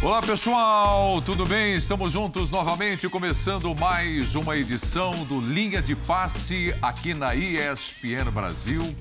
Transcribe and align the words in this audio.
Olá 0.00 0.22
pessoal, 0.22 1.20
tudo 1.20 1.44
bem? 1.44 1.74
Estamos 1.74 2.12
juntos 2.12 2.52
novamente, 2.52 3.08
começando 3.08 3.74
mais 3.74 4.36
uma 4.36 4.56
edição 4.56 5.24
do 5.24 5.40
Linha 5.40 5.82
de 5.82 5.96
Passe 5.96 6.72
aqui 6.80 7.12
na 7.12 7.34
ESPN 7.34 8.30
Brasil. 8.32 8.96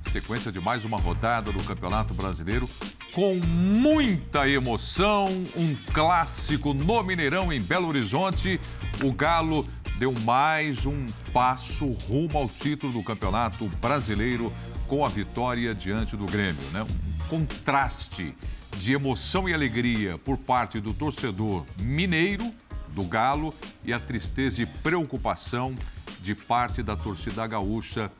Sequência 0.00 0.50
de 0.50 0.58
mais 0.58 0.86
uma 0.86 0.96
rodada 0.96 1.52
do 1.52 1.62
Campeonato 1.62 2.14
Brasileiro 2.14 2.66
com 3.12 3.34
muita 3.44 4.48
emoção. 4.48 5.28
Um 5.54 5.76
clássico 5.92 6.72
no 6.72 7.02
Mineirão, 7.02 7.52
em 7.52 7.60
Belo 7.60 7.88
Horizonte. 7.88 8.58
O 9.04 9.12
Galo 9.12 9.68
deu 9.98 10.12
mais 10.12 10.86
um 10.86 11.06
passo 11.34 11.86
rumo 12.08 12.38
ao 12.38 12.48
título 12.48 12.94
do 12.94 13.02
Campeonato 13.02 13.68
Brasileiro 13.82 14.50
com 14.88 15.04
a 15.04 15.10
vitória 15.10 15.74
diante 15.74 16.16
do 16.16 16.24
Grêmio, 16.24 16.64
né? 16.72 16.82
Um 16.82 17.28
contraste 17.28 18.34
de 18.76 18.92
emoção 18.92 19.48
e 19.48 19.54
alegria 19.54 20.18
por 20.18 20.36
parte 20.36 20.80
do 20.80 20.92
torcedor 20.92 21.64
mineiro, 21.78 22.52
do 22.88 23.04
Galo, 23.04 23.54
e 23.84 23.92
a 23.92 23.98
tristeza 23.98 24.62
e 24.62 24.66
preocupação 24.66 25.74
de 26.20 26.34
parte 26.34 26.82
da 26.82 26.96
torcida 26.96 27.46
gaúcha, 27.46 28.10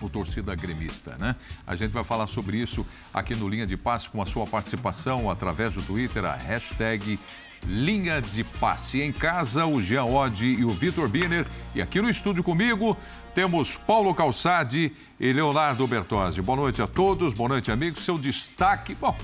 o 0.00 0.08
torcida 0.08 0.54
gremista, 0.54 1.16
né? 1.18 1.34
A 1.66 1.74
gente 1.74 1.90
vai 1.90 2.04
falar 2.04 2.26
sobre 2.26 2.58
isso 2.58 2.86
aqui 3.12 3.34
no 3.34 3.48
Linha 3.48 3.66
de 3.66 3.76
Passe 3.76 4.10
com 4.10 4.20
a 4.20 4.26
sua 4.26 4.46
participação 4.46 5.30
através 5.30 5.74
do 5.74 5.82
Twitter, 5.82 6.24
a 6.24 6.36
hashtag 6.36 7.18
Linha 7.64 8.20
de 8.20 8.44
Passe. 8.44 9.00
Em 9.00 9.12
casa, 9.12 9.66
o 9.66 9.80
Jean 9.82 10.04
Oddi 10.04 10.54
e 10.60 10.64
o 10.64 10.70
Vitor 10.70 11.08
Biner. 11.08 11.46
E 11.74 11.82
aqui 11.82 12.00
no 12.00 12.08
estúdio 12.10 12.44
comigo 12.44 12.96
temos 13.34 13.76
Paulo 13.76 14.14
Calçade 14.14 14.92
e 15.18 15.32
Leonardo 15.32 15.86
Bertozzi. 15.86 16.40
Boa 16.42 16.56
noite 16.56 16.80
a 16.80 16.86
todos, 16.86 17.34
boa 17.34 17.48
noite, 17.48 17.70
amigos. 17.70 18.04
Seu 18.04 18.18
destaque. 18.18 18.94
Bom, 18.94 19.16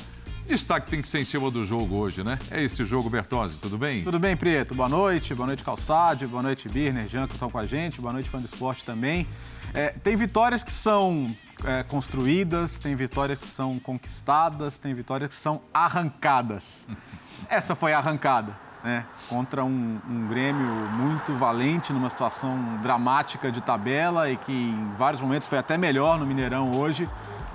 Destaque 0.52 0.90
tem 0.90 1.00
que 1.00 1.08
ser 1.08 1.18
em 1.18 1.24
cima 1.24 1.50
do 1.50 1.64
jogo 1.64 1.96
hoje, 1.96 2.22
né? 2.22 2.38
É 2.50 2.62
esse 2.62 2.84
jogo, 2.84 3.08
Bertozzi, 3.08 3.56
tudo 3.56 3.78
bem? 3.78 4.04
Tudo 4.04 4.18
bem, 4.18 4.36
Prieto. 4.36 4.74
Boa 4.74 4.86
noite, 4.86 5.34
boa 5.34 5.46
noite, 5.46 5.64
Calçade, 5.64 6.26
boa 6.26 6.42
noite, 6.42 6.68
Birner, 6.68 7.08
Jean, 7.08 7.26
que 7.26 7.32
estão 7.32 7.50
com 7.50 7.56
a 7.56 7.64
gente, 7.64 8.02
boa 8.02 8.12
noite, 8.12 8.28
fã 8.28 8.38
do 8.38 8.44
esporte 8.44 8.84
também. 8.84 9.26
É, 9.72 9.88
tem 9.88 10.14
vitórias 10.14 10.62
que 10.62 10.70
são 10.70 11.34
é, 11.64 11.82
construídas, 11.84 12.76
tem 12.76 12.94
vitórias 12.94 13.38
que 13.38 13.46
são 13.46 13.78
conquistadas, 13.78 14.76
tem 14.76 14.92
vitórias 14.92 15.30
que 15.30 15.34
são 15.34 15.62
arrancadas. 15.72 16.86
Essa 17.48 17.74
foi 17.74 17.94
arrancada, 17.94 18.54
né? 18.84 19.06
Contra 19.30 19.64
um, 19.64 20.00
um 20.06 20.28
Grêmio 20.28 20.66
muito 20.92 21.34
valente, 21.34 21.94
numa 21.94 22.10
situação 22.10 22.78
dramática 22.82 23.50
de 23.50 23.62
tabela 23.62 24.28
e 24.28 24.36
que 24.36 24.52
em 24.52 24.92
vários 24.98 25.22
momentos 25.22 25.48
foi 25.48 25.56
até 25.56 25.78
melhor 25.78 26.18
no 26.18 26.26
Mineirão 26.26 26.72
hoje. 26.72 27.08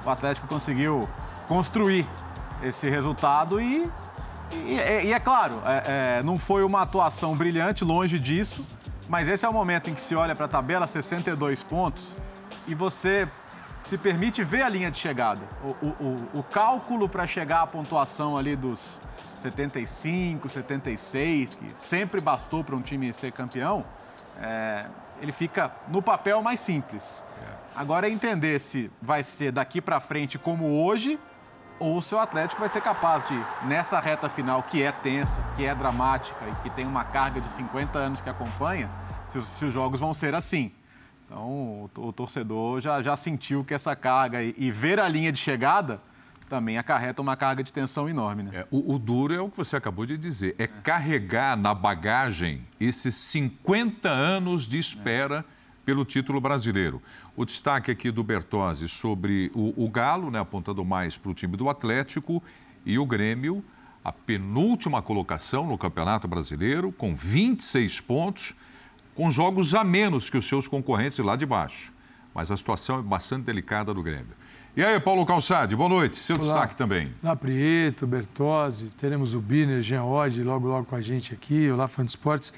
O 0.04 0.10
Atlético 0.10 0.48
conseguiu 0.48 1.08
construir 1.48 2.08
esse 2.64 2.90
resultado 2.90 3.62
e, 3.62 3.90
e, 4.52 5.06
e 5.06 5.14
é 5.14 5.20
claro, 5.20 5.62
é, 5.66 6.20
é, 6.20 6.24
não 6.24 6.38
foi 6.38 6.64
uma 6.64 6.82
atuação 6.82 7.36
brilhante, 7.36 7.84
longe 7.84 8.20
disso, 8.20 8.66
mas 9.10 9.28
esse 9.28 9.46
é 9.46 9.50
o 9.50 9.54
momento 9.54 9.90
em 9.90 9.94
que 9.94 10.02
se 10.02 10.16
olha 10.16 10.36
para 10.36 10.46
a 10.46 10.50
tabela, 10.50 10.88
62 10.88 11.64
pontos, 11.64 12.16
e 12.68 12.76
você 12.76 13.28
se 13.88 13.98
permite 13.98 14.44
ver 14.44 14.64
a 14.64 14.70
linha 14.70 14.92
de 14.92 14.98
chegada. 14.98 15.42
O, 15.64 15.68
o, 15.68 15.90
o, 16.36 16.40
o 16.40 16.44
cálculo 16.44 17.08
para 17.08 17.26
chegar 17.26 17.62
à 17.62 17.68
pontuação 17.68 18.38
ali 18.38 18.56
dos 18.56 19.00
75, 19.42 20.50
76, 20.50 21.56
que 21.56 21.72
sempre 21.76 22.20
bastou 22.20 22.64
para 22.64 22.76
um 22.76 22.82
time 22.82 23.14
ser 23.14 23.32
campeão, 23.32 23.86
é, 24.42 24.86
ele 25.22 25.32
fica 25.32 25.72
no 25.90 26.02
papel 26.02 26.42
mais 26.42 26.60
simples. 26.60 27.24
É. 27.42 27.58
Agora 27.76 28.08
é 28.08 28.12
entender 28.12 28.60
se 28.60 28.92
vai 29.02 29.24
ser 29.24 29.52
daqui 29.52 29.80
para 29.80 30.00
frente 30.00 30.38
como 30.38 30.84
hoje 30.84 31.20
ou 31.80 31.98
o 31.98 32.02
seu 32.02 32.20
Atlético 32.20 32.60
vai 32.60 32.70
ser 32.70 32.82
capaz 32.82 33.24
de, 33.26 33.40
nessa 33.66 34.00
reta 34.00 34.30
final 34.30 34.64
que 34.64 34.82
é 34.82 34.92
tensa, 34.92 35.42
que 35.56 35.66
é 35.66 35.74
dramática 35.74 36.46
e 36.48 36.56
que 36.64 36.70
tem 36.70 36.86
uma 36.86 37.04
carga 37.04 37.40
de 37.40 37.48
50 37.48 37.98
anos 37.98 38.22
que 38.22 38.30
acompanha, 38.30 38.90
se, 39.28 39.42
se 39.42 39.66
os 39.66 39.74
jogos 39.74 40.00
vão 40.00 40.14
ser 40.14 40.34
assim. 40.36 40.72
Então, 41.26 41.40
o, 41.46 41.90
o 41.98 42.14
torcedor 42.14 42.80
já, 42.80 43.02
já 43.02 43.16
sentiu 43.16 43.64
que 43.64 43.74
essa 43.74 43.96
carga 43.96 44.42
e, 44.42 44.56
e, 44.58 44.72
ver 44.72 45.00
a 45.00 45.08
linha 45.10 45.32
de 45.32 45.40
chegada 45.40 46.00
também 46.48 46.78
acarreta 46.78 47.22
uma 47.22 47.36
carga 47.36 47.62
de 47.62 47.74
tensão 47.74 48.08
enorme. 48.08 48.44
Né? 48.44 48.52
É, 48.54 48.68
o, 48.72 48.94
o, 48.94 48.98
duro 48.98 49.34
é 49.34 49.42
o 49.42 49.50
que 49.50 49.58
você 49.58 49.76
acabou 49.76 50.06
de 50.06 50.18
dizer, 50.18 50.56
é, 50.58 50.64
é, 50.64 50.68
carregar 50.68 51.58
na 51.58 51.74
bagagem 51.74 52.66
esses 52.80 53.16
50 53.16 54.08
anos 54.08 54.66
de 54.66 54.80
espera. 54.80 55.44
É 55.54 55.57
pelo 55.88 56.04
título 56.04 56.42
brasileiro. 56.42 57.02
O 57.34 57.46
destaque 57.46 57.90
aqui 57.90 58.12
do 58.12 58.22
Bertozzi 58.22 58.90
sobre 58.90 59.50
o, 59.56 59.86
o 59.86 59.90
Galo, 59.90 60.30
né, 60.30 60.38
apontando 60.38 60.84
mais 60.84 61.18
para 61.18 61.32
o 61.32 61.34
time 61.34 61.56
do 61.56 61.70
Atlético, 61.70 62.44
e 62.86 63.00
o 63.00 63.06
Grêmio, 63.06 63.64
a 64.04 64.12
penúltima 64.12 65.02
colocação 65.02 65.66
no 65.66 65.78
Campeonato 65.78 66.28
Brasileiro, 66.28 66.92
com 66.92 67.16
26 67.16 68.02
pontos, 68.02 68.54
com 69.16 69.32
jogos 69.32 69.74
a 69.74 69.82
menos 69.82 70.30
que 70.30 70.38
os 70.38 70.46
seus 70.46 70.68
concorrentes 70.68 71.20
lá 71.20 71.38
de 71.38 71.46
baixo. 71.46 71.94
Mas 72.36 72.52
a 72.52 72.58
situação 72.58 73.00
é 73.00 73.02
bastante 73.02 73.46
delicada 73.46 73.94
do 73.94 74.04
Grêmio. 74.04 74.36
E 74.76 74.84
aí, 74.84 75.00
Paulo 75.00 75.26
Calçade, 75.26 75.74
boa 75.74 75.88
noite. 75.88 76.18
Seu 76.18 76.36
Olá. 76.36 76.44
destaque 76.44 76.76
também. 76.76 77.14
Olá, 77.24 77.34
Prieto, 77.34 78.06
Bertozzi, 78.06 78.90
teremos 78.90 79.34
o 79.34 79.40
Biner, 79.40 79.82
Jean 79.82 80.04
Oddi, 80.04 80.44
logo, 80.44 80.68
logo 80.68 80.86
com 80.86 80.96
a 80.98 81.02
gente 81.02 81.34
aqui, 81.34 81.70
Fã 81.88 82.04
de 82.04 82.12
Esportes. 82.12 82.54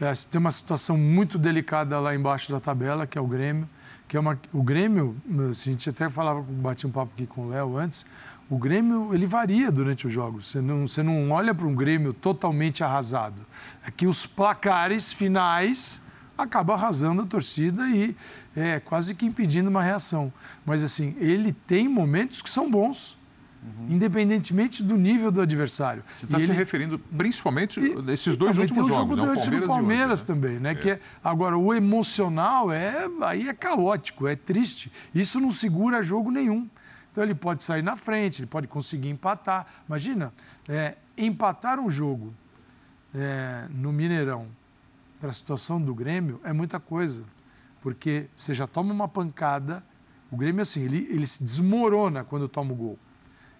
É, 0.00 0.12
tem 0.30 0.38
uma 0.38 0.50
situação 0.50 0.96
muito 0.96 1.38
delicada 1.38 2.00
lá 2.00 2.14
embaixo 2.14 2.50
da 2.50 2.60
tabela, 2.60 3.06
que 3.06 3.16
é 3.16 3.20
o 3.20 3.26
Grêmio. 3.26 3.68
Que 4.08 4.16
é 4.16 4.20
uma, 4.20 4.38
o 4.52 4.62
Grêmio, 4.62 5.16
assim, 5.50 5.70
a 5.70 5.72
gente 5.72 5.88
até 5.88 6.10
falava, 6.10 6.42
bati 6.42 6.86
um 6.86 6.90
papo 6.90 7.12
aqui 7.14 7.26
com 7.26 7.46
o 7.46 7.48
Léo 7.48 7.76
antes, 7.76 8.04
o 8.50 8.58
Grêmio 8.58 9.14
ele 9.14 9.26
varia 9.26 9.72
durante 9.72 10.06
os 10.06 10.12
jogos. 10.12 10.48
Você 10.48 10.60
não, 10.60 10.86
você 10.86 11.02
não 11.02 11.30
olha 11.30 11.54
para 11.54 11.66
um 11.66 11.74
Grêmio 11.74 12.12
totalmente 12.12 12.84
arrasado. 12.84 13.44
É 13.86 13.90
que 13.90 14.06
os 14.06 14.26
placares 14.26 15.12
finais 15.12 16.00
acabam 16.36 16.76
arrasando 16.76 17.22
a 17.22 17.26
torcida 17.26 17.88
e 17.88 18.14
é 18.54 18.80
quase 18.80 19.14
que 19.14 19.24
impedindo 19.24 19.70
uma 19.70 19.82
reação. 19.82 20.32
Mas 20.66 20.82
assim, 20.82 21.16
ele 21.18 21.52
tem 21.52 21.88
momentos 21.88 22.42
que 22.42 22.50
são 22.50 22.70
bons 22.70 23.16
uhum. 23.64 23.86
independentemente 23.88 24.82
do 24.82 24.96
nível 24.96 25.32
do 25.32 25.40
adversário. 25.40 26.04
Você 26.16 26.26
está 26.26 26.38
se 26.38 26.44
ele... 26.44 26.52
referindo 26.52 26.98
principalmente 26.98 27.80
a 27.80 28.12
esses 28.12 28.36
dois 28.36 28.58
últimos 28.58 28.86
jogos, 28.86 29.16
jogo 29.16 29.26
né? 29.26 29.32
o 29.32 29.40
Palmeiras, 29.40 29.66
Palmeiras 29.66 30.20
e 30.20 30.26
também, 30.26 30.58
né? 30.58 30.72
É. 30.72 30.74
Que 30.74 30.90
é... 30.90 31.00
agora 31.22 31.56
o 31.56 31.72
emocional 31.72 32.70
é 32.70 33.08
aí 33.22 33.48
é 33.48 33.54
caótico, 33.54 34.28
é 34.28 34.36
triste. 34.36 34.92
Isso 35.14 35.40
não 35.40 35.50
segura 35.50 36.02
jogo 36.02 36.30
nenhum. 36.30 36.68
Então 37.10 37.22
ele 37.22 37.34
pode 37.34 37.62
sair 37.62 37.82
na 37.82 37.96
frente, 37.96 38.42
ele 38.42 38.48
pode 38.48 38.66
conseguir 38.66 39.08
empatar. 39.08 39.66
Imagina, 39.88 40.32
é, 40.68 40.96
empatar 41.16 41.78
um 41.78 41.88
jogo 41.88 42.34
é, 43.14 43.66
no 43.70 43.92
Mineirão 43.92 44.48
para 45.20 45.30
a 45.30 45.32
situação 45.32 45.80
do 45.80 45.94
Grêmio 45.94 46.40
é 46.44 46.52
muita 46.52 46.80
coisa, 46.80 47.24
porque 47.80 48.26
você 48.34 48.52
já 48.52 48.66
toma 48.66 48.92
uma 48.92 49.06
pancada. 49.06 49.82
O 50.28 50.36
Grêmio, 50.36 50.60
assim, 50.60 50.82
ele, 50.82 51.06
ele 51.08 51.24
se 51.24 51.42
desmorona 51.42 52.24
quando 52.24 52.48
toma 52.48 52.72
o 52.72 52.74
gol 52.74 52.98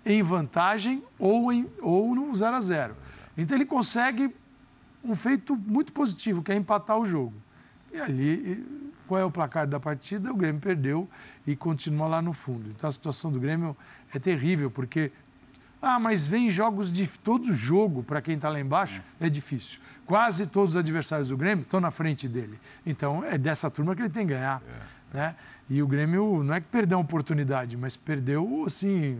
em 0.04 0.22
vantagem 0.22 1.03
ou, 1.19 1.53
em, 1.53 1.69
ou 1.81 2.15
no 2.15 2.34
0 2.34 2.56
a 2.56 2.60
0 2.60 2.97
Então 3.37 3.56
ele 3.56 3.65
consegue 3.65 4.34
um 5.03 5.15
feito 5.15 5.56
muito 5.56 5.92
positivo, 5.92 6.42
que 6.42 6.53
é 6.53 6.56
empatar 6.56 6.98
o 6.98 7.04
jogo. 7.04 7.34
E 7.92 8.00
ali, 8.00 8.66
qual 9.06 9.20
é 9.20 9.25
o 9.25 9.31
placar 9.31 9.66
da 9.66 9.78
partida? 9.78 10.32
O 10.32 10.37
Grêmio 10.37 10.60
perdeu 10.60 11.09
e 11.47 11.54
continua 11.54 12.06
lá 12.06 12.22
no 12.22 12.32
fundo. 12.32 12.70
Então 12.70 12.88
a 12.88 12.93
situação 12.93 13.31
do 13.31 13.38
Grêmio 13.38 13.76
é 14.12 14.19
terrível, 14.19 14.70
porque. 14.70 15.12
Ah, 15.81 16.00
mas 16.00 16.26
vem 16.26 16.50
jogos 16.50 16.91
de. 16.91 17.06
Todo 17.06 17.53
jogo, 17.53 18.03
para 18.03 18.22
quem 18.22 18.37
está 18.37 18.48
lá 18.48 18.59
embaixo, 18.59 19.03
é 19.20 19.28
difícil. 19.28 19.81
Quase 20.06 20.47
todos 20.47 20.70
os 20.75 20.76
adversários 20.76 21.28
do 21.28 21.37
Grêmio 21.37 21.62
estão 21.62 21.81
na 21.81 21.91
frente 21.91 22.26
dele. 22.26 22.59
Então 22.84 23.23
é 23.25 23.37
dessa 23.37 23.70
turma 23.70 23.94
que 23.94 24.02
ele 24.02 24.11
tem 24.11 24.26
que 24.26 24.32
ganhar. 24.32 24.62
É. 25.12 25.17
Né? 25.17 25.37
E 25.69 25.82
o 25.82 25.87
Grêmio 25.87 26.43
não 26.43 26.55
é 26.55 26.61
que 26.61 26.67
perdeu 26.67 26.99
a 26.99 27.00
oportunidade, 27.00 27.76
mas 27.76 27.96
perdeu, 27.96 28.64
assim, 28.67 29.19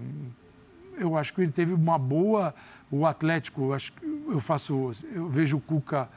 eu 0.99 1.17
acho 1.17 1.33
que 1.33 1.41
ele 1.41 1.53
teve 1.53 1.73
uma 1.75 1.99
boa. 1.99 2.55
O 2.91 3.07
Atlético, 3.07 3.63
eu, 3.63 3.75
acho, 3.75 3.93
eu 4.29 4.41
faço. 4.41 4.93
Eu 5.13 5.29
vejo 5.29 5.57
o 5.57 5.61
Cuca. 5.61 6.09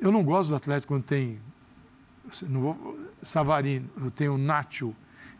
Eu 0.00 0.10
não 0.10 0.22
gosto 0.22 0.50
do 0.50 0.56
Atlético 0.56 0.94
quando 0.94 1.04
tem. 1.04 1.38
Não 2.48 2.60
vou, 2.60 2.98
Savarino, 3.20 3.88
eu 4.00 4.10
tenho 4.10 4.34
o 4.34 4.38
Nacho 4.38 4.94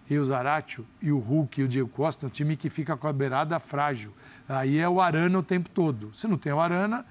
e 0.08 0.19
o 0.19 0.24
Zaratio 0.24 0.86
e 1.00 1.10
o 1.10 1.19
Hulk 1.19 1.60
e 1.60 1.64
o 1.64 1.69
Diego 1.69 1.88
Costa, 1.88 2.26
um 2.26 2.30
time 2.30 2.56
que 2.56 2.69
fica 2.69 2.96
com 2.96 3.08
a 3.08 3.12
beirada 3.12 3.58
frágil. 3.58 4.12
Aí 4.48 4.78
é 4.78 4.88
o 4.88 5.00
Arana 5.00 5.38
o 5.38 5.42
tempo 5.42 5.70
todo. 5.70 6.10
Se 6.14 6.28
não 6.28 6.36
tem 6.36 6.52
o 6.52 6.60
Arana, 6.60 7.04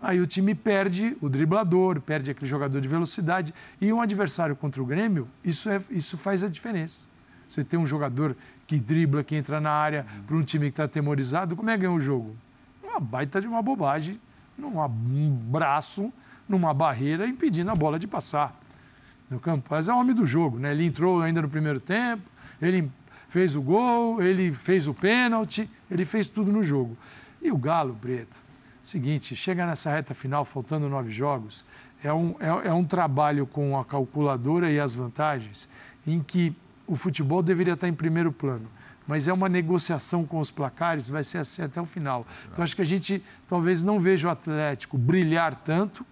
aí 0.00 0.20
o 0.20 0.26
time 0.26 0.54
perde 0.54 1.16
o 1.20 1.28
driblador, 1.28 2.00
perde 2.00 2.30
aquele 2.30 2.48
jogador 2.48 2.80
de 2.80 2.88
velocidade. 2.88 3.54
E 3.80 3.92
um 3.92 4.00
adversário 4.00 4.56
contra 4.56 4.82
o 4.82 4.86
Grêmio, 4.86 5.28
isso, 5.44 5.68
é, 5.68 5.80
isso 5.90 6.16
faz 6.16 6.42
a 6.42 6.48
diferença. 6.48 7.02
Você 7.46 7.62
tem 7.62 7.78
um 7.78 7.86
jogador 7.86 8.36
que 8.66 8.80
dribla, 8.80 9.22
que 9.22 9.36
entra 9.36 9.60
na 9.60 9.70
área 9.70 10.06
uhum. 10.08 10.22
para 10.22 10.36
um 10.36 10.42
time 10.42 10.66
que 10.66 10.72
está 10.72 10.84
atemorizado, 10.84 11.54
como 11.54 11.70
é 11.70 11.74
que 11.74 11.82
ganha 11.82 11.92
o 11.92 12.00
jogo? 12.00 12.36
Uma 12.82 12.98
baita 12.98 13.40
de 13.40 13.46
uma 13.46 13.62
bobagem, 13.62 14.20
num 14.58 15.30
braço, 15.30 16.12
numa 16.48 16.72
barreira, 16.72 17.26
impedindo 17.26 17.70
a 17.70 17.74
bola 17.74 17.98
de 17.98 18.06
passar. 18.06 18.58
O 19.30 19.38
Campaz 19.38 19.88
é 19.88 19.92
o 19.92 19.98
homem 19.98 20.14
do 20.14 20.26
jogo, 20.26 20.58
né? 20.58 20.70
Ele 20.70 20.84
entrou 20.84 21.20
ainda 21.20 21.42
no 21.42 21.48
primeiro 21.48 21.80
tempo, 21.80 22.22
ele 22.60 22.90
fez 23.28 23.56
o 23.56 23.62
gol, 23.62 24.22
ele 24.22 24.52
fez 24.52 24.86
o 24.86 24.94
pênalti, 24.94 25.68
ele 25.90 26.04
fez 26.04 26.28
tudo 26.28 26.52
no 26.52 26.62
jogo. 26.62 26.96
E 27.42 27.50
o 27.50 27.56
Galo, 27.56 27.96
Preto, 28.00 28.38
Seguinte, 28.86 29.34
chega 29.34 29.66
nessa 29.66 29.90
reta 29.90 30.14
final, 30.14 30.44
faltando 30.44 30.88
nove 30.88 31.10
jogos, 31.10 31.64
é 32.04 32.12
um, 32.12 32.36
é, 32.38 32.68
é 32.68 32.72
um 32.72 32.84
trabalho 32.84 33.44
com 33.44 33.76
a 33.76 33.84
calculadora 33.84 34.70
e 34.70 34.78
as 34.78 34.94
vantagens 34.94 35.68
em 36.06 36.22
que 36.22 36.54
o 36.86 36.96
futebol 36.96 37.42
deveria 37.42 37.74
estar 37.74 37.88
em 37.88 37.94
primeiro 37.94 38.32
plano 38.32 38.68
mas 39.06 39.28
é 39.28 39.32
uma 39.32 39.48
negociação 39.48 40.26
com 40.26 40.40
os 40.40 40.50
placares, 40.50 41.08
vai 41.08 41.22
ser 41.22 41.38
assim 41.38 41.62
até 41.62 41.80
o 41.80 41.86
final. 41.86 42.26
Então 42.50 42.64
acho 42.64 42.74
que 42.74 42.82
a 42.82 42.86
gente 42.86 43.22
talvez 43.46 43.82
não 43.82 44.00
veja 44.00 44.28
o 44.28 44.30
Atlético 44.30 44.98
brilhar 44.98 45.54
tanto, 45.54 46.04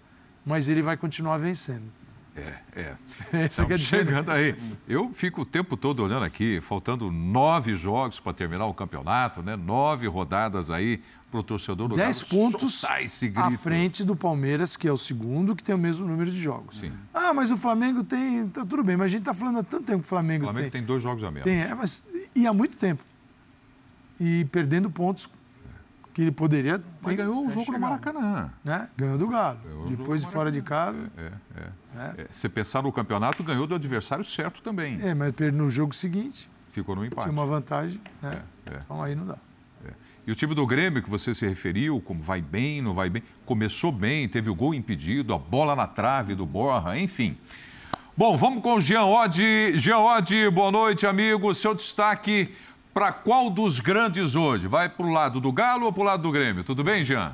mas 0.46 0.68
ele 0.68 0.82
vai 0.82 0.96
continuar 0.96 1.38
vencendo. 1.38 1.90
É, 2.36 2.96
é. 3.32 3.44
Estamos 3.46 3.80
chegando 3.80 4.30
aí. 4.30 4.56
Eu 4.88 5.12
fico 5.14 5.42
o 5.42 5.46
tempo 5.46 5.76
todo 5.76 6.02
olhando 6.02 6.24
aqui, 6.24 6.60
faltando 6.60 7.10
nove 7.10 7.76
jogos 7.76 8.18
para 8.18 8.32
terminar 8.32 8.66
o 8.66 8.74
campeonato, 8.74 9.42
né? 9.42 9.54
Nove 9.54 10.08
rodadas 10.08 10.70
aí 10.70 11.00
para 11.30 11.40
o 11.40 11.42
torcedor 11.42 11.88
do 11.88 11.96
Dez 11.96 12.22
Galo 12.22 12.52
pontos 12.52 12.84
à 12.84 13.50
frente 13.52 14.04
do 14.04 14.16
Palmeiras, 14.16 14.76
que 14.76 14.88
é 14.88 14.92
o 14.92 14.96
segundo, 14.96 15.54
que 15.54 15.62
tem 15.62 15.74
o 15.74 15.78
mesmo 15.78 16.06
número 16.06 16.30
de 16.30 16.40
jogos. 16.40 16.78
Sim. 16.78 16.92
Ah, 17.12 17.32
mas 17.32 17.50
o 17.50 17.56
Flamengo 17.56 18.02
tem... 18.02 18.48
Tá 18.48 18.64
tudo 18.64 18.82
bem, 18.82 18.96
mas 18.96 19.06
a 19.06 19.08
gente 19.08 19.20
está 19.20 19.34
falando 19.34 19.60
há 19.60 19.62
tanto 19.62 19.84
tempo 19.84 20.00
que 20.00 20.06
o 20.06 20.08
Flamengo, 20.08 20.44
o 20.44 20.46
Flamengo 20.46 20.70
tem. 20.70 20.80
tem 20.80 20.86
dois 20.86 21.02
jogos 21.02 21.22
a 21.22 21.30
menos. 21.30 21.44
Tem, 21.44 21.60
é, 21.60 21.74
mas... 21.74 22.06
E 22.34 22.46
há 22.46 22.52
muito 22.52 22.76
tempo. 22.76 23.02
E 24.18 24.44
perdendo 24.46 24.90
pontos 24.90 25.28
que 26.14 26.22
ele 26.22 26.30
poderia 26.30 26.78
ter. 26.78 26.86
Mas 27.02 27.16
ganhou 27.16 27.46
o 27.46 27.50
jogo 27.50 27.72
no 27.72 27.78
Maracanã. 27.80 28.50
Né? 28.62 28.88
Ganhou 28.96 29.18
do 29.18 29.28
Galo. 29.28 29.58
Ganhou 29.64 29.88
Depois 29.88 30.22
de 30.24 30.30
fora 30.30 30.50
de 30.50 30.62
casa. 30.62 31.10
É, 31.18 31.22
é, 31.22 31.62
é. 31.96 32.22
é. 32.22 32.26
Você 32.30 32.48
pensar 32.48 32.82
no 32.82 32.92
campeonato, 32.92 33.42
ganhou 33.42 33.66
do 33.66 33.74
adversário 33.74 34.24
certo 34.24 34.62
também. 34.62 34.98
É, 35.02 35.12
mas 35.12 35.34
no 35.52 35.68
jogo 35.68 35.92
seguinte. 35.92 36.48
Ficou 36.70 36.94
no 36.94 37.04
empate. 37.04 37.28
Tinha 37.28 37.32
uma 37.32 37.46
vantagem. 37.46 38.00
Né? 38.22 38.42
É, 38.66 38.74
é. 38.74 38.80
Então 38.84 39.02
aí 39.02 39.16
não 39.16 39.26
dá. 39.26 39.36
É. 39.84 39.90
E 40.24 40.30
o 40.30 40.36
time 40.36 40.54
do 40.54 40.64
Grêmio, 40.64 41.02
que 41.02 41.10
você 41.10 41.34
se 41.34 41.46
referiu, 41.46 42.00
como 42.00 42.22
vai 42.22 42.40
bem, 42.40 42.80
não 42.80 42.94
vai 42.94 43.10
bem, 43.10 43.22
começou 43.44 43.90
bem, 43.90 44.28
teve 44.28 44.48
o 44.48 44.54
gol 44.54 44.72
impedido, 44.72 45.34
a 45.34 45.38
bola 45.38 45.74
na 45.74 45.88
trave 45.88 46.36
do 46.36 46.46
Borra, 46.46 46.96
enfim. 46.96 47.36
Bom, 48.16 48.36
vamos 48.36 48.62
com 48.62 48.76
o 48.76 48.80
Jean 48.80 49.04
Oddi. 49.04 49.76
Jean 49.76 49.98
Oddi, 49.98 50.48
boa 50.48 50.70
noite, 50.70 51.04
amigo. 51.04 51.52
Seu 51.52 51.74
destaque 51.74 52.54
para 52.94 53.12
qual 53.12 53.50
dos 53.50 53.80
grandes 53.80 54.36
hoje? 54.36 54.68
Vai 54.68 54.88
para 54.88 55.04
o 55.04 55.10
lado 55.10 55.40
do 55.40 55.50
Galo 55.50 55.86
ou 55.86 55.92
para 55.92 56.02
o 56.02 56.06
lado 56.06 56.22
do 56.22 56.30
Grêmio? 56.30 56.62
Tudo 56.62 56.84
bem, 56.84 57.02
Jean? 57.02 57.32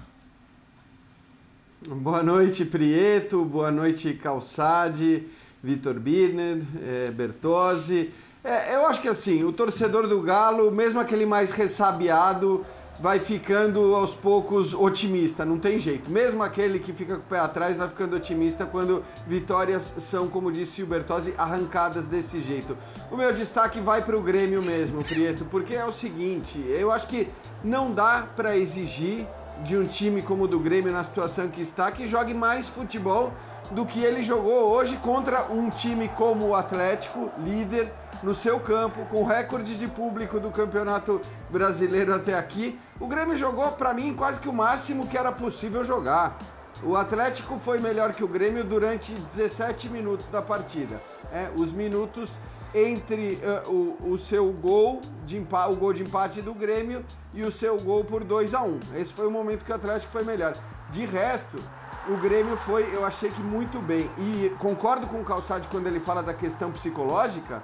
Boa 1.86 2.22
noite, 2.22 2.64
Prieto. 2.64 3.44
Boa 3.44 3.70
noite, 3.70 4.14
Calçade, 4.14 5.26
Vitor 5.62 6.00
Birner, 6.00 6.62
é, 6.82 7.10
Bertozzi. 7.10 8.10
É, 8.42 8.74
eu 8.74 8.86
acho 8.86 9.02
que 9.02 9.08
assim, 9.08 9.44
o 9.44 9.52
torcedor 9.52 10.08
do 10.08 10.22
Galo, 10.22 10.72
mesmo 10.72 10.98
aquele 10.98 11.26
mais 11.26 11.50
ressabiado, 11.50 12.64
vai 13.00 13.18
ficando 13.18 13.94
aos 13.94 14.14
poucos 14.14 14.74
otimista, 14.74 15.44
não 15.44 15.56
tem 15.56 15.78
jeito. 15.78 16.10
Mesmo 16.10 16.42
aquele 16.42 16.78
que 16.78 16.92
fica 16.92 17.14
com 17.14 17.22
o 17.22 17.24
pé 17.24 17.38
atrás 17.38 17.78
vai 17.78 17.88
ficando 17.88 18.14
otimista 18.14 18.66
quando 18.66 19.02
vitórias 19.26 19.94
são, 19.98 20.28
como 20.28 20.52
disse 20.52 20.82
o 20.82 20.86
Bertozzi, 20.86 21.34
arrancadas 21.38 22.04
desse 22.04 22.40
jeito. 22.40 22.76
O 23.10 23.16
meu 23.16 23.32
destaque 23.32 23.80
vai 23.80 24.04
para 24.04 24.16
o 24.16 24.22
Grêmio 24.22 24.62
mesmo, 24.62 25.02
Prieto, 25.02 25.46
porque 25.46 25.74
é 25.74 25.84
o 25.84 25.92
seguinte, 25.92 26.62
eu 26.68 26.92
acho 26.92 27.06
que 27.06 27.26
não 27.64 27.90
dá 27.92 28.28
para 28.36 28.56
exigir 28.56 29.26
de 29.64 29.76
um 29.76 29.86
time 29.86 30.20
como 30.20 30.44
o 30.44 30.48
do 30.48 30.58
Grêmio 30.58 30.92
na 30.92 31.02
situação 31.02 31.48
que 31.48 31.60
está 31.60 31.90
que 31.90 32.06
jogue 32.06 32.34
mais 32.34 32.68
futebol 32.68 33.32
do 33.70 33.86
que 33.86 34.02
ele 34.02 34.22
jogou 34.22 34.70
hoje 34.72 34.96
contra 34.96 35.44
um 35.50 35.70
time 35.70 36.08
como 36.08 36.48
o 36.48 36.54
Atlético, 36.54 37.30
líder 37.38 37.92
no 38.22 38.34
seu 38.34 38.60
campo, 38.60 39.04
com 39.06 39.24
recorde 39.24 39.76
de 39.76 39.88
público 39.88 40.38
do 40.38 40.50
Campeonato 40.50 41.20
Brasileiro 41.48 42.14
até 42.14 42.36
aqui. 42.36 42.78
O 42.98 43.06
Grêmio 43.06 43.36
jogou, 43.36 43.72
para 43.72 43.94
mim, 43.94 44.14
quase 44.14 44.40
que 44.40 44.48
o 44.48 44.52
máximo 44.52 45.06
que 45.06 45.16
era 45.16 45.32
possível 45.32 45.82
jogar. 45.82 46.38
O 46.82 46.96
Atlético 46.96 47.58
foi 47.58 47.78
melhor 47.78 48.14
que 48.14 48.24
o 48.24 48.28
Grêmio 48.28 48.64
durante 48.64 49.12
17 49.12 49.88
minutos 49.88 50.28
da 50.28 50.40
partida. 50.40 51.00
É, 51.32 51.50
os 51.54 51.72
minutos 51.72 52.38
entre 52.74 53.40
uh, 53.66 53.70
o, 53.70 54.12
o, 54.12 54.18
seu 54.18 54.50
gol 54.52 55.00
de 55.26 55.36
empate, 55.36 55.72
o 55.72 55.76
gol 55.76 55.92
de 55.92 56.02
empate 56.02 56.40
do 56.40 56.54
Grêmio 56.54 57.04
e 57.34 57.42
o 57.42 57.50
seu 57.50 57.78
gol 57.80 58.04
por 58.04 58.22
2 58.22 58.54
a 58.54 58.62
1 58.62 58.80
Esse 58.94 59.12
foi 59.12 59.26
o 59.26 59.30
momento 59.30 59.64
que 59.64 59.72
o 59.72 59.74
Atlético 59.74 60.12
foi 60.12 60.24
melhor. 60.24 60.56
De 60.90 61.04
resto, 61.04 61.62
o 62.08 62.16
Grêmio 62.16 62.56
foi, 62.56 62.88
eu 62.94 63.04
achei 63.04 63.30
que 63.30 63.42
muito 63.42 63.80
bem. 63.80 64.10
E 64.18 64.54
concordo 64.58 65.06
com 65.06 65.20
o 65.20 65.24
Calçade 65.24 65.68
quando 65.68 65.86
ele 65.86 66.00
fala 66.00 66.22
da 66.22 66.32
questão 66.32 66.70
psicológica, 66.70 67.62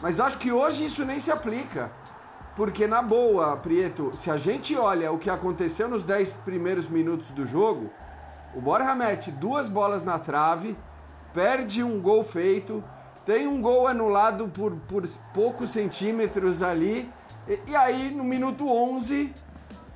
mas 0.00 0.20
acho 0.20 0.38
que 0.38 0.52
hoje 0.52 0.84
isso 0.84 1.04
nem 1.04 1.18
se 1.18 1.30
aplica. 1.30 1.90
Porque, 2.54 2.86
na 2.86 3.02
boa, 3.02 3.56
Prieto, 3.56 4.12
se 4.14 4.30
a 4.30 4.36
gente 4.36 4.74
olha 4.76 5.12
o 5.12 5.18
que 5.18 5.28
aconteceu 5.28 5.88
nos 5.88 6.04
10 6.04 6.32
primeiros 6.44 6.88
minutos 6.88 7.30
do 7.30 7.44
jogo, 7.44 7.90
o 8.54 8.60
Borja 8.60 8.94
mete 8.94 9.30
duas 9.30 9.68
bolas 9.68 10.02
na 10.02 10.18
trave, 10.18 10.76
perde 11.34 11.82
um 11.82 12.00
gol 12.00 12.24
feito, 12.24 12.82
tem 13.26 13.46
um 13.46 13.60
gol 13.60 13.86
anulado 13.86 14.48
por, 14.48 14.74
por 14.88 15.06
poucos 15.34 15.70
centímetros 15.70 16.62
ali, 16.62 17.12
e, 17.46 17.60
e 17.66 17.76
aí 17.76 18.10
no 18.10 18.24
minuto 18.24 18.66
11 18.66 19.34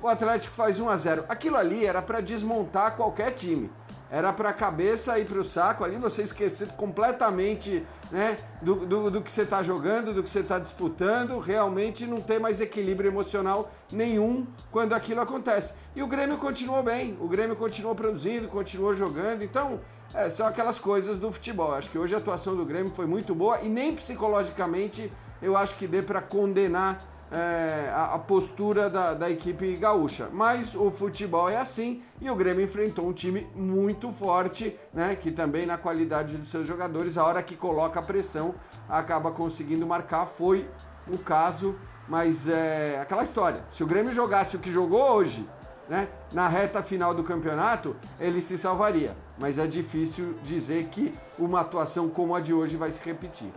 o 0.01 0.07
Atlético 0.07 0.53
faz 0.53 0.79
1 0.79 0.89
a 0.89 0.97
0 0.97 1.25
Aquilo 1.29 1.57
ali 1.57 1.85
era 1.85 2.01
para 2.01 2.21
desmontar 2.21 2.95
qualquer 2.95 3.31
time 3.31 3.71
era 4.11 4.33
para 4.33 4.49
a 4.49 4.53
cabeça 4.53 5.17
e 5.17 5.23
para 5.23 5.39
o 5.39 5.43
saco 5.43 5.85
ali, 5.85 5.95
você 5.95 6.21
esquecer 6.21 6.67
completamente 6.73 7.87
né, 8.11 8.37
do, 8.61 8.85
do, 8.85 9.09
do 9.09 9.21
que 9.21 9.31
você 9.31 9.43
está 9.43 9.63
jogando, 9.63 10.13
do 10.13 10.21
que 10.21 10.29
você 10.29 10.41
está 10.41 10.59
disputando, 10.59 11.39
realmente 11.39 12.05
não 12.05 12.19
tem 12.19 12.37
mais 12.37 12.59
equilíbrio 12.59 13.09
emocional 13.09 13.71
nenhum 13.89 14.45
quando 14.69 14.91
aquilo 14.91 15.21
acontece. 15.21 15.73
E 15.95 16.03
o 16.03 16.07
Grêmio 16.07 16.37
continuou 16.37 16.83
bem, 16.83 17.17
o 17.21 17.27
Grêmio 17.29 17.55
continuou 17.55 17.95
produzindo, 17.95 18.49
continuou 18.49 18.93
jogando, 18.93 19.43
então 19.43 19.79
é, 20.13 20.29
são 20.29 20.45
aquelas 20.45 20.77
coisas 20.77 21.17
do 21.17 21.31
futebol. 21.31 21.73
Acho 21.73 21.89
que 21.89 21.97
hoje 21.97 22.13
a 22.13 22.17
atuação 22.17 22.53
do 22.53 22.65
Grêmio 22.65 22.93
foi 22.93 23.05
muito 23.05 23.33
boa 23.33 23.61
e 23.61 23.69
nem 23.69 23.95
psicologicamente 23.95 25.09
eu 25.41 25.55
acho 25.55 25.75
que 25.75 25.87
dê 25.87 26.01
para 26.01 26.21
condenar 26.21 27.10
é, 27.31 27.89
a, 27.93 28.15
a, 28.15 28.19
postura 28.19 28.89
da, 28.89 29.13
da, 29.13 29.29
equipe 29.29 29.75
gaúcha. 29.77 30.27
Mas 30.31 30.75
o 30.75 30.91
futebol 30.91 31.49
é 31.49 31.57
assim 31.57 32.01
e 32.19 32.29
o 32.29 32.35
Grêmio 32.35 32.63
enfrentou 32.63 33.07
um 33.07 33.13
time 33.13 33.47
muito 33.55 34.11
forte, 34.11 34.77
né? 34.93 35.15
Que 35.15 35.31
também 35.31 35.65
na 35.65 35.77
qualidade 35.77 36.37
dos 36.37 36.49
seus 36.49 36.67
jogadores, 36.67 37.17
a 37.17 37.23
hora 37.23 37.41
que 37.41 37.55
coloca 37.55 37.99
a 37.99 38.03
pressão, 38.03 38.53
acaba 38.89 39.31
conseguindo 39.31 39.87
marcar. 39.87 40.25
Foi 40.25 40.69
o 41.07 41.17
caso, 41.17 41.75
mas 42.07 42.47
é 42.49 42.99
aquela 43.01 43.23
história. 43.23 43.63
Se 43.69 43.83
o 43.83 43.87
Grêmio 43.87 44.11
jogasse 44.11 44.57
o 44.57 44.59
que 44.59 44.71
jogou 44.71 45.01
hoje, 45.01 45.47
né? 45.87 46.09
Na 46.31 46.47
reta 46.47 46.83
final 46.83 47.13
do 47.13 47.23
campeonato, 47.23 47.95
ele 48.19 48.41
se 48.41 48.57
salvaria. 48.57 49.15
Mas 49.37 49.57
é 49.57 49.67
difícil 49.67 50.35
dizer 50.43 50.85
que 50.85 51.13
uma 51.39 51.61
atuação 51.61 52.09
como 52.09 52.35
a 52.35 52.39
de 52.39 52.53
hoje 52.53 52.77
vai 52.77 52.91
se 52.91 53.01
repetir. 53.03 53.51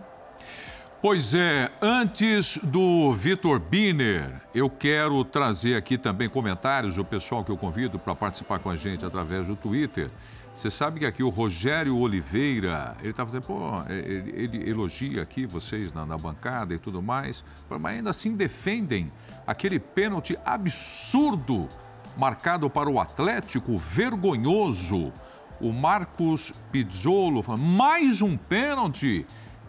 Pois 1.05 1.35
é, 1.35 1.71
antes 1.83 2.57
do 2.63 3.13
Vitor 3.13 3.61
Biner, 3.61 4.41
eu 4.55 4.71
quero 4.71 5.23
trazer 5.23 5.77
aqui 5.77 5.99
também 5.99 6.31
comentários 6.31 6.97
do 6.97 7.05
pessoal 7.05 7.45
que 7.45 7.53
eu 7.53 7.59
convido 7.59 7.99
para 7.99 8.15
participar 8.15 8.59
com 8.59 8.71
a 8.71 8.77
gente 8.77 9.05
através 9.05 9.49
do 9.49 9.55
Twitter. 9.55 10.11
Você 10.55 10.71
sabe 10.71 11.01
que 11.01 11.05
aqui 11.05 11.23
o 11.23 11.29
Rogério 11.29 11.95
Oliveira, 11.99 12.97
ele 13.01 13.11
estava 13.11 13.27
dizendo, 13.27 13.43
pô, 13.43 13.83
é, 13.87 13.99
ele, 13.99 14.33
ele, 14.35 14.71
elogia 14.71 15.21
aqui 15.21 15.45
vocês 15.45 15.93
na, 15.93 16.07
na, 16.07 16.17
bancada 16.17 16.73
e 16.73 16.79
tudo 16.79 17.03
mais, 17.03 17.45
mas 17.69 17.97
ainda 17.97 18.09
assim 18.09 18.35
defendem 18.35 19.13
aquele 19.47 19.79
pênalti 19.79 20.39
absurdo 20.43 21.69
marcado 22.17 22.71
para 22.71 22.89
o 22.89 22.99
Atlético, 22.99 23.77
vergonhoso. 23.77 25.13
O 25.61 25.71
Marcos 25.71 26.55
Pizzolo 26.73 27.43
fala, 27.43 27.59
mais 27.59 28.23
um 28.23 28.39
pênalti. 28.39 29.27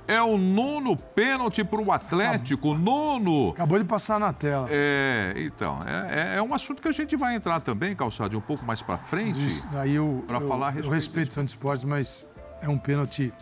É 0.08 0.22
o 0.22 0.38
nono 0.38 0.96
pênalti 0.96 1.64
para 1.64 1.82
o 1.82 1.92
Atlético, 1.92 2.72
Acabou. 2.72 3.20
nono. 3.20 3.50
Acabou 3.52 3.80
de 3.80 3.86
passar 3.86 4.20
na 4.20 4.32
tela. 4.32 4.68
É, 4.70 5.34
então, 5.38 5.80
é, 5.86 6.34
é, 6.34 6.38
é, 6.38 6.42
um 6.42 6.54
assunto 6.54 6.82
que 6.82 6.88
a 6.88 6.92
gente 6.92 7.16
vai 7.16 7.36
entrar 7.36 7.60
também, 7.60 7.96
Calçado, 7.96 8.38
um 8.38 8.42
pouco 8.42 8.64
mais 8.66 8.82
para 8.82 8.98
frente. 8.98 9.64
aí 9.74 9.96
eu, 9.96 10.24
para 10.28 10.40
falar 10.42 10.68
a 10.68 10.70
respeito. 10.70 10.88
Eu 10.88 10.94
respeito 10.94 11.40
o 11.40 11.88
mas 11.88 12.28
é 12.62 12.70
um 12.70 12.78
pênalti 12.78 13.34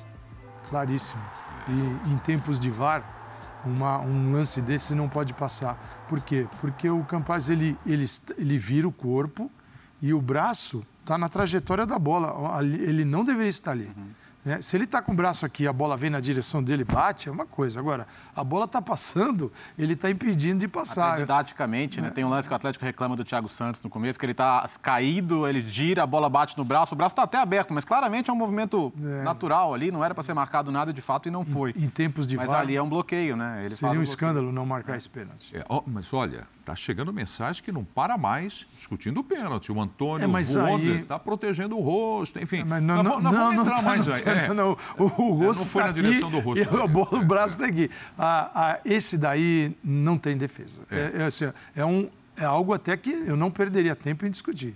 claríssimo. 0.69 1.21
E 1.67 2.11
em 2.11 2.17
tempos 2.17 2.59
de 2.59 2.69
VAR, 2.69 3.03
uma, 3.65 3.99
um 3.99 4.31
lance 4.31 4.61
desse 4.61 4.93
não 4.93 5.09
pode 5.09 5.33
passar. 5.33 6.05
Por 6.07 6.21
quê? 6.21 6.47
Porque 6.59 6.89
o 6.89 7.03
Campaz 7.03 7.49
ele, 7.49 7.77
ele, 7.85 8.05
ele 8.37 8.57
vira 8.57 8.87
o 8.87 8.91
corpo 8.91 9.51
e 10.01 10.13
o 10.13 10.21
braço 10.21 10.85
está 11.01 11.17
na 11.17 11.29
trajetória 11.29 11.85
da 11.85 11.97
bola. 11.99 12.61
Ele 12.63 13.05
não 13.05 13.23
deveria 13.23 13.49
estar 13.49 13.71
ali. 13.71 13.91
Uhum. 13.95 14.22
Né? 14.45 14.61
Se 14.61 14.75
ele 14.75 14.83
está 14.83 15.01
com 15.01 15.13
o 15.13 15.15
braço 15.15 15.45
aqui, 15.45 15.67
a 15.67 15.73
bola 15.73 15.95
vem 15.95 16.09
na 16.09 16.19
direção 16.19 16.61
dele, 16.61 16.83
bate, 16.83 17.29
é 17.29 17.31
uma 17.31 17.45
coisa. 17.45 17.79
Agora, 17.79 18.05
a 18.35 18.43
bola 18.43 18.65
está 18.65 18.81
passando, 18.81 19.51
ele 19.77 19.93
está 19.93 20.09
impedindo 20.09 20.59
de 20.59 20.67
passar. 20.67 21.13
Até 21.13 21.21
didaticamente, 21.21 22.01
né? 22.01 22.09
Tem 22.09 22.23
um 22.23 22.29
lance 22.29 22.47
que 22.47 22.53
o 22.53 22.55
Atlético 22.55 22.83
reclama 22.83 23.15
do 23.15 23.23
Thiago 23.23 23.47
Santos 23.47 23.81
no 23.81 23.89
começo, 23.89 24.19
que 24.19 24.25
ele 24.25 24.33
está 24.33 24.67
caído, 24.81 25.47
ele 25.47 25.61
gira, 25.61 26.03
a 26.03 26.07
bola 26.07 26.29
bate 26.29 26.57
no 26.57 26.65
braço, 26.65 26.93
o 26.93 26.97
braço 26.97 27.13
está 27.13 27.23
até 27.23 27.37
aberto, 27.37 27.73
mas 27.73 27.85
claramente 27.85 28.29
é 28.29 28.33
um 28.33 28.35
movimento 28.35 28.91
é. 29.01 29.23
natural 29.23 29.73
ali, 29.73 29.91
não 29.91 30.03
era 30.03 30.13
para 30.13 30.23
ser 30.23 30.33
marcado 30.33 30.71
nada 30.71 30.91
de 30.91 31.01
fato 31.01 31.27
e 31.27 31.31
não 31.31 31.45
foi. 31.45 31.73
Em, 31.77 31.85
em 31.85 31.89
tempos 31.89 32.27
de 32.27 32.35
Mas 32.35 32.49
VAR, 32.49 32.61
ali 32.61 32.75
é 32.75 32.81
um 32.81 32.89
bloqueio, 32.89 33.35
né? 33.35 33.61
Ele 33.61 33.69
seria 33.69 33.99
um 33.99 34.03
escândalo 34.03 34.51
não 34.51 34.65
marcar 34.65 34.97
esse 34.97 35.09
pênalti. 35.09 35.55
É, 35.55 35.63
ó, 35.69 35.81
mas 35.85 36.13
olha, 36.13 36.47
Tá 36.65 36.77
chegando 36.77 37.11
mensagem 37.11 37.61
que 37.61 37.73
não 37.73 37.83
para 37.83 38.17
mais 38.17 38.65
discutindo 38.73 39.19
o 39.19 39.23
pênalti. 39.23 39.69
O 39.69 39.81
Antônio 39.81 40.37
é, 40.37 40.41
está 40.41 40.65
aí... 40.65 41.03
Tá 41.03 41.19
protegendo 41.19 41.77
o 41.77 41.81
rosto, 41.81 42.41
enfim. 42.41 42.61
É, 42.61 42.63
mas 42.63 42.81
não, 42.81 43.03
não, 43.03 43.19
não, 43.19 43.33
vamos 43.33 43.65
entrar 43.65 43.77
não, 43.77 43.83
mais 43.83 44.07
não, 44.07 44.15
aí. 44.15 44.21
É. 44.33 44.53
Não, 44.53 44.77
o, 44.97 45.03
o 45.03 45.33
rosto 45.33 45.61
não 45.61 45.67
foi 45.67 45.81
tá 45.81 45.87
na 45.87 45.93
direção 45.93 46.29
do 46.29 46.39
rosto. 46.39 46.63
E 46.63 46.81
a 46.81 46.87
bola, 46.87 47.19
o 47.19 47.25
braço 47.25 47.55
está 47.55 47.65
aqui. 47.65 47.89
esse 48.85 49.17
daí 49.17 49.75
não 49.83 50.17
tem 50.17 50.37
defesa. 50.37 50.81
É, 50.91 51.21
é, 51.21 51.25
assim, 51.25 51.51
é, 51.75 51.85
um, 51.85 52.09
é 52.37 52.45
algo 52.45 52.73
até 52.73 52.95
que 52.97 53.11
eu 53.11 53.35
não 53.35 53.51
perderia 53.51 53.95
tempo 53.95 54.25
em 54.25 54.31
discutir. 54.31 54.75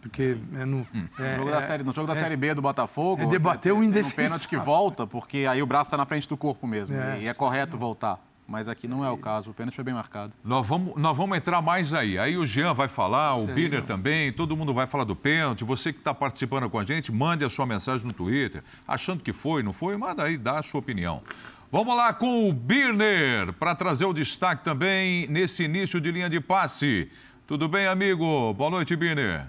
Porque 0.00 0.36
é 0.54 0.64
no, 0.64 0.86
hum. 0.94 1.06
é, 1.18 1.32
no, 1.32 1.38
jogo 1.38 1.50
da 1.50 1.62
série, 1.62 1.82
no 1.82 1.92
jogo 1.92 2.06
da 2.06 2.12
é, 2.12 2.16
Série 2.16 2.36
B 2.36 2.54
do 2.54 2.62
Botafogo. 2.62 3.22
É 3.22 3.26
debater 3.26 3.72
o 3.72 3.82
indefensável. 3.82 4.24
um 4.24 4.28
pênalti 4.28 4.48
que 4.48 4.56
volta, 4.56 5.06
porque 5.06 5.46
aí 5.48 5.60
o 5.60 5.66
braço 5.66 5.88
está 5.88 5.96
na 5.96 6.06
frente 6.06 6.28
do 6.28 6.36
corpo 6.36 6.66
mesmo. 6.66 6.94
e 7.20 7.26
é 7.26 7.34
correto 7.34 7.76
voltar 7.76 8.20
mas 8.46 8.68
aqui 8.68 8.82
Sim. 8.82 8.88
não 8.88 9.04
é 9.04 9.10
o 9.10 9.16
caso. 9.16 9.50
O 9.50 9.54
pênalti 9.54 9.74
foi 9.74 9.84
bem 9.84 9.94
marcado. 9.94 10.32
Nós 10.44 10.66
vamos, 10.66 10.94
nós 10.96 11.16
vamos 11.16 11.36
entrar 11.36 11.60
mais 11.60 11.92
aí. 11.92 12.18
Aí 12.18 12.36
o 12.36 12.46
Jean 12.46 12.72
vai 12.72 12.88
falar, 12.88 13.34
Sim. 13.34 13.44
o 13.44 13.54
Biner 13.54 13.82
também, 13.82 14.32
todo 14.32 14.56
mundo 14.56 14.72
vai 14.72 14.86
falar 14.86 15.04
do 15.04 15.16
pênalti. 15.16 15.64
Você 15.64 15.92
que 15.92 15.98
está 15.98 16.14
participando 16.14 16.70
com 16.70 16.78
a 16.78 16.84
gente, 16.84 17.10
mande 17.10 17.44
a 17.44 17.50
sua 17.50 17.66
mensagem 17.66 18.06
no 18.06 18.12
Twitter. 18.12 18.62
Achando 18.86 19.22
que 19.22 19.32
foi, 19.32 19.62
não 19.62 19.72
foi, 19.72 19.96
manda 19.96 20.22
aí, 20.22 20.36
dá 20.36 20.58
a 20.58 20.62
sua 20.62 20.78
opinião. 20.78 21.22
Vamos 21.72 21.96
lá 21.96 22.12
com 22.12 22.48
o 22.48 22.52
Birner, 22.52 23.52
para 23.54 23.74
trazer 23.74 24.04
o 24.04 24.12
destaque 24.12 24.62
também 24.62 25.26
nesse 25.26 25.64
início 25.64 26.00
de 26.00 26.12
linha 26.12 26.30
de 26.30 26.40
passe. 26.40 27.10
Tudo 27.46 27.68
bem, 27.68 27.88
amigo? 27.88 28.54
Boa 28.54 28.70
noite, 28.70 28.94
Birner. 28.94 29.46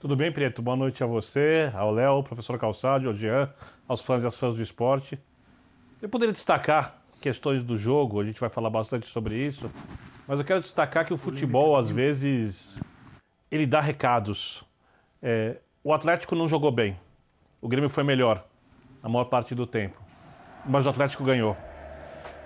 Tudo 0.00 0.16
bem, 0.16 0.32
Preto? 0.32 0.62
Boa 0.62 0.76
noite 0.76 1.04
a 1.04 1.06
você, 1.06 1.70
ao 1.74 1.92
Léo, 1.92 2.12
ao 2.12 2.22
professor 2.22 2.58
Calçado, 2.58 3.08
ao 3.08 3.14
Jean, 3.14 3.50
aos 3.86 4.00
fãs 4.00 4.22
e 4.22 4.26
às 4.26 4.36
fãs 4.36 4.54
do 4.54 4.62
esporte. 4.62 5.18
Eu 6.00 6.08
poderia 6.08 6.32
destacar 6.32 6.94
questões 7.20 7.64
do 7.64 7.76
jogo, 7.76 8.20
a 8.20 8.24
gente 8.24 8.38
vai 8.38 8.48
falar 8.48 8.70
bastante 8.70 9.08
sobre 9.08 9.36
isso, 9.36 9.68
mas 10.28 10.38
eu 10.38 10.44
quero 10.44 10.60
destacar 10.60 11.04
que 11.04 11.12
o 11.12 11.18
futebol, 11.18 11.76
às 11.76 11.90
vezes, 11.90 12.80
ele 13.50 13.66
dá 13.66 13.80
recados. 13.80 14.62
É, 15.20 15.56
o 15.82 15.92
Atlético 15.92 16.36
não 16.36 16.46
jogou 16.46 16.70
bem, 16.70 16.96
o 17.60 17.66
Grêmio 17.66 17.90
foi 17.90 18.04
melhor 18.04 18.46
a 19.02 19.08
maior 19.08 19.24
parte 19.24 19.56
do 19.56 19.66
tempo, 19.66 20.00
mas 20.64 20.86
o 20.86 20.88
Atlético 20.88 21.24
ganhou. 21.24 21.56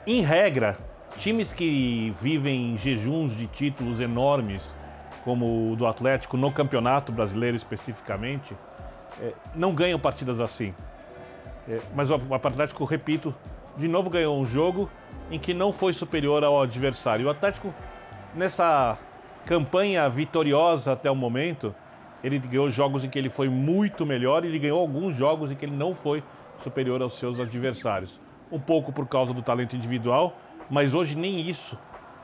Em 0.06 0.22
regra, 0.22 0.78
times 1.18 1.52
que 1.52 2.10
vivem 2.18 2.74
jejuns 2.78 3.36
de 3.36 3.46
títulos 3.46 4.00
enormes, 4.00 4.74
como 5.24 5.72
o 5.72 5.76
do 5.76 5.86
Atlético 5.86 6.38
no 6.38 6.50
Campeonato 6.50 7.12
Brasileiro 7.12 7.56
especificamente, 7.56 8.56
é, 9.20 9.34
não 9.54 9.74
ganham 9.74 9.98
partidas 9.98 10.40
assim. 10.40 10.74
É, 11.68 11.80
mas 11.94 12.10
o 12.10 12.14
Atlético, 12.34 12.84
repito, 12.84 13.34
de 13.76 13.88
novo 13.88 14.10
ganhou 14.10 14.38
um 14.38 14.46
jogo 14.46 14.90
em 15.30 15.38
que 15.38 15.54
não 15.54 15.72
foi 15.72 15.92
superior 15.92 16.42
ao 16.44 16.60
adversário. 16.60 17.26
O 17.26 17.30
Atlético, 17.30 17.72
nessa 18.34 18.98
campanha 19.46 20.08
vitoriosa 20.08 20.92
até 20.92 21.10
o 21.10 21.14
momento, 21.14 21.74
ele 22.22 22.38
ganhou 22.38 22.70
jogos 22.70 23.04
em 23.04 23.08
que 23.08 23.18
ele 23.18 23.28
foi 23.28 23.48
muito 23.48 24.04
melhor 24.04 24.44
e 24.44 24.48
ele 24.48 24.58
ganhou 24.58 24.80
alguns 24.80 25.16
jogos 25.16 25.50
em 25.50 25.54
que 25.54 25.64
ele 25.64 25.76
não 25.76 25.94
foi 25.94 26.22
superior 26.58 27.00
aos 27.02 27.14
seus 27.14 27.40
adversários. 27.40 28.20
Um 28.50 28.60
pouco 28.60 28.92
por 28.92 29.06
causa 29.06 29.32
do 29.32 29.42
talento 29.42 29.74
individual, 29.74 30.36
mas 30.70 30.94
hoje 30.94 31.16
nem 31.16 31.40
isso 31.40 31.78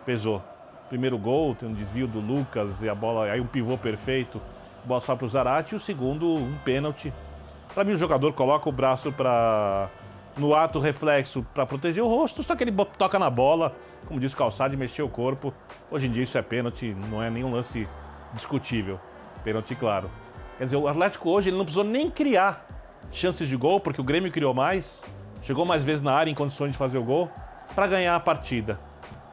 pesou. 0.04 0.42
Primeiro 0.88 1.18
gol, 1.18 1.54
tem 1.54 1.68
um 1.68 1.74
desvio 1.74 2.06
do 2.06 2.20
Lucas 2.20 2.82
e 2.82 2.88
a 2.88 2.94
bola, 2.94 3.30
aí 3.30 3.40
um 3.40 3.46
pivô 3.46 3.76
perfeito, 3.76 4.40
bola 4.84 5.00
só 5.00 5.16
para 5.16 5.26
o 5.26 5.28
Zarate, 5.28 5.74
e 5.74 5.76
o 5.76 5.80
segundo, 5.80 6.26
um 6.26 6.56
pênalti 6.64 7.12
para 7.78 7.84
mim, 7.84 7.92
o 7.92 7.96
jogador 7.96 8.32
coloca 8.32 8.68
o 8.68 8.72
braço 8.72 9.12
para 9.12 9.88
no 10.36 10.52
ato 10.52 10.80
reflexo 10.80 11.46
para 11.54 11.64
proteger 11.64 12.02
o 12.02 12.08
rosto, 12.08 12.42
só 12.42 12.56
que 12.56 12.64
ele 12.64 12.72
toca 12.98 13.20
na 13.20 13.30
bola, 13.30 13.72
como 14.04 14.18
diz 14.18 14.32
o 14.32 14.36
calçado, 14.36 14.74
e 14.74 14.76
mexer 14.76 15.02
o 15.02 15.08
corpo. 15.08 15.54
Hoje 15.88 16.08
em 16.08 16.10
dia 16.10 16.24
isso 16.24 16.36
é 16.36 16.42
pênalti, 16.42 16.92
não 17.08 17.22
é 17.22 17.30
nenhum 17.30 17.52
lance 17.52 17.88
discutível. 18.34 18.98
Pênalti, 19.44 19.76
claro. 19.76 20.10
Quer 20.56 20.64
dizer, 20.64 20.76
o 20.76 20.88
Atlético 20.88 21.30
hoje 21.30 21.50
ele 21.50 21.56
não 21.56 21.64
precisou 21.64 21.84
nem 21.84 22.10
criar 22.10 22.66
chances 23.12 23.48
de 23.48 23.54
gol, 23.54 23.78
porque 23.78 24.00
o 24.00 24.04
Grêmio 24.04 24.32
criou 24.32 24.52
mais, 24.52 25.04
chegou 25.40 25.64
mais 25.64 25.84
vezes 25.84 26.02
na 26.02 26.12
área 26.12 26.32
em 26.32 26.34
condições 26.34 26.72
de 26.72 26.76
fazer 26.76 26.98
o 26.98 27.04
gol, 27.04 27.30
para 27.76 27.86
ganhar 27.86 28.16
a 28.16 28.20
partida. 28.20 28.80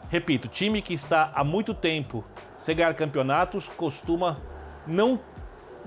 Repito, 0.07 0.47
time 0.47 0.83
que 0.83 0.93
está 0.93 1.31
há 1.33 1.43
muito 1.43 1.73
tempo 1.73 2.23
sem 2.59 2.75
ganhar 2.75 2.93
campeonatos 2.93 3.67
costuma 3.67 4.37
não 4.85 5.19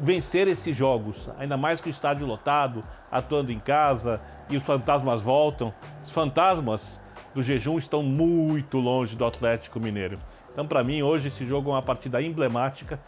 vencer 0.00 0.46
esses 0.48 0.76
jogos, 0.76 1.28
ainda 1.38 1.56
mais 1.56 1.80
que 1.80 1.88
o 1.88 1.90
estádio 1.90 2.26
lotado, 2.26 2.84
atuando 3.10 3.52
em 3.52 3.58
casa 3.58 4.20
e 4.48 4.56
os 4.56 4.62
fantasmas 4.62 5.20
voltam. 5.20 5.72
Os 6.04 6.10
fantasmas 6.10 7.00
do 7.34 7.42
jejum 7.42 7.78
estão 7.78 8.02
muito 8.02 8.78
longe 8.78 9.16
do 9.16 9.24
Atlético 9.24 9.80
Mineiro. 9.80 10.18
Então, 10.52 10.66
para 10.66 10.82
mim, 10.82 11.02
hoje 11.02 11.28
esse 11.28 11.46
jogo 11.46 11.70
é 11.70 11.74
uma 11.74 11.82
partida 11.82 12.20
emblemática. 12.22 13.00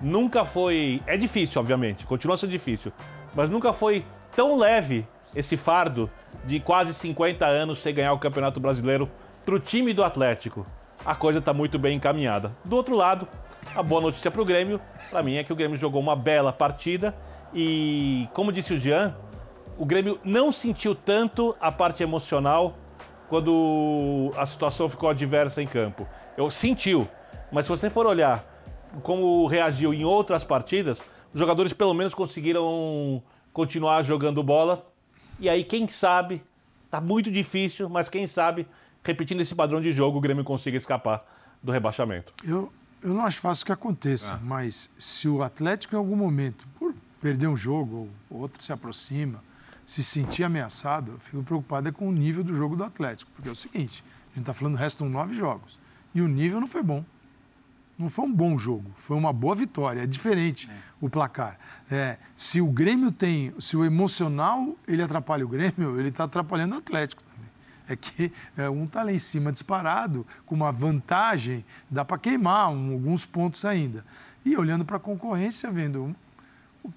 Nunca 0.00 0.44
foi. 0.44 1.02
É 1.06 1.16
difícil, 1.16 1.60
obviamente, 1.60 2.06
continua 2.06 2.36
sendo 2.36 2.50
difícil, 2.50 2.92
mas 3.34 3.50
nunca 3.50 3.72
foi 3.72 4.04
tão 4.34 4.56
leve 4.56 5.06
esse 5.34 5.56
fardo 5.56 6.10
de 6.44 6.60
quase 6.60 6.94
50 6.94 7.44
anos 7.46 7.80
sem 7.80 7.94
ganhar 7.94 8.12
o 8.12 8.18
Campeonato 8.18 8.60
Brasileiro 8.60 9.10
para 9.44 9.54
o 9.54 9.60
time 9.60 9.92
do 9.92 10.04
Atlético. 10.04 10.66
A 11.04 11.14
coisa 11.14 11.38
está 11.38 11.52
muito 11.52 11.78
bem 11.78 11.96
encaminhada. 11.96 12.54
Do 12.64 12.76
outro 12.76 12.94
lado, 12.94 13.26
a 13.74 13.82
boa 13.82 14.00
notícia 14.00 14.30
para 14.30 14.42
o 14.42 14.44
Grêmio, 14.44 14.80
para 15.10 15.22
mim, 15.22 15.36
é 15.36 15.44
que 15.44 15.52
o 15.52 15.56
Grêmio 15.56 15.76
jogou 15.76 16.00
uma 16.00 16.16
bela 16.16 16.52
partida 16.52 17.16
e, 17.54 18.28
como 18.32 18.52
disse 18.52 18.74
o 18.74 18.78
Jean, 18.78 19.16
o 19.76 19.84
Grêmio 19.84 20.18
não 20.24 20.50
sentiu 20.50 20.94
tanto 20.94 21.56
a 21.60 21.70
parte 21.70 22.02
emocional 22.02 22.76
quando 23.28 24.32
a 24.36 24.46
situação 24.46 24.88
ficou 24.88 25.08
adversa 25.08 25.62
em 25.62 25.66
campo. 25.66 26.06
Eu 26.36 26.50
sentiu, 26.50 27.08
mas 27.52 27.66
se 27.66 27.70
você 27.70 27.90
for 27.90 28.06
olhar 28.06 28.44
como 29.02 29.46
reagiu 29.46 29.92
em 29.92 30.04
outras 30.04 30.42
partidas, 30.42 31.04
os 31.32 31.38
jogadores 31.38 31.72
pelo 31.72 31.94
menos 31.94 32.14
conseguiram 32.14 33.22
continuar 33.52 34.02
jogando 34.02 34.42
bola. 34.42 34.86
E 35.38 35.48
aí, 35.48 35.62
quem 35.62 35.86
sabe, 35.86 36.42
tá 36.90 37.00
muito 37.00 37.30
difícil, 37.30 37.88
mas 37.88 38.08
quem 38.08 38.26
sabe, 38.26 38.66
repetindo 39.04 39.40
esse 39.40 39.54
padrão 39.54 39.80
de 39.80 39.92
jogo, 39.92 40.18
o 40.18 40.20
Grêmio 40.20 40.42
consiga 40.42 40.76
escapar 40.76 41.24
do 41.62 41.70
rebaixamento. 41.70 42.32
Eu, 42.44 42.72
eu 43.02 43.14
não 43.14 43.24
acho 43.24 43.40
fácil 43.40 43.64
que 43.64 43.72
aconteça, 43.72 44.34
ah. 44.34 44.40
mas 44.42 44.90
se 44.98 45.28
o 45.28 45.42
Atlético 45.42 45.94
em 45.94 45.98
algum 45.98 46.16
momento, 46.16 46.66
por 46.78 46.94
perder 47.20 47.46
um 47.48 47.56
jogo, 47.56 48.08
ou 48.30 48.40
outro 48.40 48.62
se 48.62 48.72
aproxima, 48.72 49.42
se 49.86 50.02
sentir 50.02 50.44
ameaçado, 50.44 51.12
eu 51.12 51.18
fico 51.18 51.42
preocupado 51.42 51.88
é 51.88 51.92
com 51.92 52.08
o 52.08 52.12
nível 52.12 52.44
do 52.44 52.54
jogo 52.54 52.76
do 52.76 52.84
Atlético. 52.84 53.30
Porque 53.34 53.48
é 53.48 53.52
o 53.52 53.56
seguinte, 53.56 54.04
a 54.26 54.34
gente 54.34 54.40
está 54.40 54.52
falando 54.52 54.76
restam 54.76 55.08
nove 55.08 55.34
jogos. 55.34 55.78
E 56.14 56.20
o 56.20 56.28
nível 56.28 56.60
não 56.60 56.66
foi 56.66 56.82
bom. 56.82 57.04
Não 57.98 58.08
foi 58.08 58.26
um 58.26 58.32
bom 58.32 58.56
jogo, 58.56 58.92
foi 58.96 59.16
uma 59.16 59.32
boa 59.32 59.56
vitória. 59.56 60.02
É 60.02 60.06
diferente 60.06 60.70
é. 60.70 60.74
o 61.00 61.08
placar. 61.08 61.58
É, 61.90 62.16
se 62.36 62.60
o 62.60 62.66
Grêmio 62.66 63.10
tem, 63.10 63.52
se 63.58 63.76
o 63.76 63.84
emocional 63.84 64.76
ele 64.86 65.02
atrapalha 65.02 65.44
o 65.44 65.48
Grêmio, 65.48 65.98
ele 65.98 66.10
está 66.10 66.24
atrapalhando 66.24 66.76
o 66.76 66.78
Atlético 66.78 67.22
é 67.88 67.96
que 67.96 68.32
é, 68.56 68.68
um 68.68 68.84
está 68.84 69.02
lá 69.02 69.12
em 69.12 69.18
cima 69.18 69.50
disparado, 69.50 70.26
com 70.44 70.54
uma 70.54 70.70
vantagem, 70.70 71.64
dá 71.90 72.04
para 72.04 72.18
queimar 72.18 72.70
um, 72.70 72.92
alguns 72.92 73.24
pontos 73.24 73.64
ainda. 73.64 74.04
E 74.44 74.56
olhando 74.56 74.84
para 74.84 74.96
a 74.96 75.00
concorrência, 75.00 75.70
vendo, 75.70 76.14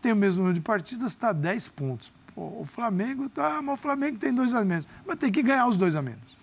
tem 0.02 0.12
o 0.12 0.16
mesmo 0.16 0.40
número 0.40 0.56
de 0.56 0.62
partidas, 0.62 1.12
está 1.12 1.32
10 1.32 1.68
pontos. 1.70 2.12
Pô, 2.36 2.62
o 2.62 2.66
Flamengo 2.66 3.30
tá, 3.30 3.62
mas 3.62 3.80
o 3.80 3.82
Flamengo 3.82 4.18
tem 4.18 4.34
dois 4.34 4.54
a 4.54 4.64
menos. 4.64 4.88
Mas 5.06 5.18
tem 5.18 5.32
que 5.32 5.42
ganhar 5.42 5.68
os 5.68 5.78
dois 5.78 5.96
a 5.96 6.02
menos. 6.02 6.38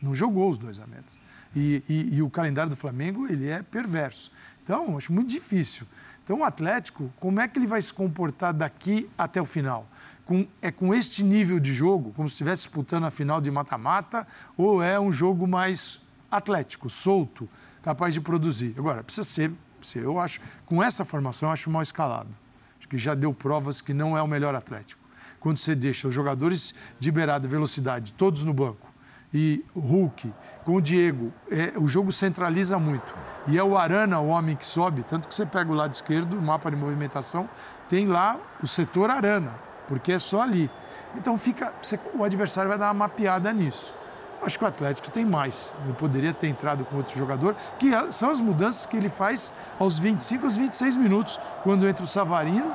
Não 0.00 0.14
jogou 0.14 0.50
os 0.50 0.58
dois 0.58 0.78
a 0.78 0.86
menos. 0.86 1.18
E, 1.54 1.82
e, 1.88 2.16
e 2.16 2.22
o 2.22 2.30
calendário 2.30 2.70
do 2.70 2.76
Flamengo, 2.76 3.26
ele 3.26 3.48
é 3.48 3.62
perverso. 3.62 4.32
Então, 4.62 4.96
acho 4.96 5.12
muito 5.12 5.28
difícil. 5.28 5.86
Então, 6.24 6.40
o 6.40 6.44
Atlético, 6.44 7.12
como 7.18 7.40
é 7.40 7.48
que 7.48 7.58
ele 7.58 7.66
vai 7.66 7.82
se 7.82 7.92
comportar 7.92 8.52
daqui 8.54 9.08
até 9.18 9.40
o 9.40 9.44
final? 9.44 9.86
Com, 10.32 10.46
é 10.62 10.70
com 10.70 10.94
este 10.94 11.22
nível 11.22 11.60
de 11.60 11.74
jogo, 11.74 12.10
como 12.16 12.26
se 12.26 12.32
estivesse 12.32 12.62
disputando 12.62 13.04
a 13.04 13.10
final 13.10 13.38
de 13.38 13.50
mata-mata, 13.50 14.26
ou 14.56 14.82
é 14.82 14.98
um 14.98 15.12
jogo 15.12 15.46
mais 15.46 16.00
atlético, 16.30 16.88
solto, 16.88 17.46
capaz 17.82 18.14
de 18.14 18.20
produzir? 18.22 18.74
Agora, 18.78 19.04
precisa 19.04 19.24
ser, 19.24 19.52
eu 19.94 20.18
acho, 20.18 20.40
com 20.64 20.82
essa 20.82 21.04
formação, 21.04 21.50
eu 21.50 21.52
acho 21.52 21.68
mal 21.68 21.82
escalado. 21.82 22.30
Acho 22.78 22.88
que 22.88 22.96
já 22.96 23.14
deu 23.14 23.34
provas 23.34 23.82
que 23.82 23.92
não 23.92 24.16
é 24.16 24.22
o 24.22 24.26
melhor 24.26 24.54
Atlético. 24.54 25.02
Quando 25.38 25.58
você 25.58 25.74
deixa 25.74 26.08
os 26.08 26.14
jogadores 26.14 26.74
de 26.98 27.10
beirada 27.10 27.46
velocidade, 27.46 28.14
todos 28.14 28.42
no 28.42 28.54
banco, 28.54 28.90
e 29.34 29.62
Hulk, 29.76 30.32
com 30.64 30.76
o 30.76 30.80
Diego, 30.80 31.30
é, 31.50 31.74
o 31.76 31.86
jogo 31.86 32.10
centraliza 32.10 32.78
muito. 32.78 33.14
E 33.48 33.58
é 33.58 33.62
o 33.62 33.76
Arana 33.76 34.18
o 34.18 34.28
homem 34.28 34.56
que 34.56 34.64
sobe, 34.64 35.02
tanto 35.02 35.28
que 35.28 35.34
você 35.34 35.44
pega 35.44 35.70
o 35.70 35.74
lado 35.74 35.92
esquerdo, 35.92 36.38
o 36.38 36.42
mapa 36.42 36.70
de 36.70 36.76
movimentação, 36.76 37.50
tem 37.86 38.06
lá 38.06 38.40
o 38.62 38.66
setor 38.66 39.10
Arana 39.10 39.71
porque 39.92 40.12
é 40.12 40.18
só 40.18 40.40
ali. 40.40 40.70
Então 41.14 41.36
fica, 41.36 41.70
o 42.14 42.24
adversário 42.24 42.66
vai 42.66 42.78
dar 42.78 42.86
uma 42.86 42.94
mapeada 42.94 43.52
nisso. 43.52 43.94
Acho 44.40 44.58
que 44.58 44.64
o 44.64 44.66
Atlético 44.66 45.10
tem 45.10 45.22
mais. 45.22 45.74
Ele 45.84 45.92
poderia 45.92 46.32
ter 46.32 46.48
entrado 46.48 46.82
com 46.86 46.96
outro 46.96 47.16
jogador, 47.16 47.54
que 47.78 47.90
são 48.10 48.30
as 48.30 48.40
mudanças 48.40 48.86
que 48.86 48.96
ele 48.96 49.10
faz 49.10 49.52
aos 49.78 49.98
25, 49.98 50.46
aos 50.46 50.56
26 50.56 50.96
minutos, 50.96 51.38
quando 51.62 51.86
entra 51.86 52.02
o 52.02 52.06
Savarino 52.06 52.74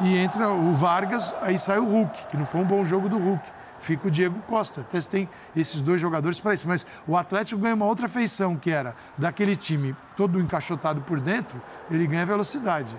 e 0.00 0.18
entra 0.18 0.50
o 0.50 0.74
Vargas, 0.74 1.32
aí 1.40 1.56
sai 1.56 1.78
o 1.78 1.84
Hulk, 1.84 2.26
que 2.26 2.36
não 2.36 2.44
foi 2.44 2.62
um 2.62 2.64
bom 2.64 2.84
jogo 2.84 3.08
do 3.08 3.16
Hulk. 3.16 3.44
Fica 3.78 4.08
o 4.08 4.10
Diego 4.10 4.40
Costa. 4.48 4.80
Até 4.80 5.00
você 5.00 5.08
tem 5.08 5.28
esses 5.54 5.80
dois 5.80 6.00
jogadores 6.00 6.40
para 6.40 6.52
isso. 6.52 6.66
Mas 6.66 6.84
o 7.06 7.16
Atlético 7.16 7.60
ganha 7.60 7.76
uma 7.76 7.86
outra 7.86 8.08
feição, 8.08 8.56
que 8.56 8.72
era 8.72 8.96
daquele 9.16 9.54
time 9.54 9.94
todo 10.16 10.40
encaixotado 10.40 11.00
por 11.02 11.20
dentro, 11.20 11.60
ele 11.88 12.08
ganha 12.08 12.26
velocidade. 12.26 12.98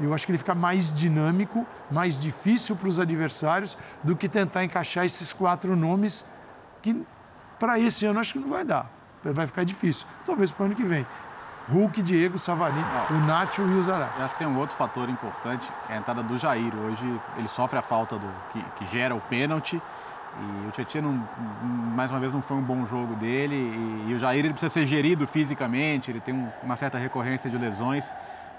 Eu 0.00 0.14
acho 0.14 0.24
que 0.26 0.32
ele 0.32 0.38
fica 0.38 0.54
mais 0.54 0.92
dinâmico, 0.92 1.66
mais 1.90 2.18
difícil 2.18 2.76
para 2.76 2.88
os 2.88 3.00
adversários 3.00 3.76
do 4.02 4.14
que 4.14 4.28
tentar 4.28 4.64
encaixar 4.64 5.04
esses 5.04 5.32
quatro 5.32 5.74
nomes 5.74 6.24
que 6.80 7.04
para 7.58 7.78
esse 7.78 8.06
ano 8.06 8.20
acho 8.20 8.34
que 8.34 8.38
não 8.38 8.48
vai 8.48 8.64
dar. 8.64 8.90
Vai 9.24 9.46
ficar 9.46 9.64
difícil. 9.64 10.06
Talvez 10.24 10.52
para 10.52 10.62
o 10.62 10.66
ano 10.66 10.76
que 10.76 10.84
vem. 10.84 11.04
Hulk, 11.70 12.00
Diego, 12.00 12.38
Savarino, 12.38 12.86
o 13.10 13.26
Nacho 13.26 13.62
e 13.62 13.78
o 13.78 13.82
Zará. 13.82 14.10
Eu 14.18 14.24
acho 14.24 14.34
que 14.34 14.38
tem 14.38 14.48
um 14.48 14.56
outro 14.56 14.74
fator 14.74 15.08
importante, 15.10 15.70
que 15.86 15.92
é 15.92 15.96
a 15.96 15.98
entrada 15.98 16.22
do 16.22 16.38
Jair. 16.38 16.74
Hoje 16.74 17.20
ele 17.36 17.48
sofre 17.48 17.78
a 17.78 17.82
falta 17.82 18.16
do 18.16 18.26
que, 18.52 18.64
que 18.76 18.86
gera 18.86 19.14
o 19.14 19.20
pênalti. 19.20 19.80
E 20.40 20.68
o 20.68 20.70
Tietchan, 20.70 21.02
mais 21.94 22.10
uma 22.10 22.20
vez, 22.20 22.32
não 22.32 22.40
foi 22.40 22.56
um 22.56 22.62
bom 22.62 22.86
jogo 22.86 23.14
dele. 23.16 23.54
E, 23.54 24.10
e, 24.10 24.14
o 24.14 24.18
Jair 24.18 24.44
ele 24.44 24.50
precisa 24.54 24.72
ser 24.72 24.86
gerido 24.86 25.26
fisicamente, 25.26 26.10
ele 26.10 26.20
tem 26.20 26.32
um, 26.32 26.48
uma 26.62 26.76
certa 26.76 26.96
recorrência 26.96 27.50
de 27.50 27.58
lesões 27.58 28.14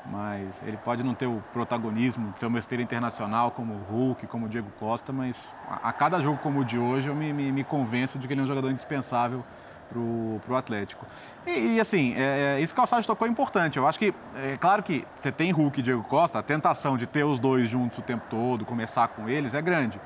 mas 0.06 0.62
ele 0.66 0.78
pode 0.78 1.04
não 1.04 1.14
ter 1.14 1.28
o 1.28 1.44
protagonismo 1.54 2.32
de 2.32 2.40
ser 2.40 2.46
uma 2.46 2.60
esteira 2.60 2.82
internacional 2.82 3.52
como 3.52 3.74
o 3.74 3.78
Hulk, 3.78 4.28
como 4.28 4.46
o 4.46 4.50
Diego 4.50 4.70
Costa, 4.80 5.14
mas 5.14 5.56
a, 5.68 5.90
a 5.90 5.94
cada 5.94 6.20
jogo 6.22 6.40
como 6.40 6.62
o 6.62 6.66
de 6.66 6.80
hoje 6.80 7.08
eu 7.08 7.16
me, 7.16 7.32
me, 7.32 7.52
me, 7.52 7.64
convenço 7.64 8.18
de 8.18 8.28
que 8.28 8.34
ele 8.34 8.42
é 8.42 8.44
um 8.44 8.48
jogador 8.48 8.72
indispensável 8.72 9.44
para 9.90 10.00
o 10.00 10.56
Atlético. 10.56 11.06
E, 11.46 11.76
e 11.76 11.80
assim, 11.80 12.14
é, 12.16 12.58
é, 12.58 12.62
isso 12.62 12.74
que 12.74 12.80
o 12.80 12.82
Calçado 12.82 13.06
tocou 13.06 13.28
é 13.28 13.32
importante. 13.32 13.78
Eu 13.78 13.88
acho 13.88 13.98
que, 13.98 14.14
é 14.36 14.56
claro 14.58 14.84
que 14.84 15.06
você 15.20 15.32
tem 15.32 15.52
Hulk 15.52 15.80
e 15.80 15.84
Diego 15.84 16.04
Costa, 16.04 16.40
a 16.40 16.44
tentação 16.44 16.96
de 16.96 17.08
ter 17.08 17.24
os 17.24 17.40
dois 17.40 17.68
juntos 17.68 17.98
o 17.98 18.02
tempo 18.02 18.24
todo, 18.30 18.66
começar 18.66 19.08
com 19.10 19.28
eles, 19.28 19.54
é 19.54 19.62
grande. 19.62 20.00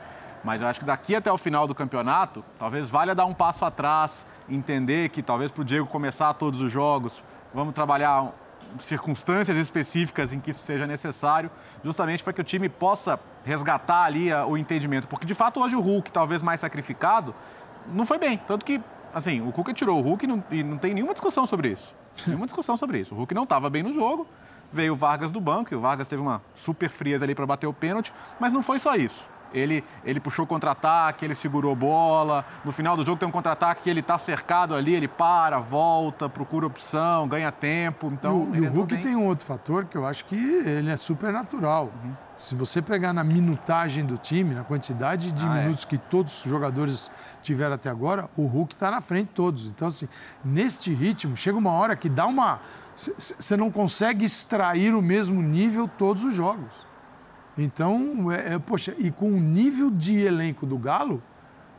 Mas 0.44 0.62
eu 0.62 0.68
acho 0.68 0.80
que 0.80 0.86
daqui 0.86 1.16
até 1.16 1.32
o 1.32 1.38
final 1.38 1.68
do 1.68 1.76
campeonato, 1.76 2.44
talvez 2.60 2.90
valha 2.90 3.16
dar 3.16 3.26
um 3.26 3.34
passo 3.34 3.64
atrás, 3.64 4.26
entender 4.50 5.10
que 5.10 5.22
talvez 5.22 5.52
para 5.52 5.62
o 5.62 5.66
Diego 5.66 5.88
começar 5.88 6.34
todos 6.34 6.62
os 6.62 6.72
jogos, 6.72 7.24
vamos 7.54 7.74
trabalhar 7.74 8.34
circunstâncias 8.80 9.58
específicas 9.58 10.34
em 10.34 10.40
que 10.40 10.52
isso 10.52 10.64
seja 10.64 10.88
necessário, 10.88 11.50
justamente 11.84 12.24
para 12.24 12.34
que 12.34 12.42
o 12.42 12.44
time 12.44 12.70
possa 12.70 13.20
resgatar 13.44 14.04
ali 14.04 14.32
a, 14.32 14.46
o 14.46 14.58
entendimento. 14.58 15.08
Porque, 15.08 15.26
de 15.26 15.34
fato, 15.34 15.60
hoje 15.60 15.76
o 15.76 15.82
Hulk, 15.82 16.12
talvez 16.12 16.42
mais 16.42 16.60
sacrificado, 16.60 17.34
não 17.88 18.06
foi 18.06 18.18
bem. 18.18 18.38
Tanto 18.38 18.66
que, 18.66 18.82
assim, 19.14 19.42
o 19.42 19.52
Cuca 19.52 19.74
tirou 19.74 20.00
o 20.00 20.02
Hulk 20.02 20.26
e 20.26 20.28
não, 20.28 20.44
e 20.52 20.64
não 20.64 20.78
tem 20.78 20.94
nenhuma 20.94 21.14
discussão 21.14 21.46
sobre 21.46 21.70
isso. 21.70 21.96
Nenhuma 22.28 22.46
discussão 22.46 22.78
sobre 22.78 23.00
isso. 23.00 23.16
O 23.16 23.18
Hulk 23.18 23.34
não 23.34 23.44
estava 23.44 23.70
bem 23.70 23.82
no 23.82 23.92
jogo, 23.92 24.28
veio 24.72 24.94
o 24.94 24.96
Vargas 24.96 25.32
do 25.32 25.42
banco, 25.42 25.74
e 25.74 25.78
o 25.78 25.80
Vargas 25.80 26.08
teve 26.08 26.22
uma 26.22 26.42
super 26.54 26.90
frieza 26.90 27.26
ali 27.26 27.34
para 27.34 27.46
bater 27.46 27.66
o 27.66 27.74
pênalti, 27.74 28.14
mas 28.40 28.54
não 28.54 28.62
foi 28.62 28.78
só 28.78 28.96
isso. 28.96 29.28
Ele, 29.54 29.84
ele 30.04 30.20
puxou 30.20 30.48
contra-ataque, 30.48 31.24
ele 31.24 31.36
segurou 31.36 31.76
bola. 31.76 32.46
No 32.66 32.72
final 32.72 32.98
do 32.98 33.06
jogo 33.06 33.18
tem 33.18 33.28
um 33.28 33.32
contra-ataque 33.32 33.84
que 33.84 33.90
ele 33.90 34.00
está 34.00 34.18
cercado 34.18 34.76
ali, 34.76 34.96
ele 34.96 35.08
para, 35.08 35.60
volta, 35.60 36.28
procura 36.28 36.66
opção, 36.66 37.28
ganha 37.28 37.52
tempo. 37.52 38.08
Então, 38.12 38.50
e 38.54 38.60
o, 38.60 38.66
e 38.66 38.68
o 38.68 38.72
Hulk 38.72 38.96
bem. 38.96 39.04
tem 39.04 39.16
um 39.16 39.28
outro 39.28 39.46
fator 39.46 39.86
que 39.86 39.96
eu 39.96 40.06
acho 40.06 40.26
que 40.26 40.36
ele 40.36 40.90
é 40.90 40.98
super 40.98 41.32
natural. 41.32 41.92
Uhum. 42.04 42.14
Se 42.36 42.56
você 42.56 42.82
pegar 42.82 43.14
na 43.14 43.24
minutagem 43.24 44.06
do 44.06 44.18
time, 44.18 44.56
na 44.56 44.64
quantidade 44.64 45.32
de 45.32 45.46
ah, 45.46 45.58
é. 45.58 45.62
minutos 45.62 45.84
é. 45.84 45.88
que 45.88 45.98
todos 45.98 46.44
os 46.44 46.50
jogadores 46.50 47.12
tiveram 47.44 47.76
até 47.76 47.90
agora, 47.90 48.30
o 48.36 48.46
Hulk 48.46 48.74
está 48.74 48.90
na 48.90 49.02
frente 49.02 49.28
de 49.28 49.34
todos. 49.34 49.68
Então, 49.68 49.88
assim, 49.88 50.08
neste 50.44 50.94
ritmo, 50.94 51.38
chega 51.38 51.58
uma 51.58 51.72
hora 51.72 51.96
que 51.96 52.10
dá 52.10 52.26
uma. 52.26 52.60
Você 52.96 53.58
não 53.58 53.72
consegue 53.72 54.26
extrair 54.26 54.94
o 54.96 55.02
mesmo 55.02 55.42
nível 55.42 55.88
todos 55.88 56.24
os 56.24 56.34
jogos. 56.34 56.93
Então, 57.58 58.32
é, 58.32 58.56
é, 58.56 58.60
poxa, 58.60 58.96
e 58.98 59.12
com 59.12 59.28
o 59.28 59.40
nível 59.40 59.92
de 59.92 60.20
elenco 60.20 60.66
do 60.66 60.78
Galo, 60.78 61.22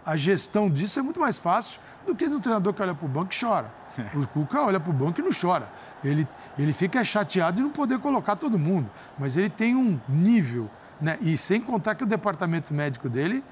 a 0.04 0.16
gestão 0.16 0.70
disso 0.70 0.98
é 0.98 1.02
muito 1.02 1.18
mais 1.18 1.38
fácil 1.38 1.80
do 2.06 2.14
que 2.14 2.26
no 2.26 2.38
treinador 2.38 2.72
que 2.72 2.82
olha 2.82 2.94
para 2.94 3.06
o 3.06 3.08
banco 3.08 3.32
e 3.32 3.40
chora. 3.40 3.72
O 4.14 4.26
Cuca 4.26 4.62
olha 4.62 4.80
para 4.80 4.90
o 4.90 4.92
banco 4.92 5.20
e 5.20 5.24
não 5.24 5.30
chora. 5.30 5.70
Ele, 6.02 6.26
ele 6.58 6.72
fica 6.72 7.02
chateado 7.04 7.56
de 7.56 7.62
não 7.62 7.70
poder 7.70 7.98
colocar 7.98 8.36
todo 8.36 8.58
mundo. 8.58 8.90
Mas 9.18 9.36
ele 9.36 9.48
tem 9.48 9.74
um 9.74 9.98
nível, 10.08 10.68
né? 11.00 11.16
E 11.20 11.38
sem 11.38 11.60
contar 11.60 11.94
que 11.94 12.02
o 12.02 12.06
departamento 12.06 12.74
médico 12.74 13.08
dele, 13.08 13.42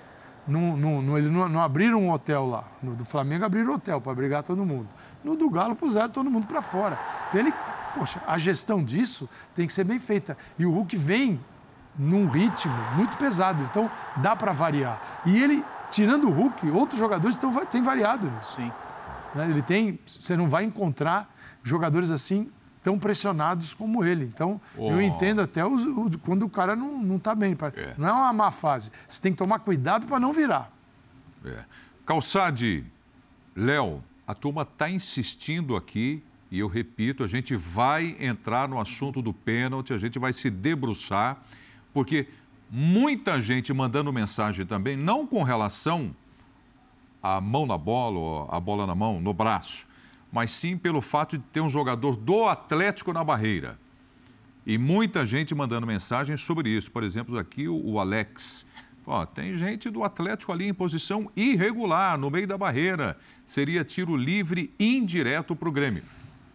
não, 0.47 0.77
não, 0.77 1.01
não 1.01 1.17
ele 1.17 1.31
não, 1.31 1.49
não, 1.49 1.61
abriram 1.61 2.03
um 2.03 2.11
hotel 2.11 2.47
lá. 2.47 2.65
No 2.83 2.97
do 2.97 3.05
Flamengo 3.05 3.45
abriram 3.45 3.71
um 3.71 3.75
hotel 3.75 4.01
para 4.01 4.15
brigar 4.15 4.43
todo 4.43 4.65
mundo. 4.65 4.89
No 5.23 5.37
do 5.37 5.49
Galo 5.49 5.77
puseram 5.77 6.09
todo 6.09 6.29
mundo 6.29 6.47
para 6.47 6.61
fora. 6.61 6.99
Então 7.29 7.41
ele, 7.41 7.55
poxa, 7.95 8.21
a 8.27 8.37
gestão 8.37 8.83
disso 8.83 9.29
tem 9.55 9.67
que 9.67 9.73
ser 9.73 9.85
bem 9.85 10.01
feita. 10.01 10.37
E 10.59 10.67
o 10.67 10.73
Hulk 10.73 10.97
vem 10.97 11.41
num 11.99 12.27
ritmo 12.27 12.75
muito 12.97 13.17
pesado. 13.19 13.63
Então, 13.63 13.91
dá 14.17 14.35
para 14.35 14.53
variar. 14.53 15.23
E 15.27 15.41
ele, 15.41 15.65
tirando 15.91 16.29
o 16.29 16.33
Hulk, 16.33 16.71
outros 16.71 16.99
jogadores 16.99 17.37
tão, 17.37 17.55
têm 17.67 17.83
variado 17.83 18.31
nisso. 18.31 18.57
Sim. 18.57 18.73
Né? 19.35 19.49
Ele 19.51 19.63
tem. 19.63 19.99
Você 20.07 20.37
não 20.37 20.49
vai 20.49 20.65
encontrar 20.65 21.33
jogadores 21.63 22.11
assim 22.11 22.51
tão 22.83 22.99
pressionados 22.99 23.75
como 23.75 24.05
ele. 24.05 24.25
Então, 24.25 24.61
oh. 24.77 24.91
eu 24.91 25.01
entendo 25.01 25.41
até 25.41 25.65
o, 25.65 25.75
o, 26.07 26.19
quando 26.19 26.45
o 26.45 26.51
cara 26.51 26.75
não 26.75 27.17
está 27.17 27.35
bem. 27.35 27.57
É. 27.77 27.95
Não 27.97 28.09
é 28.09 28.13
uma 28.13 28.33
má 28.33 28.51
fase. 28.51 28.91
Você 29.09 29.23
tem 29.23 29.33
que 29.33 29.39
tomar 29.39 29.61
cuidado 29.61 30.07
para 30.07 30.19
não 30.19 30.33
virar. 30.33 30.71
É. 31.45 31.65
Calçade, 32.05 32.85
Léo, 33.55 34.03
a 34.27 34.35
turma 34.35 34.63
está 34.63 34.91
insistindo 34.91 35.77
aqui, 35.77 36.23
e 36.51 36.59
eu 36.59 36.67
repito, 36.67 37.23
a 37.23 37.29
gente 37.29 37.55
vai 37.55 38.17
entrar 38.19 38.69
no 38.69 38.81
assunto 38.81 39.23
do 39.23 39.33
pênalti, 39.33 39.93
a 39.93 39.99
gente 39.99 40.19
vai 40.19 40.33
se 40.33 40.51
debruçar 40.51 41.41
porque 41.93 42.27
muita 42.71 43.41
gente 43.41 43.73
mandando 43.73 44.13
mensagem 44.13 44.65
também, 44.65 44.97
não 44.97 45.27
com 45.27 45.43
relação 45.43 46.15
à 47.23 47.41
mão 47.41 47.67
na 47.67 47.77
bola, 47.77 48.19
ou 48.19 48.49
a 48.51 48.59
bola 48.59 48.87
na 48.87 48.95
mão, 48.95 49.21
no 49.21 49.33
braço, 49.35 49.87
mas 50.33 50.51
sim 50.51 50.77
pelo 50.79 51.03
fato 51.03 51.37
de 51.37 51.45
ter 51.53 51.61
um 51.61 51.69
jogador 51.69 52.17
do 52.17 52.47
Atlético 52.47 53.13
na 53.13 53.23
barreira. 53.23 53.79
E 54.65 54.79
muita 54.79 55.27
gente 55.27 55.55
mandando 55.55 55.87
mensagens 55.87 56.41
sobre 56.41 56.71
isso. 56.71 56.91
Por 56.91 57.03
exemplo, 57.03 57.37
aqui 57.39 57.69
o, 57.69 57.77
o 57.85 57.99
Alex. 57.99 58.65
Ó, 59.05 59.27
tem 59.27 59.57
gente 59.59 59.91
do 59.91 60.05
Atlético 60.05 60.53
ali 60.53 60.69
em 60.69 60.75
posição 60.75 61.31
irregular, 61.35 62.17
no 62.17 62.31
meio 62.31 62.47
da 62.47 62.57
barreira. 62.57 63.17
Seria 63.45 63.85
tiro 63.85 64.17
livre 64.17 64.73
indireto 64.79 65.57
para 65.57 65.69
o 65.69 65.73
Grêmio. 65.73 66.05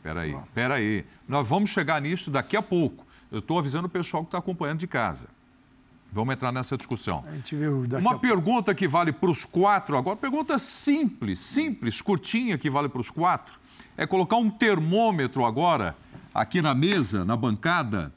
Peraí, 0.02 0.36
peraí. 0.54 1.06
Nós 1.28 1.48
vamos 1.48 1.70
chegar 1.70 2.02
nisso 2.02 2.32
daqui 2.32 2.56
a 2.56 2.62
pouco. 2.62 3.06
Eu 3.32 3.40
estou 3.40 3.60
avisando 3.60 3.88
o 3.88 3.90
pessoal 3.90 4.24
que 4.24 4.28
está 4.28 4.38
acompanhando 4.38 4.80
de 4.80 4.88
casa. 4.88 5.28
Vamos 6.12 6.34
entrar 6.34 6.52
nessa 6.52 6.78
discussão. 6.78 7.24
Uma 8.00 8.18
pergunta 8.18 8.74
que 8.74 8.88
vale 8.88 9.12
para 9.12 9.30
os 9.30 9.44
quatro 9.44 9.98
agora, 9.98 10.16
pergunta 10.16 10.58
simples, 10.58 11.40
simples, 11.40 12.02
curtinha 12.02 12.58
que 12.58 12.70
vale 12.70 12.88
para 12.88 13.02
os 13.02 13.12
quatro, 13.12 13.60
é 13.98 14.06
colocar 14.06 14.38
um 14.38 14.50
termômetro 14.50 15.46
agora 15.46 15.96
aqui 16.34 16.62
na 16.62 16.74
mesa, 16.74 17.26
na 17.26 17.36
bancada, 17.36 18.14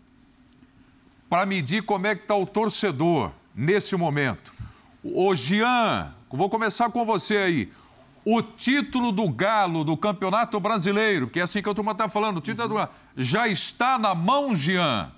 para 1.28 1.44
medir 1.46 1.82
como 1.82 2.06
é 2.06 2.14
que 2.14 2.22
está 2.22 2.36
o 2.36 2.46
torcedor 2.46 3.32
nesse 3.54 3.96
momento. 3.96 4.52
Ô 5.02 5.34
Jean, 5.34 6.14
vou 6.28 6.48
começar 6.48 6.90
com 6.90 7.04
você 7.04 7.36
aí. 7.38 7.72
O 8.24 8.42
título 8.42 9.12
do 9.12 9.28
Galo 9.28 9.82
do 9.82 9.96
Campeonato 9.96 10.60
Brasileiro, 10.60 11.28
que 11.28 11.40
é 11.40 11.42
assim 11.42 11.62
que 11.62 11.68
a 11.68 11.74
turma 11.74 11.92
está 11.92 12.08
falando, 12.08 12.36
o 12.36 12.40
título 12.40 12.68
do 12.68 12.74
Galo, 12.74 12.90
já 13.16 13.48
está 13.48 13.98
na 13.98 14.14
mão, 14.14 14.54
Jean? 14.54 15.10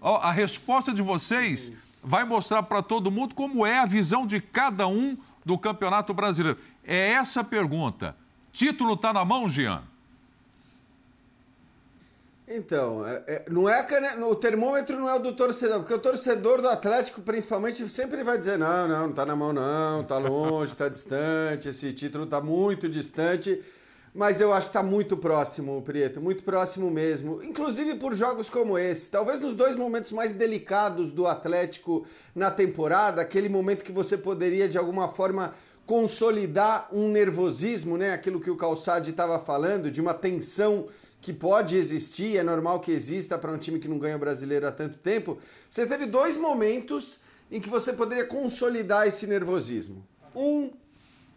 A 0.00 0.30
resposta 0.30 0.92
de 0.92 1.02
vocês 1.02 1.72
vai 2.02 2.24
mostrar 2.24 2.62
para 2.62 2.82
todo 2.82 3.10
mundo 3.10 3.34
como 3.34 3.66
é 3.66 3.78
a 3.78 3.86
visão 3.86 4.26
de 4.26 4.40
cada 4.40 4.86
um 4.86 5.16
do 5.44 5.58
Campeonato 5.58 6.14
Brasileiro. 6.14 6.58
É 6.84 7.12
essa 7.12 7.40
a 7.40 7.44
pergunta. 7.44 8.16
Título 8.52 8.94
está 8.94 9.12
na 9.12 9.24
mão, 9.24 9.48
Jean? 9.48 9.82
Então, 12.50 13.06
é, 13.06 13.22
é, 13.26 13.44
não 13.50 13.68
é 13.68 13.82
cane... 13.82 14.08
o 14.24 14.34
termômetro 14.34 14.98
não 14.98 15.06
é 15.06 15.14
o 15.14 15.18
do 15.18 15.34
torcedor, 15.34 15.80
porque 15.80 15.92
o 15.92 15.98
torcedor 15.98 16.62
do 16.62 16.68
Atlético, 16.68 17.20
principalmente, 17.20 17.86
sempre 17.90 18.24
vai 18.24 18.38
dizer: 18.38 18.58
não, 18.58 18.88
não, 18.88 19.00
não 19.00 19.10
está 19.10 19.26
na 19.26 19.36
mão, 19.36 19.52
não, 19.52 20.00
está 20.00 20.16
longe, 20.16 20.72
está 20.72 20.88
distante, 20.88 21.68
esse 21.68 21.92
título 21.92 22.24
está 22.24 22.40
muito 22.40 22.88
distante. 22.88 23.62
Mas 24.14 24.40
eu 24.40 24.52
acho 24.52 24.66
que 24.66 24.70
está 24.70 24.82
muito 24.82 25.16
próximo, 25.18 25.80
Prieto, 25.82 26.20
muito 26.20 26.42
próximo 26.42 26.90
mesmo. 26.90 27.42
Inclusive 27.42 27.96
por 27.96 28.14
jogos 28.14 28.48
como 28.48 28.78
esse. 28.78 29.10
Talvez 29.10 29.38
nos 29.38 29.54
dois 29.54 29.76
momentos 29.76 30.10
mais 30.12 30.32
delicados 30.32 31.10
do 31.10 31.26
Atlético 31.26 32.06
na 32.34 32.50
temporada, 32.50 33.20
aquele 33.20 33.50
momento 33.50 33.84
que 33.84 33.92
você 33.92 34.16
poderia 34.16 34.66
de 34.66 34.78
alguma 34.78 35.08
forma 35.08 35.54
consolidar 35.86 36.88
um 36.90 37.08
nervosismo, 37.08 37.98
né? 37.98 38.12
Aquilo 38.12 38.40
que 38.40 38.50
o 38.50 38.56
Calçade 38.56 39.10
estava 39.10 39.38
falando, 39.38 39.90
de 39.90 40.00
uma 40.00 40.14
tensão 40.14 40.86
que 41.20 41.32
pode 41.32 41.76
existir, 41.76 42.36
é 42.36 42.42
normal 42.42 42.80
que 42.80 42.92
exista 42.92 43.36
para 43.36 43.50
um 43.50 43.58
time 43.58 43.78
que 43.78 43.88
não 43.88 43.98
ganha 43.98 44.16
o 44.16 44.18
brasileiro 44.18 44.66
há 44.66 44.72
tanto 44.72 44.98
tempo. 44.98 45.38
Você 45.68 45.86
teve 45.86 46.06
dois 46.06 46.36
momentos 46.36 47.18
em 47.50 47.60
que 47.60 47.68
você 47.68 47.92
poderia 47.92 48.24
consolidar 48.24 49.06
esse 49.06 49.26
nervosismo. 49.26 50.06
Um, 50.34 50.70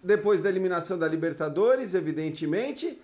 depois 0.03 0.41
da 0.41 0.49
eliminação 0.49 0.97
da 0.97 1.07
Libertadores, 1.07 1.93
evidentemente, 1.93 2.99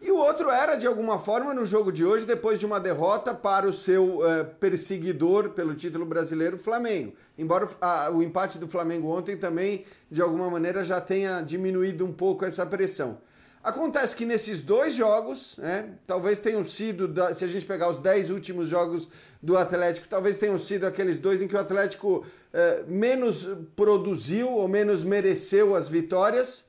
e 0.00 0.10
o 0.10 0.16
outro 0.16 0.50
era, 0.50 0.74
de 0.74 0.86
alguma 0.86 1.18
forma, 1.20 1.54
no 1.54 1.64
jogo 1.64 1.92
de 1.92 2.04
hoje, 2.04 2.24
depois 2.24 2.58
de 2.58 2.66
uma 2.66 2.80
derrota 2.80 3.32
para 3.32 3.68
o 3.68 3.72
seu 3.72 4.18
uh, 4.18 4.44
perseguidor 4.58 5.50
pelo 5.50 5.74
título 5.74 6.04
brasileiro, 6.04 6.58
Flamengo. 6.58 7.12
Embora 7.38 7.68
o 8.12 8.20
empate 8.20 8.58
do 8.58 8.66
Flamengo 8.66 9.08
ontem 9.08 9.36
também, 9.36 9.84
de 10.10 10.20
alguma 10.20 10.50
maneira, 10.50 10.82
já 10.82 11.00
tenha 11.00 11.40
diminuído 11.40 12.04
um 12.04 12.12
pouco 12.12 12.44
essa 12.44 12.66
pressão. 12.66 13.18
Acontece 13.62 14.16
que 14.16 14.24
nesses 14.24 14.60
dois 14.60 14.92
jogos, 14.92 15.56
né, 15.56 15.90
talvez 16.04 16.38
tenham 16.38 16.64
sido, 16.64 17.12
se 17.32 17.44
a 17.44 17.48
gente 17.48 17.64
pegar 17.64 17.88
os 17.88 17.98
dez 17.98 18.28
últimos 18.28 18.66
jogos 18.66 19.08
do 19.40 19.56
Atlético, 19.56 20.08
talvez 20.08 20.36
tenham 20.36 20.58
sido 20.58 20.84
aqueles 20.84 21.16
dois 21.18 21.40
em 21.40 21.46
que 21.46 21.54
o 21.54 21.60
Atlético 21.60 22.26
uh, 22.26 22.90
menos 22.90 23.48
produziu 23.76 24.50
ou 24.50 24.66
menos 24.66 25.04
mereceu 25.04 25.76
as 25.76 25.88
vitórias, 25.88 26.64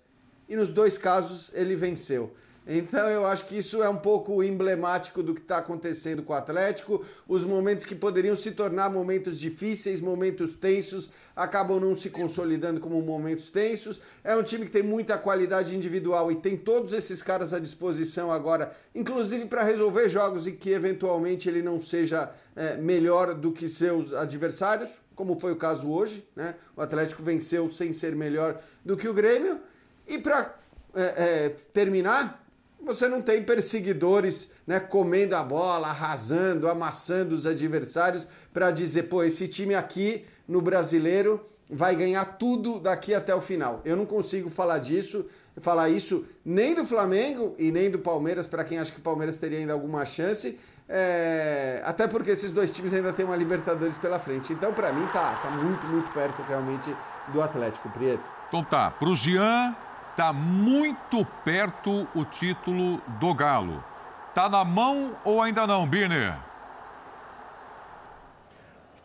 e 0.47 0.55
nos 0.55 0.69
dois 0.69 0.95
casos 0.95 1.51
ele 1.55 1.75
venceu. 1.75 2.31
Então 2.65 3.09
eu 3.09 3.25
acho 3.25 3.45
que 3.45 3.57
isso 3.57 3.83
é 3.83 3.89
um 3.89 3.97
pouco 3.97 4.41
emblemático 4.41 5.21
do 5.21 5.33
que 5.33 5.41
está 5.41 5.57
acontecendo 5.57 6.23
com 6.23 6.31
o 6.31 6.35
Atlético. 6.35 7.05
Os 7.27 7.43
momentos 7.43 7.85
que 7.85 7.93
poderiam 7.93 8.35
se 8.35 8.51
tornar 8.51 8.89
momentos 8.89 9.37
difíceis, 9.37 9.99
momentos 9.99 10.53
tensos, 10.53 11.09
acabam 11.35 11.79
não 11.79 11.95
se 11.95 12.09
consolidando 12.09 12.79
como 12.79 13.01
momentos 13.01 13.49
tensos. 13.49 13.99
É 14.23 14.35
um 14.35 14.43
time 14.43 14.65
que 14.65 14.71
tem 14.71 14.83
muita 14.83 15.17
qualidade 15.17 15.75
individual 15.75 16.31
e 16.31 16.35
tem 16.35 16.55
todos 16.55 16.93
esses 16.93 17.21
caras 17.21 17.53
à 17.53 17.59
disposição 17.59 18.31
agora, 18.31 18.71
inclusive 18.95 19.45
para 19.45 19.63
resolver 19.63 20.07
jogos 20.07 20.47
e 20.47 20.53
que 20.53 20.69
eventualmente 20.69 21.49
ele 21.49 21.61
não 21.61 21.81
seja 21.81 22.31
é, 22.55 22.77
melhor 22.77 23.33
do 23.33 23.51
que 23.51 23.67
seus 23.67 24.13
adversários, 24.13 24.89
como 25.15 25.37
foi 25.37 25.51
o 25.51 25.57
caso 25.57 25.89
hoje. 25.89 26.25
Né? 26.33 26.55
O 26.77 26.81
Atlético 26.81 27.21
venceu 27.21 27.69
sem 27.69 27.91
ser 27.91 28.15
melhor 28.15 28.61
do 28.85 28.95
que 28.95 29.07
o 29.07 29.13
Grêmio. 29.13 29.59
E 30.07 30.17
para 30.17 30.55
é, 30.95 31.01
é, 31.01 31.49
terminar, 31.73 32.42
você 32.83 33.07
não 33.07 33.21
tem 33.21 33.43
perseguidores 33.43 34.49
né, 34.65 34.79
comendo 34.79 35.35
a 35.35 35.43
bola, 35.43 35.87
arrasando, 35.87 36.69
amassando 36.69 37.33
os 37.33 37.45
adversários 37.45 38.27
para 38.53 38.71
dizer, 38.71 39.03
pô, 39.03 39.23
esse 39.23 39.47
time 39.47 39.75
aqui 39.75 40.25
no 40.47 40.61
brasileiro 40.61 41.45
vai 41.69 41.95
ganhar 41.95 42.25
tudo 42.37 42.79
daqui 42.79 43.13
até 43.13 43.33
o 43.33 43.41
final. 43.41 43.81
Eu 43.83 43.95
não 43.95 44.05
consigo 44.05 44.49
falar 44.49 44.77
disso, 44.79 45.25
falar 45.59 45.89
isso 45.89 46.25
nem 46.45 46.75
do 46.75 46.85
Flamengo 46.85 47.55
e 47.57 47.71
nem 47.71 47.89
do 47.89 47.99
Palmeiras, 47.99 48.47
para 48.47 48.63
quem 48.63 48.77
acha 48.79 48.91
que 48.91 48.99
o 48.99 49.03
Palmeiras 49.03 49.37
teria 49.37 49.59
ainda 49.59 49.73
alguma 49.73 50.05
chance. 50.05 50.59
É... 50.87 51.81
Até 51.85 52.07
porque 52.07 52.31
esses 52.31 52.51
dois 52.51 52.69
times 52.69 52.93
ainda 52.93 53.13
têm 53.13 53.25
uma 53.25 53.35
Libertadores 53.35 53.97
pela 53.97 54.19
frente. 54.19 54.53
Então, 54.53 54.73
para 54.73 54.91
mim, 54.91 55.07
tá, 55.13 55.39
tá 55.41 55.49
muito, 55.49 55.85
muito 55.87 56.11
perto 56.11 56.41
realmente 56.43 56.93
do 57.31 57.41
Atlético, 57.41 57.89
Prieto. 57.89 58.23
Então 58.47 58.63
tá, 58.63 58.91
pro 58.91 59.15
Jean, 59.15 59.75
Está 60.13 60.31
muito 60.31 61.25
perto 61.43 62.07
o 62.13 62.23
título 62.23 63.01
do 63.19 63.33
Galo. 63.33 63.83
Tá 64.31 64.47
na 64.47 64.63
mão 64.63 65.17
ou 65.25 65.41
ainda 65.41 65.65
não, 65.65 65.87
Birner? 65.87 66.37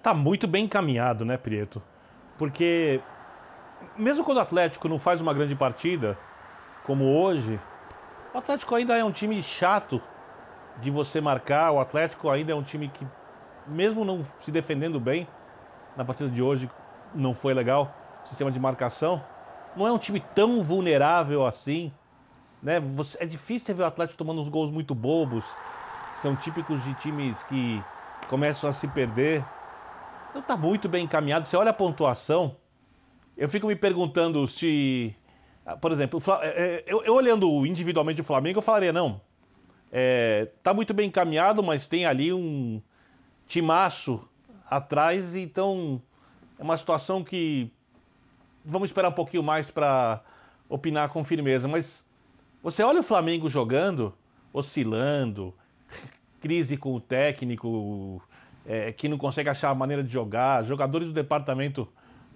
Tá 0.02 0.12
muito 0.12 0.46
bem 0.46 0.66
encaminhado, 0.66 1.24
né, 1.24 1.38
Prieto? 1.38 1.82
Porque 2.36 3.00
mesmo 3.96 4.22
quando 4.22 4.36
o 4.36 4.42
Atlético 4.42 4.86
não 4.86 4.98
faz 4.98 5.22
uma 5.22 5.32
grande 5.32 5.56
partida, 5.56 6.18
como 6.84 7.06
hoje, 7.06 7.58
o 8.34 8.36
Atlético 8.36 8.74
ainda 8.74 8.94
é 8.94 9.02
um 9.02 9.10
time 9.10 9.42
chato 9.42 10.02
de 10.76 10.90
você 10.90 11.22
marcar. 11.22 11.72
O 11.72 11.80
Atlético 11.80 12.28
ainda 12.28 12.52
é 12.52 12.54
um 12.54 12.62
time 12.62 12.88
que, 12.88 13.06
mesmo 13.66 14.04
não 14.04 14.22
se 14.38 14.52
defendendo 14.52 15.00
bem, 15.00 15.26
na 15.96 16.04
partida 16.04 16.28
de 16.28 16.42
hoje 16.42 16.70
não 17.14 17.32
foi 17.32 17.54
legal, 17.54 17.96
sistema 18.26 18.52
de 18.52 18.60
marcação 18.60 19.24
não 19.78 19.86
é 19.86 19.92
um 19.92 19.98
time 19.98 20.20
tão 20.34 20.62
vulnerável 20.62 21.46
assim. 21.46 21.92
Né? 22.62 22.82
é 23.20 23.26
difícil 23.26 23.74
ver 23.74 23.84
o 23.84 23.86
Atlético 23.86 24.18
tomando 24.18 24.40
uns 24.40 24.48
gols 24.48 24.70
muito 24.70 24.94
bobos, 24.94 25.44
que 26.12 26.18
são 26.18 26.34
típicos 26.34 26.82
de 26.82 26.92
times 26.94 27.42
que 27.44 27.82
começam 28.28 28.68
a 28.68 28.72
se 28.72 28.88
perder. 28.88 29.44
Então 30.30 30.42
tá 30.42 30.56
muito 30.56 30.88
bem 30.88 31.04
encaminhado. 31.04 31.46
Você 31.46 31.56
olha 31.56 31.70
a 31.70 31.74
pontuação, 31.74 32.56
eu 33.36 33.48
fico 33.48 33.68
me 33.68 33.76
perguntando 33.76 34.46
se. 34.48 35.14
Ah, 35.64 35.76
por 35.76 35.92
exemplo, 35.92 36.20
é, 36.42 36.48
é, 36.48 36.84
eu, 36.86 37.02
eu 37.04 37.14
olhando 37.14 37.64
individualmente 37.64 38.20
o 38.20 38.24
Flamengo, 38.24 38.58
eu 38.58 38.62
falaria, 38.62 38.92
não. 38.92 39.20
É, 39.92 40.50
tá 40.62 40.74
muito 40.74 40.92
bem 40.92 41.08
encaminhado, 41.08 41.62
mas 41.62 41.86
tem 41.86 42.04
ali 42.04 42.32
um 42.32 42.82
timaço 43.46 44.28
atrás, 44.68 45.34
então 45.34 46.02
é 46.58 46.62
uma 46.62 46.76
situação 46.76 47.22
que 47.24 47.72
vamos 48.64 48.88
esperar 48.88 49.08
um 49.08 49.12
pouquinho 49.12 49.42
mais 49.42 49.70
para 49.70 50.22
opinar 50.68 51.08
com 51.08 51.24
firmeza, 51.24 51.66
mas 51.66 52.04
você 52.62 52.82
olha 52.82 53.00
o 53.00 53.04
Flamengo 53.04 53.48
jogando, 53.48 54.14
oscilando, 54.52 55.54
crise 56.40 56.76
com 56.76 56.94
o 56.94 57.00
técnico, 57.00 58.22
é, 58.66 58.92
que 58.92 59.08
não 59.08 59.16
consegue 59.16 59.48
achar 59.48 59.70
a 59.70 59.74
maneira 59.74 60.02
de 60.02 60.12
jogar, 60.12 60.64
jogadores 60.64 61.08
do 61.08 61.14
departamento 61.14 61.88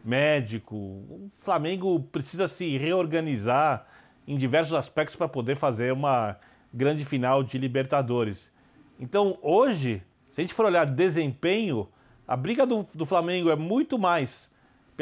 médico. 0.04 0.76
O 0.76 1.30
Flamengo 1.34 2.00
precisa 2.00 2.48
se 2.48 2.76
reorganizar 2.78 3.86
em 4.26 4.36
diversos 4.36 4.74
aspectos 4.74 5.16
para 5.16 5.28
poder 5.28 5.56
fazer 5.56 5.92
uma 5.92 6.36
grande 6.72 7.04
final 7.04 7.42
de 7.42 7.58
Libertadores. 7.58 8.52
Então, 8.98 9.38
hoje, 9.42 10.02
se 10.30 10.40
a 10.40 10.42
gente 10.42 10.54
for 10.54 10.66
olhar 10.66 10.84
desempenho, 10.86 11.88
a 12.26 12.36
briga 12.36 12.64
do, 12.64 12.86
do 12.94 13.04
Flamengo 13.04 13.50
é 13.50 13.56
muito 13.56 13.98
mais 13.98 14.51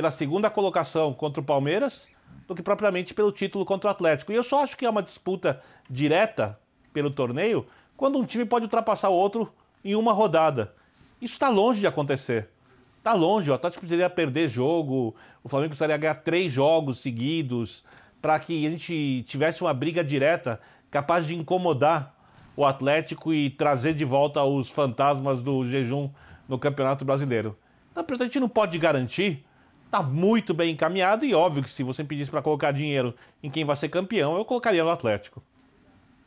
pela 0.00 0.10
segunda 0.10 0.48
colocação 0.48 1.12
contra 1.12 1.42
o 1.42 1.44
Palmeiras 1.44 2.08
do 2.48 2.54
que 2.54 2.62
propriamente 2.62 3.12
pelo 3.12 3.30
título 3.30 3.66
contra 3.66 3.88
o 3.88 3.90
Atlético. 3.90 4.32
E 4.32 4.34
eu 4.34 4.42
só 4.42 4.62
acho 4.62 4.74
que 4.74 4.86
é 4.86 4.88
uma 4.88 5.02
disputa 5.02 5.60
direta 5.90 6.58
pelo 6.90 7.10
torneio 7.10 7.66
quando 7.98 8.18
um 8.18 8.24
time 8.24 8.46
pode 8.46 8.64
ultrapassar 8.64 9.10
o 9.10 9.12
outro 9.12 9.52
em 9.84 9.94
uma 9.94 10.14
rodada. 10.14 10.74
Isso 11.20 11.34
está 11.34 11.50
longe 11.50 11.80
de 11.80 11.86
acontecer. 11.86 12.48
Está 12.96 13.12
longe. 13.12 13.50
O 13.50 13.52
Atlético 13.52 13.82
precisaria 13.82 14.08
perder 14.08 14.48
jogo, 14.48 15.14
o 15.44 15.50
Flamengo 15.50 15.72
precisaria 15.72 15.98
ganhar 15.98 16.14
três 16.14 16.50
jogos 16.50 17.00
seguidos 17.00 17.84
para 18.22 18.38
que 18.38 18.66
a 18.66 18.70
gente 18.70 19.22
tivesse 19.28 19.60
uma 19.60 19.74
briga 19.74 20.02
direta 20.02 20.58
capaz 20.90 21.26
de 21.26 21.34
incomodar 21.34 22.14
o 22.56 22.64
Atlético 22.64 23.34
e 23.34 23.50
trazer 23.50 23.92
de 23.92 24.06
volta 24.06 24.42
os 24.44 24.70
fantasmas 24.70 25.42
do 25.42 25.66
jejum 25.66 26.08
no 26.48 26.58
Campeonato 26.58 27.04
Brasileiro. 27.04 27.54
Então, 27.92 28.02
a 28.18 28.22
gente 28.22 28.40
não 28.40 28.48
pode 28.48 28.78
garantir 28.78 29.44
está 29.90 30.00
muito 30.00 30.54
bem 30.54 30.70
encaminhado 30.70 31.24
e 31.24 31.34
óbvio 31.34 31.64
que 31.64 31.70
se 31.70 31.82
você 31.82 32.04
pedisse 32.04 32.30
para 32.30 32.40
colocar 32.40 32.70
dinheiro 32.70 33.12
em 33.42 33.50
quem 33.50 33.64
vai 33.64 33.74
ser 33.74 33.88
campeão, 33.88 34.36
eu 34.38 34.44
colocaria 34.44 34.84
no 34.84 34.90
Atlético. 34.90 35.42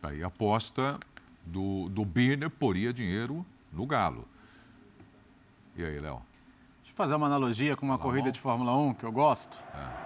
Aí 0.04 0.22
a 0.22 0.28
aposta 0.28 1.00
do, 1.46 1.88
do 1.88 2.04
Birner 2.04 2.50
poria 2.50 2.92
dinheiro 2.92 3.46
no 3.72 3.86
Galo. 3.86 4.28
E 5.78 5.84
aí, 5.84 5.98
Léo? 5.98 6.22
Deixa 6.82 6.92
eu 6.92 6.96
fazer 6.96 7.16
uma 7.16 7.26
analogia 7.26 7.78
com 7.78 7.86
uma 7.86 7.98
tá 7.98 8.04
corrida 8.04 8.26
bom? 8.26 8.32
de 8.32 8.40
Fórmula 8.40 8.76
1 8.76 8.94
que 8.96 9.06
eu 9.06 9.12
gosto. 9.12 9.58
É. 9.74 10.04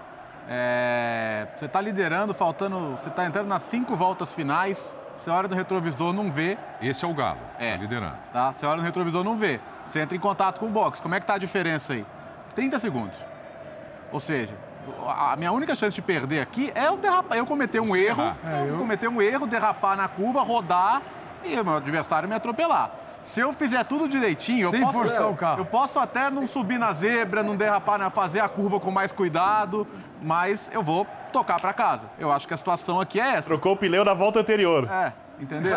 É, 0.49 1.47
você 1.57 1.65
está 1.65 1.81
liderando, 1.81 2.33
faltando. 2.33 2.91
Você 2.91 3.09
está 3.09 3.25
entrando 3.25 3.47
nas 3.47 3.63
cinco 3.63 3.95
voltas 3.95 4.33
finais. 4.33 4.97
Você 5.15 5.31
olha 5.31 5.47
no 5.47 5.55
retrovisor, 5.55 6.13
não 6.13 6.31
vê. 6.31 6.57
Esse 6.79 7.03
é 7.03 7.07
o 7.07 7.13
Galo, 7.13 7.39
é. 7.57 7.71
Tá 7.71 7.81
liderando. 7.81 8.17
Tá? 8.31 8.53
Você 8.53 8.65
olha 8.65 8.77
no 8.77 8.83
retrovisor, 8.83 9.23
não 9.23 9.35
vê. 9.35 9.59
Você 9.83 9.99
entra 9.99 10.15
em 10.15 10.19
contato 10.19 10.59
com 10.59 10.67
o 10.67 10.69
box. 10.69 11.01
Como 11.01 11.15
é 11.15 11.19
que 11.19 11.25
tá 11.25 11.33
a 11.33 11.37
diferença 11.39 11.93
aí? 11.93 12.05
30 12.55 12.79
segundos. 12.79 13.17
Ou 14.11 14.19
seja, 14.19 14.53
a 15.05 15.35
minha 15.35 15.51
única 15.51 15.75
chance 15.75 15.95
de 15.95 16.01
perder 16.01 16.41
aqui 16.41 16.71
é 16.73 16.87
eu 16.87 16.97
derrapar, 16.97 17.37
eu 17.37 17.45
cometer 17.45 17.79
um 17.79 17.95
erro, 17.95 18.23
é, 18.43 18.69
eu... 18.69 18.77
cometer 18.77 19.07
um 19.07 19.21
erro, 19.21 19.45
derrapar 19.45 19.97
na 19.97 20.07
curva, 20.07 20.41
rodar 20.41 21.01
e 21.43 21.59
o 21.59 21.65
meu 21.65 21.77
adversário 21.77 22.27
me 22.27 22.35
atropelar. 22.35 22.91
Se 23.23 23.41
eu 23.41 23.51
fizer 23.51 23.83
tudo 23.83 24.07
direitinho, 24.07 24.69
Sem 24.69 24.79
eu 24.79 24.85
posso, 24.85 24.97
forçar 24.99 25.29
o 25.29 25.35
carro. 25.35 25.59
eu 25.59 25.65
posso 25.65 25.99
até 25.99 26.29
não 26.29 26.47
subir 26.47 26.77
na 26.77 26.93
zebra, 26.93 27.43
não 27.43 27.57
derrapar, 27.57 27.99
né, 27.99 28.09
fazer 28.09 28.39
a 28.39 28.47
curva 28.47 28.79
com 28.79 28.89
mais 28.89 29.11
cuidado, 29.11 29.85
mas 30.21 30.69
eu 30.71 30.81
vou 30.81 31.05
tocar 31.33 31.59
para 31.59 31.73
casa. 31.73 32.09
Eu 32.17 32.31
acho 32.31 32.47
que 32.47 32.53
a 32.53 32.57
situação 32.57 33.01
aqui 33.01 33.19
é 33.19 33.33
essa. 33.35 33.49
Trocou 33.49 33.73
o 33.73 33.77
pneu 33.77 34.05
da 34.05 34.13
volta 34.13 34.39
anterior. 34.39 34.89
É. 34.89 35.11
Entendeu? 35.39 35.75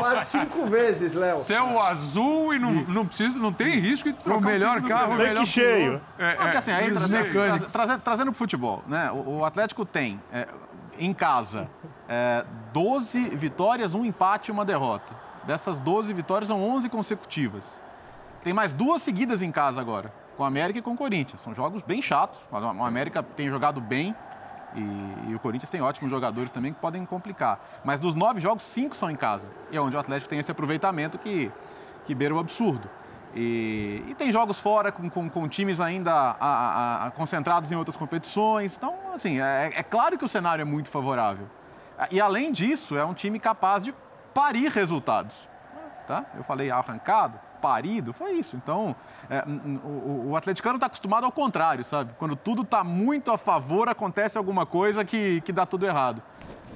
Vai 0.00 0.24
cinco 0.24 0.66
vezes, 0.66 1.12
Léo. 1.12 1.38
Céu 1.38 1.80
azul 1.80 2.54
e 2.54 2.58
não, 2.58 2.72
não, 2.72 3.06
precisa, 3.06 3.38
não 3.38 3.52
tem 3.52 3.78
risco 3.78 4.12
de 4.12 4.18
trocar 4.18 4.38
o 4.38 4.44
melhor 4.44 4.82
carro, 4.82 5.12
o 5.12 5.16
melhor 5.16 5.46
cheio. 5.46 6.00
É, 6.18 6.34
é, 6.34 6.56
assim, 6.56 6.72
aí, 6.72 6.92
tra 6.92 7.08
tra 7.08 7.58
trazendo, 7.70 8.00
trazendo 8.00 8.30
pro 8.32 8.38
futebol, 8.38 8.82
né? 8.88 9.10
O, 9.12 9.38
o 9.38 9.44
Atlético 9.44 9.84
tem, 9.84 10.20
é, 10.32 10.48
em 10.98 11.14
casa, 11.14 11.68
é, 12.08 12.44
12 12.72 13.30
vitórias, 13.30 13.94
um 13.94 14.04
empate 14.04 14.50
e 14.50 14.52
uma 14.52 14.64
derrota. 14.64 15.14
Dessas 15.44 15.78
12 15.78 16.12
vitórias, 16.12 16.48
são 16.48 16.60
11 16.60 16.88
consecutivas. 16.88 17.80
Tem 18.42 18.52
mais 18.52 18.74
duas 18.74 19.02
seguidas 19.02 19.40
em 19.40 19.52
casa 19.52 19.80
agora, 19.80 20.12
com 20.36 20.42
o 20.42 20.46
América 20.46 20.78
e 20.78 20.82
com 20.82 20.92
o 20.92 20.96
Corinthians. 20.96 21.40
São 21.40 21.54
jogos 21.54 21.82
bem 21.82 22.02
chatos. 22.02 22.40
O 22.50 22.84
América 22.84 23.22
tem 23.22 23.48
jogado 23.48 23.80
bem, 23.80 24.14
e, 24.74 25.30
e, 25.30 25.34
o 25.34 25.38
Corinthians 25.38 25.70
tem 25.70 25.80
ótimos 25.80 26.10
jogadores 26.10 26.50
também 26.50 26.72
que 26.72 26.80
podem 26.80 27.04
complicar. 27.04 27.60
Mas 27.84 28.00
dos 28.00 28.14
nove 28.14 28.40
jogos, 28.40 28.62
cinco 28.64 28.94
são 28.94 29.10
em 29.10 29.16
casa. 29.16 29.48
E 29.70 29.76
é 29.76 29.80
onde 29.80 29.96
o 29.96 29.98
Atlético 29.98 30.28
tem 30.28 30.38
esse 30.38 30.50
aproveitamento 30.50 31.18
que, 31.18 31.50
que 32.06 32.14
beira 32.14 32.34
o 32.34 32.38
absurdo. 32.38 32.88
E, 33.34 34.02
e, 34.08 34.14
tem 34.14 34.32
jogos 34.32 34.60
fora 34.60 34.90
com, 34.90 35.08
com, 35.08 35.28
com 35.28 35.48
times 35.48 35.80
ainda 35.80 36.12
a, 36.12 36.36
a, 36.40 37.06
a, 37.06 37.10
concentrados 37.10 37.70
em 37.70 37.76
outras 37.76 37.96
competições. 37.96 38.76
Então, 38.76 38.94
assim, 39.12 39.40
é, 39.40 39.72
é, 39.74 39.82
claro 39.82 40.18
que 40.18 40.24
o 40.24 40.28
cenário 40.28 40.62
é 40.62 40.64
muito 40.64 40.88
favorável. 40.88 41.48
E 42.10 42.20
além 42.20 42.52
disso, 42.52 42.96
é 42.96 43.04
um 43.04 43.14
time 43.14 43.38
capaz 43.38 43.82
de 43.82 43.94
parir 44.32 44.70
resultados. 44.70 45.48
Tá? 46.06 46.24
Eu 46.36 46.44
falei 46.44 46.70
arrancado, 46.70 47.38
parido, 47.60 48.12
foi 48.12 48.32
isso. 48.32 48.56
Então, 48.56 48.94
é, 49.28 49.44
o, 49.84 50.30
o, 50.30 50.36
atleticano 50.36 50.76
está 50.76 50.86
acostumado 50.86 51.24
ao 51.24 51.32
contrário, 51.32 51.84
sabe? 51.84 52.12
Quando 52.18 52.34
tudo 52.34 52.62
está 52.62 52.82
muito 52.82 53.30
a 53.30 53.38
favor, 53.38 53.88
acontece 53.88 54.38
alguma 54.38 54.64
coisa 54.64 55.04
que, 55.04 55.40
que 55.42 55.52
dá 55.52 55.66
tudo 55.66 55.86
errado. 55.86 56.22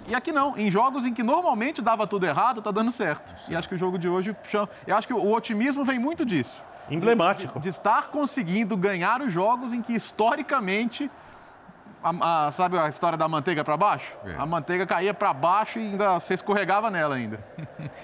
E 0.08 0.14
aqui 0.14 0.32
não, 0.32 0.56
em 0.58 0.70
jogos 0.70 1.06
em 1.06 1.14
que 1.14 1.22
normalmente 1.22 1.80
dava 1.80 2.06
tudo 2.06 2.26
errado, 2.26 2.58
está 2.58 2.70
dando 2.70 2.90
certo. 2.90 3.34
E 3.50 3.54
acho 3.54 3.68
que 3.68 3.74
o 3.74 3.78
jogo 3.78 3.98
de 3.98 4.08
hoje, 4.08 4.36
eu 4.86 4.96
acho 4.96 5.06
que 5.06 5.14
o 5.14 5.32
otimismo 5.32 5.84
vem 5.84 5.98
muito 5.98 6.24
disso. 6.24 6.64
Emblemático. 6.90 7.54
De, 7.54 7.64
de 7.64 7.68
estar 7.68 8.08
conseguindo 8.08 8.76
ganhar 8.76 9.22
os 9.22 9.32
jogos 9.32 9.72
em 9.72 9.80
que 9.80 9.92
historicamente 9.92 11.10
a, 12.02 12.46
a, 12.46 12.50
sabe 12.50 12.76
a 12.76 12.88
história 12.88 13.16
da 13.16 13.28
manteiga 13.28 13.62
para 13.62 13.76
baixo? 13.76 14.16
É. 14.24 14.34
A 14.34 14.44
manteiga 14.44 14.84
caía 14.84 15.14
para 15.14 15.32
baixo 15.32 15.78
e 15.78 15.82
ainda 15.82 16.18
você 16.18 16.34
escorregava 16.34 16.90
nela 16.90 17.14
ainda. 17.14 17.44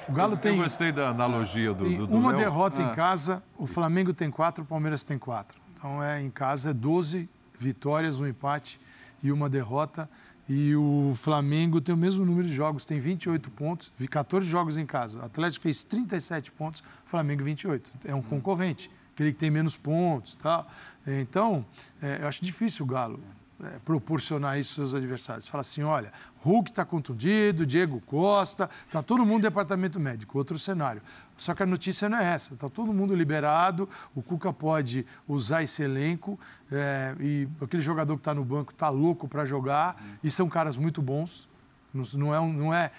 O 0.08 0.12
Galo 0.12 0.37
tem. 0.37 0.56
Eu 0.56 0.62
gostei 0.62 0.92
da 0.92 1.08
analogia 1.08 1.74
do, 1.74 1.84
do, 1.84 2.06
do 2.06 2.16
Uma 2.16 2.30
Léo. 2.30 2.38
derrota 2.38 2.80
ah. 2.80 2.84
em 2.84 2.94
casa, 2.94 3.42
o 3.56 3.66
Flamengo 3.66 4.14
tem 4.14 4.30
quatro, 4.30 4.62
o 4.62 4.66
Palmeiras 4.66 5.02
tem 5.02 5.18
quatro. 5.18 5.61
Então 5.74 6.02
é 6.02 6.22
em 6.22 6.30
casa 6.30 6.70
é 6.70 6.72
12 6.72 7.28
vitórias, 7.58 8.20
um 8.20 8.26
empate 8.26 8.80
e 9.22 9.32
uma 9.32 9.48
derrota. 9.48 10.08
E 10.48 10.74
o 10.74 11.12
Flamengo 11.14 11.78
tem 11.78 11.94
o 11.94 11.98
mesmo 11.98 12.24
número 12.24 12.46
de 12.46 12.54
jogos, 12.54 12.87
tem 12.87 12.98
28 12.98 13.50
pontos, 13.50 13.92
14 14.11 14.48
jogos 14.48 14.78
em 14.78 14.87
casa. 14.87 15.20
O 15.20 15.24
Atlético 15.26 15.62
fez 15.62 15.82
37 15.82 16.50
pontos, 16.52 16.80
o 16.80 17.11
Flamengo 17.11 17.44
28. 17.44 17.90
É 18.06 18.14
um 18.14 18.22
concorrente, 18.22 18.90
aquele 19.12 19.32
que 19.32 19.38
tem 19.38 19.50
menos 19.50 19.76
pontos. 19.76 20.34
Tal. 20.34 20.66
Então, 21.06 21.66
é, 22.00 22.20
eu 22.22 22.28
acho 22.28 22.42
difícil 22.42 22.87
o 22.87 22.88
Galo 22.88 23.20
é, 23.62 23.78
proporcionar 23.84 24.58
isso 24.58 24.80
aos 24.80 24.90
seus 24.90 25.02
adversários. 25.02 25.48
Fala 25.48 25.62
assim, 25.62 25.82
olha, 25.82 26.12
Hulk 26.44 26.70
está 26.70 26.84
contundido, 26.84 27.66
Diego 27.66 28.00
Costa, 28.02 28.70
está 28.86 29.02
todo 29.02 29.26
mundo 29.26 29.38
no 29.38 29.42
departamento 29.42 29.98
médico, 29.98 30.38
outro 30.38 30.58
cenário. 30.58 31.02
Só 31.36 31.54
que 31.54 31.62
a 31.62 31.66
notícia 31.66 32.08
não 32.08 32.18
é 32.18 32.34
essa, 32.34 32.54
está 32.54 32.68
todo 32.68 32.92
mundo 32.92 33.14
liberado, 33.14 33.88
o 34.14 34.22
Cuca 34.22 34.52
pode 34.52 35.04
usar 35.26 35.62
esse 35.62 35.82
elenco 35.82 36.38
é, 36.70 37.16
e 37.20 37.48
aquele 37.60 37.82
jogador 37.82 38.14
que 38.14 38.20
está 38.20 38.34
no 38.34 38.44
banco 38.44 38.72
está 38.72 38.88
louco 38.88 39.26
para 39.26 39.44
jogar 39.44 40.00
e 40.22 40.30
são 40.30 40.48
caras 40.48 40.76
muito 40.76 41.02
bons. 41.02 41.48
Não, 41.92 42.34
é, 42.34 42.52
não, 42.52 42.74
é, 42.74 42.92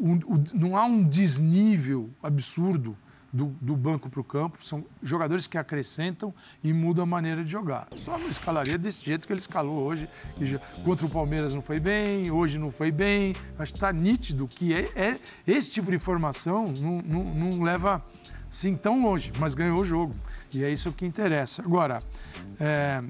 um, 0.00 0.20
não 0.54 0.76
há 0.76 0.84
um 0.84 1.02
desnível 1.02 2.08
absurdo 2.22 2.96
do, 3.32 3.46
do 3.60 3.74
banco 3.74 4.10
para 4.10 4.20
o 4.20 4.24
campo. 4.24 4.64
São 4.64 4.84
jogadores 5.02 5.46
que 5.46 5.56
acrescentam 5.56 6.34
e 6.62 6.72
mudam 6.72 7.04
a 7.04 7.06
maneira 7.06 7.42
de 7.42 7.50
jogar. 7.50 7.88
Só 7.96 8.18
não 8.18 8.28
escalaria 8.28 8.76
desse 8.76 9.04
jeito 9.04 9.26
que 9.26 9.32
ele 9.32 9.40
escalou 9.40 9.82
hoje. 9.82 10.08
Já, 10.40 10.58
contra 10.84 11.06
o 11.06 11.08
Palmeiras 11.08 11.54
não 11.54 11.62
foi 11.62 11.80
bem, 11.80 12.30
hoje 12.30 12.58
não 12.58 12.70
foi 12.70 12.90
bem. 12.90 13.34
Acho 13.58 13.72
que 13.72 13.78
está 13.78 13.92
nítido 13.92 14.46
que 14.46 14.74
é, 14.74 14.90
é, 14.94 15.20
esse 15.46 15.70
tipo 15.70 15.90
de 15.90 15.96
informação 15.96 16.72
não, 16.72 16.98
não, 16.98 17.24
não 17.34 17.62
leva 17.62 18.04
assim 18.50 18.76
tão 18.76 19.02
longe, 19.02 19.32
mas 19.38 19.54
ganhou 19.54 19.80
o 19.80 19.84
jogo. 19.84 20.14
E 20.52 20.62
é 20.62 20.70
isso 20.70 20.92
que 20.92 21.06
interessa. 21.06 21.62
Agora, 21.62 22.02
é, 22.60 23.02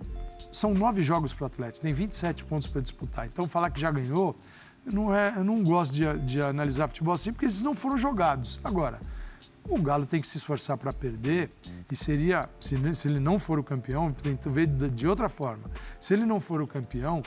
são 0.52 0.72
nove 0.72 1.02
jogos 1.02 1.35
para 1.35 1.44
o 1.44 1.46
Atlético, 1.46 1.80
tem 1.80 1.92
27 1.92 2.44
pontos 2.44 2.68
para 2.68 2.80
disputar. 2.80 3.26
Então, 3.26 3.48
falar 3.48 3.70
que 3.70 3.80
já 3.80 3.90
ganhou, 3.90 4.38
não 4.85 5.14
é, 5.14 5.32
eu 5.37 5.42
não 5.42 5.62
gosto 5.64 5.92
de, 5.92 6.18
de 6.20 6.40
analisar 6.40 6.87
futebol 6.88 7.14
assim, 7.14 7.32
porque 7.32 7.46
eles 7.46 7.62
não 7.62 7.74
foram 7.74 7.98
jogados. 7.98 8.61
Agora, 8.62 9.00
o 9.68 9.81
Galo 9.81 10.07
tem 10.07 10.20
que 10.20 10.27
se 10.27 10.38
esforçar 10.38 10.77
para 10.77 10.92
perder 10.92 11.51
e 11.90 11.96
seria, 11.96 12.48
se, 12.61 12.77
ele 13.09 13.20
não 13.20 13.38
for 13.38 13.59
o 13.59 13.64
campeão, 13.64 14.12
tem 14.12 14.37
que 14.37 14.48
ver 14.48 14.66
de, 14.66 14.90
de 14.90 15.07
outra 15.07 15.29
forma. 15.29 15.70
Se 16.01 16.14
ele 16.14 16.27
não 16.27 16.40
for 16.40 16.61
o 16.61 16.66
campeão, 16.66 17.22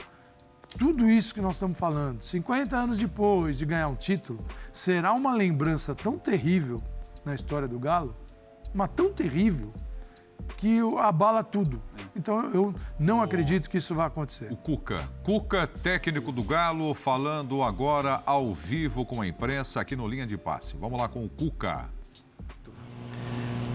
tudo 0.78 1.08
isso 1.08 1.34
que 1.34 1.40
nós 1.40 1.56
estamos 1.56 1.78
falando, 1.78 2.22
50 2.22 2.76
anos 2.76 2.98
depois 2.98 3.58
de 3.58 3.64
ganhar 3.64 3.88
um 3.88 3.94
título, 3.94 4.44
será 4.72 5.12
uma 5.12 5.34
lembrança 5.34 5.94
tão 5.94 6.18
terrível 6.18 6.82
na 7.24 7.34
história 7.34 7.66
do 7.66 7.78
Galo, 7.78 8.14
mas 8.74 8.90
tão 8.94 9.12
terrível, 9.12 9.72
que 10.56 10.78
abala 10.98 11.42
tudo. 11.42 11.82
Então 12.14 12.50
eu 12.52 12.74
não 12.98 13.20
acredito 13.20 13.68
que 13.68 13.78
isso 13.78 13.94
vai 13.94 14.06
acontecer. 14.06 14.52
O 14.52 14.56
Cuca. 14.56 15.08
Cuca, 15.22 15.66
técnico 15.66 16.30
do 16.30 16.42
Galo, 16.42 16.94
falando 16.94 17.62
agora 17.62 18.22
ao 18.24 18.54
vivo 18.54 19.04
com 19.04 19.20
a 19.20 19.26
imprensa 19.26 19.80
aqui 19.80 19.96
no 19.96 20.06
Linha 20.06 20.26
de 20.26 20.36
Passe. 20.36 20.76
Vamos 20.76 20.98
lá 20.98 21.08
com 21.08 21.24
o 21.24 21.28
Cuca. 21.28 21.95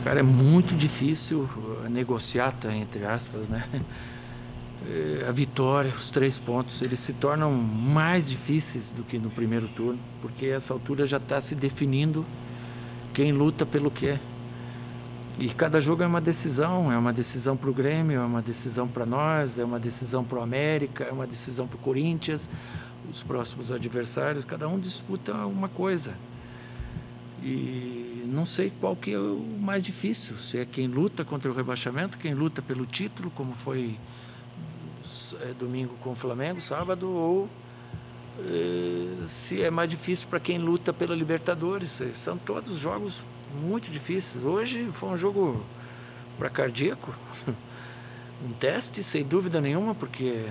Cara, 0.03 0.19
é 0.19 0.23
muito 0.23 0.75
difícil 0.75 1.47
uh, 1.55 1.87
negociar, 1.87 2.51
tá, 2.53 2.73
entre 2.75 3.05
aspas, 3.05 3.47
né? 3.47 3.63
Eh, 4.83 5.23
a 5.29 5.31
vitória, 5.31 5.91
os 5.91 6.09
três 6.09 6.39
pontos, 6.39 6.81
eles 6.81 6.99
se 6.99 7.13
tornam 7.13 7.53
mais 7.53 8.27
difíceis 8.27 8.91
do 8.91 9.03
que 9.03 9.19
no 9.19 9.29
primeiro 9.29 9.67
turno, 9.67 9.99
porque 10.23 10.47
essa 10.47 10.73
altura 10.73 11.05
já 11.05 11.17
está 11.17 11.39
se 11.39 11.53
definindo 11.53 12.25
quem 13.13 13.31
luta 13.31 13.63
pelo 13.63 13.91
quê. 13.91 14.17
E 15.37 15.49
cada 15.49 15.79
jogo 15.79 16.01
é 16.01 16.07
uma 16.07 16.19
decisão, 16.19 16.91
é 16.91 16.97
uma 16.97 17.13
decisão 17.13 17.55
para 17.55 17.69
o 17.69 17.73
Grêmio, 17.73 18.19
é 18.19 18.25
uma 18.25 18.41
decisão 18.41 18.87
para 18.87 19.05
nós, 19.05 19.59
é 19.59 19.63
uma 19.63 19.79
decisão 19.79 20.23
para 20.23 20.39
o 20.39 20.41
América, 20.41 21.03
é 21.03 21.11
uma 21.11 21.27
decisão 21.27 21.67
para 21.67 21.75
o 21.77 21.79
Corinthians, 21.79 22.49
os 23.09 23.21
próximos 23.21 23.71
adversários, 23.71 24.45
cada 24.45 24.67
um 24.67 24.79
disputa 24.79 25.33
uma 25.45 25.69
coisa. 25.69 26.15
E 27.43 28.10
não 28.31 28.45
sei 28.45 28.71
qual 28.79 28.95
que 28.95 29.11
é 29.11 29.19
o 29.19 29.45
mais 29.59 29.83
difícil, 29.83 30.37
se 30.37 30.57
é 30.57 30.65
quem 30.65 30.87
luta 30.87 31.25
contra 31.25 31.51
o 31.51 31.53
rebaixamento, 31.53 32.17
quem 32.17 32.33
luta 32.33 32.61
pelo 32.61 32.85
título, 32.85 33.29
como 33.31 33.53
foi 33.53 33.97
é, 35.41 35.53
domingo 35.53 35.95
com 36.01 36.11
o 36.11 36.15
Flamengo, 36.15 36.61
sábado, 36.61 37.11
ou 37.11 37.49
é, 38.39 39.27
se 39.27 39.61
é 39.61 39.69
mais 39.69 39.89
difícil 39.89 40.29
para 40.29 40.39
quem 40.39 40.57
luta 40.57 40.93
pela 40.93 41.13
Libertadores. 41.13 41.99
É, 41.99 42.11
são 42.11 42.37
todos 42.37 42.77
jogos 42.77 43.25
muito 43.61 43.91
difíceis. 43.91 44.43
Hoje 44.45 44.89
foi 44.93 45.09
um 45.09 45.17
jogo 45.17 45.65
para 46.39 46.49
cardíaco, 46.49 47.13
um 48.45 48.53
teste, 48.53 49.03
sem 49.03 49.25
dúvida 49.25 49.59
nenhuma, 49.59 49.93
porque 49.93 50.45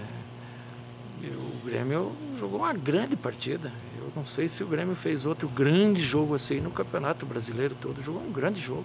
o 1.22 1.64
Grêmio 1.64 2.12
jogou 2.38 2.58
uma 2.60 2.74
grande 2.74 3.16
partida. 3.16 3.72
Eu 4.10 4.16
não 4.16 4.26
sei 4.26 4.48
se 4.48 4.64
o 4.64 4.66
Grêmio 4.66 4.96
fez 4.96 5.24
outro 5.24 5.48
grande 5.48 6.02
jogo 6.02 6.34
assim 6.34 6.60
no 6.60 6.72
Campeonato 6.72 7.24
Brasileiro 7.24 7.76
todo. 7.80 8.02
Jogou 8.02 8.20
um 8.20 8.32
grande 8.32 8.60
jogo. 8.60 8.84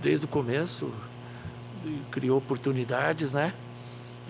Desde 0.00 0.24
o 0.24 0.28
começo, 0.28 0.90
criou 2.10 2.38
oportunidades, 2.38 3.34
né? 3.34 3.52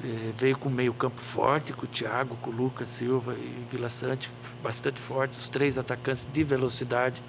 É, 0.03 0.33
veio 0.37 0.59
com 0.59 0.69
meio 0.69 0.93
campo 0.93 1.21
forte, 1.21 1.73
com 1.73 1.85
o 1.85 1.89
Thiago, 1.89 2.37
com 2.43 2.51
o 2.51 2.53
Lucas 2.53 2.89
Silva 2.89 3.35
e 3.35 3.67
Vila 3.71 3.89
Sante, 3.89 4.29
bastante 4.61 5.01
fortes, 5.01 5.39
os 5.39 5.49
três 5.49 5.79
atacantes 5.79 6.27
de 6.33 6.43
velocidade. 6.43 7.23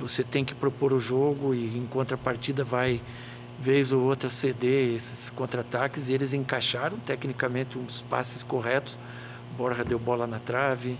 Você 0.00 0.24
tem 0.24 0.44
que 0.44 0.56
propor 0.56 0.92
o 0.92 0.98
jogo 0.98 1.54
e 1.54 1.78
em 1.78 1.86
contrapartida 1.86 2.64
vai 2.64 3.00
vez 3.60 3.92
ou 3.92 4.02
outra 4.02 4.28
ceder 4.28 4.92
esses 4.96 5.30
contra-ataques 5.30 6.08
e 6.08 6.12
eles 6.12 6.32
encaixaram 6.32 6.98
tecnicamente 6.98 7.78
uns 7.78 8.02
passes 8.02 8.42
corretos. 8.42 8.98
Borja 9.56 9.84
deu 9.84 10.00
bola 10.00 10.26
na 10.26 10.40
trave, 10.40 10.98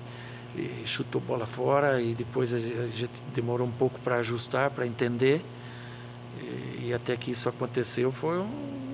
chutou 0.84 1.20
bola 1.20 1.46
fora 1.46 2.00
e 2.00 2.14
depois 2.14 2.52
a 2.52 2.58
gente 2.58 3.22
demorou 3.34 3.66
um 3.66 3.72
pouco 3.72 4.00
para 4.00 4.16
ajustar, 4.16 4.70
para 4.70 4.86
entender. 4.86 5.44
E, 6.80 6.92
até 6.92 7.16
que 7.16 7.30
isso 7.30 7.48
aconteceu 7.48 8.10
foi 8.12 8.38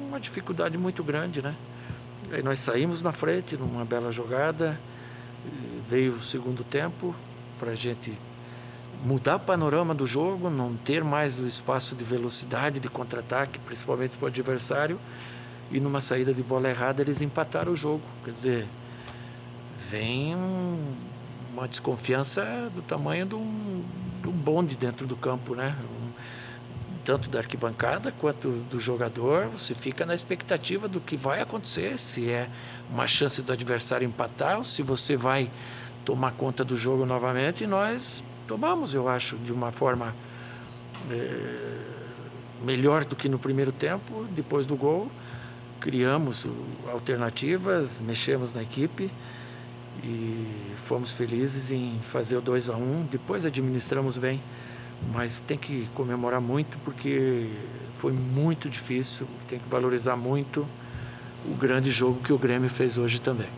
uma 0.09 0.21
dificuldade 0.21 0.77
muito 0.79 1.03
grande, 1.03 1.43
né? 1.43 1.55
Aí 2.31 2.43
nós 2.43 2.61
saímos 2.61 3.03
na 3.03 3.13
frente 3.13 3.57
numa 3.57 3.85
bela 3.85 4.13
jogada, 4.13 4.79
veio 5.89 6.13
o 6.13 6.21
segundo 6.21 6.63
tempo 6.63 7.15
para 7.59 7.73
a 7.73 7.75
gente 7.75 8.13
mudar 9.05 9.37
o 9.37 9.41
panorama 9.41 9.95
do 9.95 10.07
jogo, 10.07 10.51
não 10.51 10.75
ter 10.77 11.03
mais 11.03 11.41
o 11.41 11.47
espaço 11.47 11.95
de 11.97 12.05
velocidade, 12.05 12.81
de 12.81 12.89
contra-ataque, 12.89 13.59
principalmente 13.61 14.17
para 14.17 14.27
o 14.27 14.29
adversário. 14.29 14.99
E 15.71 15.81
numa 15.81 16.01
saída 16.01 16.33
de 16.33 16.43
bola 16.43 16.69
errada 16.69 17.03
eles 17.03 17.21
empataram 17.21 17.73
o 17.73 17.77
jogo. 17.77 18.03
Quer 18.25 18.33
dizer, 18.33 18.67
vem 19.91 20.35
um, 20.35 20.95
uma 21.59 21.69
desconfiança 21.69 22.71
do 22.75 22.83
tamanho 22.83 23.27
de 23.27 23.35
um, 23.35 23.85
de 24.23 24.29
um 24.29 24.33
bonde 24.33 24.77
dentro 24.77 25.07
do 25.07 25.17
campo, 25.17 25.55
né? 25.55 25.77
Um, 25.85 26.09
tanto 27.05 27.31
da 27.31 27.39
arquibancada 27.39 28.13
quanto 28.13 28.51
do 28.71 28.79
jogador, 28.79 29.47
você 29.47 29.75
fica 29.75 30.05
na 30.05 30.15
expectativa 30.15 30.87
do 30.87 31.01
que 31.01 31.17
vai 31.17 31.41
acontecer, 31.41 31.99
se 31.99 32.31
é 32.31 32.51
uma 32.91 33.07
chance 33.07 33.41
do 33.41 33.51
adversário 33.51 34.05
empatar 34.05 34.59
ou 34.59 34.65
se 34.65 34.83
você 34.83 35.17
vai 35.17 35.51
tomar 36.05 36.33
conta 36.33 36.63
do 36.63 36.77
jogo 36.77 37.07
novamente 37.07 37.65
e 37.65 37.67
nós 37.67 38.23
tomamos, 38.47 38.93
eu 38.93 39.09
acho, 39.09 39.37
de 39.39 39.53
uma 39.53 39.73
forma 39.73 40.15
é, 41.11 41.79
melhor 42.63 43.05
do 43.07 43.17
que 43.17 43.29
no 43.29 43.39
primeiro 43.39 43.73
tempo, 43.73 44.27
depois 44.31 44.67
do 44.67 44.77
gol. 44.77 45.11
Criamos 45.81 46.47
alternativas, 46.93 47.99
mexemos 47.99 48.53
na 48.53 48.63
equipe 48.63 49.11
e 50.03 50.75
fomos 50.77 51.13
felizes 51.13 51.71
em 51.71 51.99
fazer 52.03 52.37
o 52.37 52.41
2 52.41 52.71
a 52.71 52.77
1 52.77 52.83
um. 52.83 53.05
Depois 53.05 53.45
administramos 53.45 54.17
bem 54.19 54.41
mas 55.13 55.41
tem 55.41 55.57
que 55.57 55.89
comemorar 55.95 56.41
muito 56.41 56.79
porque 56.79 57.49
foi 57.97 58.13
muito 58.13 58.69
difícil, 58.69 59.27
tem 59.47 59.59
que 59.59 59.69
valorizar 59.69 60.17
muito 60.17 60.67
o 61.47 61.55
grande 61.55 61.91
jogo 61.91 62.21
que 62.21 62.33
o 62.33 62.39
Grêmio 62.39 62.69
fez 62.69 62.99
hoje 62.99 63.21
também. 63.21 63.49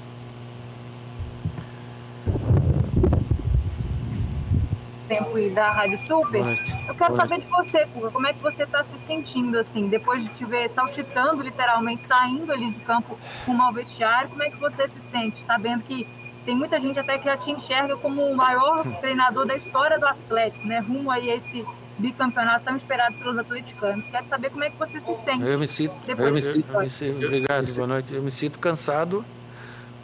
tempo 5.09 5.37
e 5.37 5.51
da 5.51 5.73
Rádio 5.73 5.99
Super. 5.99 6.41
Eu 6.87 6.95
quero 6.95 7.17
saber 7.17 7.41
de 7.41 7.49
você, 7.49 7.85
Cuca, 7.87 8.13
como 8.13 8.29
é 8.29 8.33
que 8.33 8.41
você 8.41 8.63
está 8.63 8.81
se 8.85 8.97
sentindo 8.97 9.59
assim, 9.59 9.89
depois 9.89 10.23
de 10.23 10.29
te 10.31 10.45
ver 10.45 10.71
saltitando, 10.71 11.43
literalmente, 11.43 12.07
saindo 12.07 12.53
ali 12.53 12.71
de 12.71 12.79
campo 12.79 13.19
com 13.45 13.61
ao 13.61 13.73
vestiário, 13.73 14.31
como 14.31 14.45
é 14.45 14.51
que 14.51 14.57
você 14.57 14.87
se 14.87 15.01
sente, 15.01 15.41
sabendo 15.41 15.83
que 15.83 16.07
tem 16.45 16.57
muita 16.57 16.81
gente 16.81 16.99
até 16.99 17.19
que 17.19 17.25
já 17.25 17.37
te 17.37 17.51
enxerga 17.51 17.97
como 17.97 18.23
o 18.23 18.37
maior 18.37 18.83
treinador 19.01 19.47
da 19.47 19.57
história 19.57 19.99
do 19.99 20.07
Atlético, 20.07 20.67
né? 20.67 20.79
Rumo 20.81 21.11
aí 21.11 21.31
a 21.31 21.37
esse 21.37 21.65
bicampeonato 21.99 22.65
tão 22.65 22.77
esperado 22.77 23.17
pelos 23.19 23.37
atleticanos. 23.37 24.07
Quero 24.07 24.27
saber 24.27 24.51
como 24.51 24.65
é 24.65 24.71
que 24.71 24.79
você 24.79 25.01
se 25.01 25.15
sente. 25.15 25.45
Eu 25.45 25.59
me 25.59 25.69
sinto, 25.69 25.95
eu 26.07 26.33
me, 26.33 26.43
sinto, 26.43 26.73
eu 26.73 26.81
me 26.81 26.91
sinto 26.91 27.27
obrigado, 27.27 27.75
boa 27.75 27.87
noite. 27.87 28.15
Eu 28.15 28.23
me 28.23 28.31
sinto 28.31 28.59
cansado, 28.59 29.25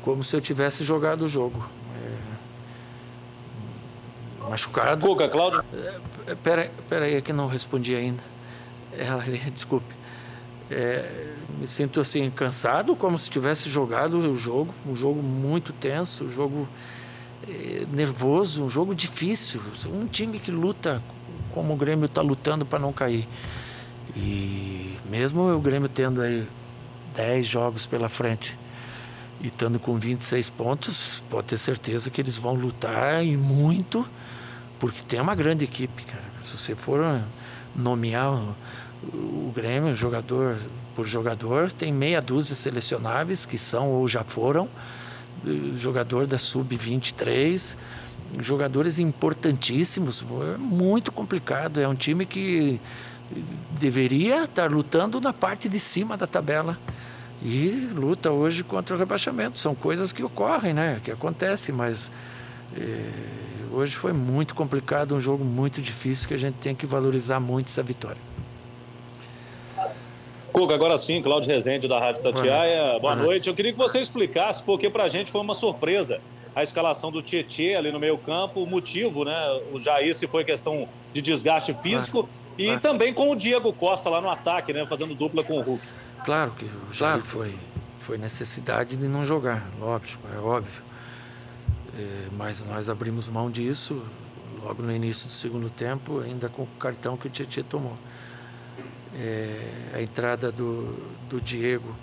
como 0.03 0.23
se 0.23 0.37
eu 0.37 0.41
tivesse 0.41 0.85
jogado 0.85 1.23
o 1.23 1.29
jogo 1.29 1.65
machucado. 4.49 5.07
Cuca, 5.07 5.29
Cláudio? 5.29 5.65
É, 6.27 6.35
pera, 6.35 6.71
pera 6.89 7.05
aí, 7.05 7.21
que 7.21 7.33
não 7.33 7.47
respondi 7.47 7.95
ainda. 7.95 8.23
É, 8.93 9.05
desculpe. 9.51 9.95
É, 10.71 11.35
me 11.59 11.67
sinto 11.67 12.01
assim 12.01 12.31
cansado, 12.31 12.97
como 12.97 13.19
se 13.19 13.31
tivesse 13.31 13.71
jogado 13.71 14.19
o 14.19 14.37
jogo, 14.37 14.75
um 14.87 14.97
jogo 14.97 15.23
muito 15.23 15.73
tenso, 15.73 16.25
um 16.25 16.31
jogo 16.31 16.69
é, 17.49 17.87
nervoso, 17.93 18.65
um 18.65 18.69
jogo 18.69 18.95
difícil. 18.95 19.61
Um 19.87 20.07
time 20.07 20.39
que 20.39 20.51
luta 20.51 21.03
como 21.53 21.73
o 21.73 21.77
Grêmio 21.77 22.07
está 22.07 22.21
lutando 22.21 22.67
para 22.67 22.79
não 22.79 22.93
cair. 22.93 23.27
E 24.15 24.97
mesmo 25.09 25.55
o 25.55 25.61
Grêmio 25.61 25.89
tendo 25.89 26.21
aí 26.21 26.47
10 27.15 27.47
jogos 27.47 27.87
pela 27.87 28.09
frente 28.09 28.59
e 29.41 29.49
estando 29.49 29.79
com 29.79 29.97
26 29.97 30.51
pontos, 30.51 31.23
pode 31.31 31.49
ter 31.49 31.59
certeza 31.59 32.11
que 32.11 32.21
eles 32.21 32.39
vão 32.39 32.55
lutar 32.55 33.25
e 33.25 33.37
muito 33.37 34.07
porque 34.79 35.03
tem 35.03 35.21
uma 35.21 35.35
grande 35.35 35.65
equipe, 35.65 36.05
cara. 36.05 36.25
Se 36.43 36.57
você 36.57 36.77
for 36.77 37.23
nomear 37.75 38.55
o 39.13 39.53
Grêmio, 39.55 39.95
jogador 39.95 40.59
por 40.97 41.07
jogador, 41.07 41.71
tem 41.71 41.93
meia 41.93 42.21
dúzia 42.21 42.57
selecionáveis 42.57 43.47
que 43.47 43.59
são 43.59 43.91
ou 43.91 44.09
já 44.09 44.25
foram 44.25 44.69
eh, 45.47 45.77
jogador 45.77 46.27
da 46.27 46.39
sub-23, 46.39 47.77
jogadores 48.41 48.99
importantíssimos, 48.99 50.25
é 50.55 50.57
muito 50.57 51.13
complicado. 51.13 51.79
É 51.81 51.87
um 51.87 51.95
time 51.95 52.27
que 52.27 52.81
deveria 53.79 54.45
estar 54.45 54.71
lutando 54.71 55.21
na 55.21 55.33
parte 55.33 55.69
de 55.69 55.79
cima 55.79 56.17
da 56.17 56.27
tabela 56.27 56.79
e 57.43 57.69
luta 57.95 58.33
hoje 58.33 58.65
contra 58.65 58.97
o 58.97 58.99
rebaixamento. 58.99 59.59
São 59.59 59.75
coisas 59.75 60.13
que 60.13 60.25
ocorrem, 60.25 60.73
né? 60.73 61.01
Que 61.05 61.13
acontecem, 61.13 61.75
mas 61.75 62.11
é, 62.75 63.11
Hoje 63.77 63.95
foi 63.95 64.15
muito 64.15 64.55
complicado, 64.55 65.15
um 65.15 65.21
jogo 65.21 65.45
muito 65.45 65.83
difícil 65.83 66.27
que 66.27 66.33
a 66.33 66.39
gente 66.39 66.55
tem 66.55 66.75
que 66.75 66.87
valorizar 66.87 67.39
muito 67.39 67.67
essa 67.67 67.83
vitória. 67.83 68.26
Cuca, 70.57 70.73
agora 70.73 70.97
sim, 70.97 71.21
Cláudio 71.21 71.51
Rezende 71.51 71.87
da 71.87 72.01
Rádio 72.01 72.23
Tatiaia. 72.23 72.93
Boa, 72.93 73.01
Boa 73.01 73.15
noite. 73.17 73.27
noite. 73.27 73.49
Eu 73.49 73.55
queria 73.55 73.73
que 73.75 73.79
você 73.79 74.01
explicasse, 74.01 74.63
porque 74.63 74.89
para 74.89 75.05
a 75.05 75.09
gente 75.09 75.31
foi 75.31 75.43
uma 75.43 75.55
surpresa 75.55 76.19
a 76.55 76.63
escalação 76.63 77.13
do 77.13 77.21
Tietê 77.21 77.75
ali 77.75 77.93
no 77.93 78.01
meio 78.01 78.17
campo, 78.17 78.63
o 78.63 78.67
motivo, 78.67 79.23
né? 79.23 79.37
O 79.71 79.79
Jair 79.79 80.15
se 80.15 80.27
foi 80.27 80.45
questão 80.45 80.89
de 81.13 81.21
desgaste 81.21 81.75
físico 81.75 82.27
e 82.57 82.79
também 82.79 83.13
com 83.13 83.31
o 83.31 83.37
Diego 83.37 83.71
Costa 83.71 84.09
lá 84.09 84.19
no 84.19 84.31
ataque, 84.31 84.73
né? 84.73 84.87
Fazendo 84.87 85.15
dupla 85.15 85.45
com 85.45 85.59
o 85.59 85.61
Hulk. 85.61 85.87
Claro 86.25 86.53
que 86.53 86.65
o 86.65 86.91
Jair 86.91 87.21
foi, 87.21 87.55
foi 88.01 88.17
necessidade 88.17 88.97
de 88.97 89.07
não 89.07 89.27
jogar, 89.27 89.69
lógico, 89.79 90.27
é 90.35 90.39
óbvio. 90.39 90.83
É, 91.99 92.29
mas 92.33 92.65
nós 92.65 92.89
abrimos 92.89 93.29
mão 93.29 93.51
disso 93.51 94.03
logo 94.65 94.83
no 94.83 94.91
início 94.91 95.27
do 95.27 95.35
segundo 95.35 95.69
tempo, 95.69 96.21
ainda 96.21 96.49
com 96.49 96.63
o 96.63 96.69
cartão 96.81 97.15
que 97.15 97.27
o 97.27 97.31
Tietchan 97.31 97.63
tomou. 97.65 97.99
É, 99.19 99.95
a 99.95 100.03
entrada 100.03 100.53
do, 100.53 100.95
do 101.29 101.41
Diego, 101.41 101.95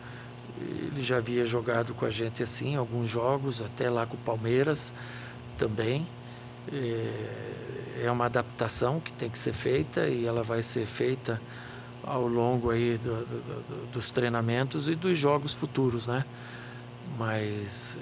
ele 0.60 1.02
já 1.02 1.18
havia 1.18 1.46
jogado 1.46 1.94
com 1.94 2.06
a 2.06 2.10
gente 2.10 2.42
assim, 2.42 2.76
alguns 2.76 3.10
jogos, 3.10 3.62
até 3.62 3.90
lá 3.90 4.06
com 4.06 4.16
o 4.16 4.20
Palmeiras 4.20 4.94
também. 5.58 6.08
É, 6.72 8.06
é 8.06 8.12
uma 8.12 8.26
adaptação 8.26 9.00
que 9.00 9.14
tem 9.14 9.30
que 9.30 9.38
ser 9.38 9.54
feita 9.54 10.08
e 10.08 10.26
ela 10.26 10.42
vai 10.42 10.64
ser 10.64 10.86
feita 10.86 11.40
ao 12.04 12.28
longo 12.28 12.70
aí 12.70 12.98
do, 12.98 13.26
do, 13.26 13.92
dos 13.92 14.12
treinamentos 14.12 14.90
e 14.90 14.96
dos 14.96 15.18
jogos 15.18 15.54
futuros, 15.54 16.08
né? 16.08 16.26
Mas 17.18 17.98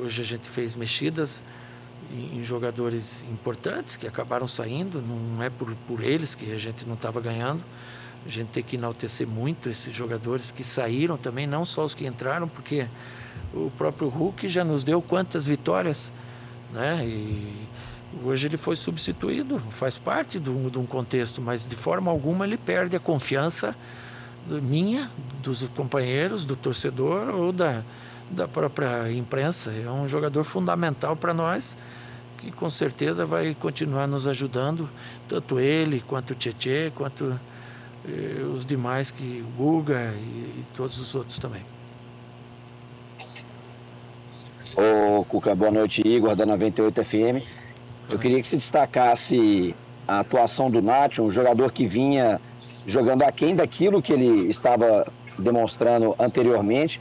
Hoje 0.00 0.22
a 0.22 0.24
gente 0.24 0.48
fez 0.48 0.76
mexidas 0.76 1.42
em, 2.12 2.44
jogadores 2.44 3.24
importantes 3.28 3.96
que 3.96 4.06
acabaram 4.06 4.46
saindo, 4.46 5.02
não 5.02 5.42
é 5.42 5.50
por, 5.50 5.74
por 5.88 6.04
eles 6.04 6.36
que 6.36 6.52
a 6.52 6.58
gente 6.58 6.86
não 6.86 6.94
estava 6.94 7.20
ganhando. 7.20 7.64
A 8.28 8.30
gente 8.30 8.48
tem 8.48 8.62
que 8.62 8.76
enaltecer 8.76 9.26
muito 9.26 9.70
esses 9.70 9.94
jogadores 9.94 10.50
que 10.50 10.62
saíram 10.62 11.16
também, 11.16 11.46
não 11.46 11.64
só 11.64 11.82
os 11.82 11.94
que 11.94 12.06
entraram, 12.06 12.46
porque 12.46 12.86
o 13.54 13.70
próprio 13.70 14.08
Hulk 14.08 14.46
já 14.50 14.62
nos 14.62 14.84
deu 14.84 15.00
quantas 15.00 15.46
vitórias, 15.46 16.12
né? 16.70 17.06
E 17.06 17.66
hoje 18.22 18.46
ele 18.46 18.58
foi 18.58 18.76
substituído, 18.76 19.58
faz 19.70 19.96
parte 19.96 20.38
de 20.38 20.50
um, 20.50 20.68
de 20.68 20.78
um 20.78 20.84
contexto, 20.84 21.40
mas 21.40 21.66
de 21.66 21.74
forma 21.74 22.10
alguma 22.10 22.44
ele 22.44 22.58
perde 22.58 22.94
a 22.94 23.00
confiança 23.00 23.74
minha, 24.46 25.10
dos 25.42 25.66
companheiros, 25.68 26.44
do 26.44 26.54
torcedor 26.54 27.34
ou 27.34 27.50
da, 27.50 27.82
da 28.30 28.46
própria 28.46 29.10
imprensa. 29.10 29.72
É 29.72 29.90
um 29.90 30.06
jogador 30.06 30.44
fundamental 30.44 31.16
para 31.16 31.32
nós, 31.32 31.78
que 32.36 32.50
com 32.52 32.68
certeza 32.68 33.24
vai 33.24 33.56
continuar 33.58 34.06
nos 34.06 34.26
ajudando, 34.26 34.86
tanto 35.26 35.58
ele, 35.58 36.04
quanto 36.06 36.32
o 36.32 36.34
Tietê, 36.34 36.92
quanto 36.94 37.40
eh, 38.06 38.42
os 38.42 38.66
demais, 38.66 39.10
que 39.10 39.44
o 39.46 39.56
Guga 39.56 40.14
e, 40.14 40.60
e, 40.60 40.64
todos 40.74 40.98
os 40.98 41.14
outros 41.14 41.38
também. 41.38 41.62
Ô, 44.76 45.24
Cuca, 45.24 45.54
boa 45.54 45.70
noite, 45.70 46.06
Igor, 46.06 46.36
da 46.36 46.44
98 46.46 47.04
FM. 47.04 47.42
Eu 48.10 48.18
queria 48.18 48.40
que 48.40 48.48
se 48.48 48.56
destacasse 48.56 49.74
a 50.06 50.20
atuação 50.20 50.70
do 50.70 50.80
Nath, 50.80 51.18
um 51.18 51.30
jogador 51.30 51.72
que 51.72 51.86
vinha 51.86 52.40
jogando 52.86 53.22
aquém 53.22 53.56
daquilo 53.56 54.00
que 54.00 54.12
ele 54.12 54.50
estava 54.50 55.06
demonstrando 55.38 56.14
anteriormente 56.18 57.00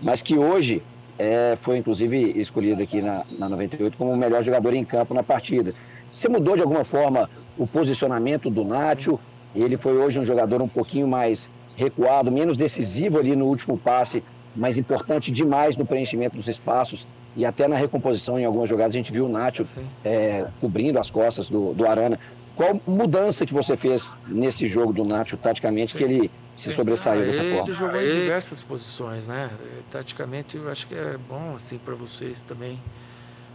mas 0.00 0.22
que 0.22 0.36
hoje 0.38 0.82
é, 1.18 1.56
foi 1.56 1.78
inclusive 1.78 2.32
escolhido 2.38 2.82
aqui 2.82 3.02
na, 3.02 3.24
na 3.38 3.48
98 3.48 3.96
como 3.96 4.12
o 4.12 4.16
melhor 4.16 4.42
jogador 4.42 4.74
em 4.74 4.84
campo 4.84 5.14
na 5.14 5.22
partida. 5.22 5.74
Você 6.10 6.28
mudou 6.28 6.56
de 6.56 6.62
alguma 6.62 6.84
forma 6.84 7.28
o 7.56 7.66
posicionamento 7.66 8.48
do 8.48 8.64
Nacho? 8.64 9.18
Ele 9.54 9.76
foi 9.76 9.96
hoje 9.96 10.20
um 10.20 10.24
jogador 10.24 10.60
um 10.62 10.68
pouquinho 10.68 11.06
mais 11.06 11.48
recuado, 11.76 12.30
menos 12.30 12.56
decisivo 12.56 13.18
ali 13.18 13.34
no 13.36 13.46
último 13.46 13.78
passe, 13.78 14.22
mas 14.54 14.76
importante 14.76 15.30
demais 15.30 15.76
no 15.76 15.86
preenchimento 15.86 16.36
dos 16.36 16.48
espaços 16.48 17.06
e 17.36 17.44
até 17.46 17.68
na 17.68 17.76
recomposição 17.76 18.38
em 18.38 18.44
algumas 18.44 18.68
jogadas 18.68 18.94
a 18.94 18.98
gente 18.98 19.12
viu 19.12 19.26
o 19.26 19.28
Nacho 19.28 19.66
é, 20.04 20.46
cobrindo 20.60 20.98
as 20.98 21.10
costas 21.10 21.48
do, 21.48 21.72
do 21.72 21.86
Arana. 21.86 22.18
Qual 22.56 22.80
mudança 22.84 23.46
que 23.46 23.54
você 23.54 23.76
fez 23.76 24.12
nesse 24.26 24.66
jogo 24.66 24.92
do 24.92 25.04
Nacho, 25.04 25.36
taticamente, 25.36 25.92
Sim. 25.92 25.98
que 25.98 26.04
ele 26.04 26.30
se 26.56 26.72
sobressaiu 26.72 27.22
ah, 27.22 27.26
dessa 27.26 27.40
ele, 27.40 27.50
forma? 27.50 27.68
Ele 27.68 27.76
jogou 27.76 28.02
em 28.02 28.10
diversas 28.10 28.60
posições, 28.60 29.28
né? 29.28 29.48
Taticamente, 29.88 30.56
eu 30.56 30.68
acho 30.68 30.88
que 30.88 30.94
é 30.96 31.16
bom, 31.16 31.54
assim, 31.54 31.78
para 31.78 31.94
vocês 31.94 32.40
também 32.40 32.76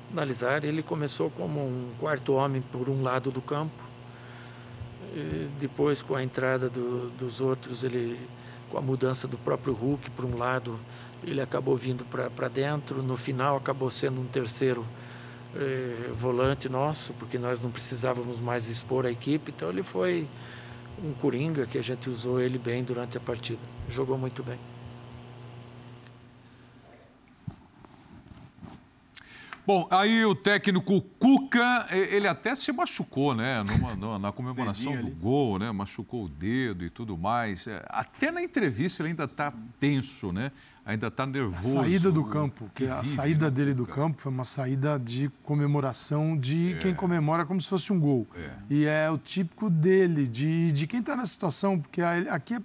analisar. 0.10 0.64
Ele 0.64 0.82
começou 0.82 1.30
como 1.30 1.60
um 1.60 1.90
quarto 2.00 2.34
homem 2.34 2.64
por 2.72 2.90
um 2.90 3.04
lado 3.04 3.30
do 3.30 3.42
campo. 3.42 3.84
Depois, 5.60 6.02
com 6.02 6.16
a 6.16 6.24
entrada 6.24 6.70
do, 6.70 7.10
dos 7.12 7.42
outros, 7.42 7.84
ele, 7.84 8.20
com 8.70 8.78
a 8.78 8.82
mudança 8.82 9.28
do 9.28 9.38
próprio 9.38 9.74
Hulk 9.74 10.10
para 10.12 10.26
um 10.26 10.38
lado, 10.38 10.80
ele 11.24 11.42
acabou 11.42 11.78
vindo 11.78 12.06
para 12.06 12.48
dentro. 12.48 13.04
No 13.04 13.16
final, 13.16 13.58
acabou 13.58 13.90
sendo 13.90 14.20
um 14.20 14.26
terceiro 14.26 14.86
eh, 15.56 16.10
volante 16.16 16.68
nosso, 16.68 17.14
porque 17.14 17.38
nós 17.38 17.62
não 17.62 17.70
precisávamos 17.70 18.40
mais 18.40 18.68
expor 18.68 19.06
a 19.06 19.12
equipe, 19.12 19.54
então 19.56 19.70
ele 19.70 19.84
foi 19.84 20.28
um 21.04 21.14
coringa 21.14 21.68
que 21.68 21.78
a 21.78 21.82
gente 21.82 22.10
usou 22.10 22.40
ele 22.40 22.58
bem 22.58 22.84
durante 22.84 23.18
a 23.18 23.20
partida. 23.20 23.62
Jogou 23.88 24.18
muito 24.18 24.44
bem. 24.44 24.73
Bom, 29.66 29.88
aí 29.90 30.26
o 30.26 30.36
técnico 30.36 31.00
Cuca, 31.18 31.88
ele 31.90 32.28
até 32.28 32.54
se 32.54 32.70
machucou, 32.74 33.34
né? 33.34 33.64
Numa, 33.64 34.20
na 34.20 34.30
comemoração 34.30 34.96
do 34.98 35.08
gol, 35.10 35.58
né? 35.58 35.72
Machucou 35.72 36.26
o 36.26 36.30
dedo 36.30 36.84
e 36.84 36.90
tudo 36.90 37.18
mais. 37.18 37.66
É, 37.68 37.82
até 37.88 38.30
na 38.30 38.44
entrevista 38.44 39.02
ele 39.02 39.10
ainda 39.10 39.24
está 39.24 39.54
tenso, 39.80 40.34
né? 40.34 40.52
Ainda 40.86 41.08
está 41.08 41.26
nervoso. 41.26 41.80
A 41.80 41.84
saída 41.84 42.12
do 42.12 42.26
campo, 42.26 42.70
que, 42.76 42.86
a 42.86 43.06
saída 43.06 43.46
né, 43.46 43.52
dele 43.52 43.74
do 43.74 43.86
campo 43.86 44.22
foi 44.22 44.30
uma 44.30 44.44
saída 44.44 45.00
de 45.00 45.32
comemoração 45.44 46.38
de 46.38 46.74
é. 46.74 46.78
quem 46.80 46.94
comemora 46.94 47.46
como 47.46 47.62
se 47.62 47.70
fosse 47.70 47.94
um 47.94 48.00
gol. 48.00 48.28
É. 48.36 48.50
E 48.70 48.86
é 48.86 49.10
o 49.10 49.18
típico 49.18 49.70
dele, 49.70 50.28
de, 50.28 50.74
de 50.74 50.86
quem 50.86 51.00
está 51.00 51.16
na 51.16 51.26
situação, 51.26 51.80
porque 51.80 52.02
aqui, 52.02 52.56
é, 52.56 52.58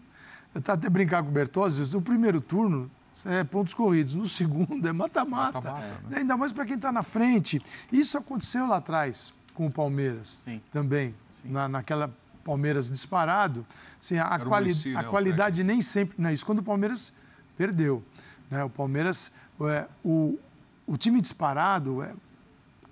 eu 0.53 0.59
estava 0.59 0.81
até 0.81 0.91
brincar 0.91 1.23
com 1.23 1.29
o 1.29 1.33
Bertozzi, 1.33 1.95
no 1.95 2.03
primeiro 2.03 2.41
turno, 2.41 2.91
é, 3.27 3.45
pontos 3.45 3.75
corridos. 3.75 4.14
No 4.14 4.27
segundo 4.27 4.87
é 4.87 4.93
mata-mata. 4.93 5.61
Né? 6.09 6.19
Ainda 6.19 6.37
mais 6.37 6.53
para 6.53 6.64
quem 6.64 6.77
está 6.77 6.93
na 6.93 7.03
frente. 7.03 7.61
Isso 7.91 8.19
aconteceu 8.19 8.66
lá 8.66 8.77
atrás 8.77 9.33
com 9.55 9.66
o 9.66 9.71
Palmeiras 9.71 10.41
Sim. 10.45 10.61
também. 10.73 11.14
Sim. 11.33 11.51
Na, 11.51 11.69
naquela 11.69 12.12
Palmeiras 12.45 12.89
disparado. 12.89 13.66
Assim, 14.01 14.19
a, 14.19 14.39
quali 14.39 14.75
si, 14.75 14.95
a 14.97 15.03
né, 15.03 15.09
qualidade 15.09 15.62
nem 15.62 15.83
sempre. 15.83 16.14
Não 16.19 16.31
é 16.31 16.33
isso. 16.33 16.47
Quando 16.47 16.61
o 16.61 16.62
Palmeiras 16.62 17.12
perdeu. 17.57 18.03
Né? 18.51 18.64
O 18.64 18.71
Palmeiras, 18.71 19.31
é, 19.62 19.87
o, 20.03 20.39
o 20.87 20.97
time 20.97 21.21
disparado, 21.21 22.03
é, 22.03 22.14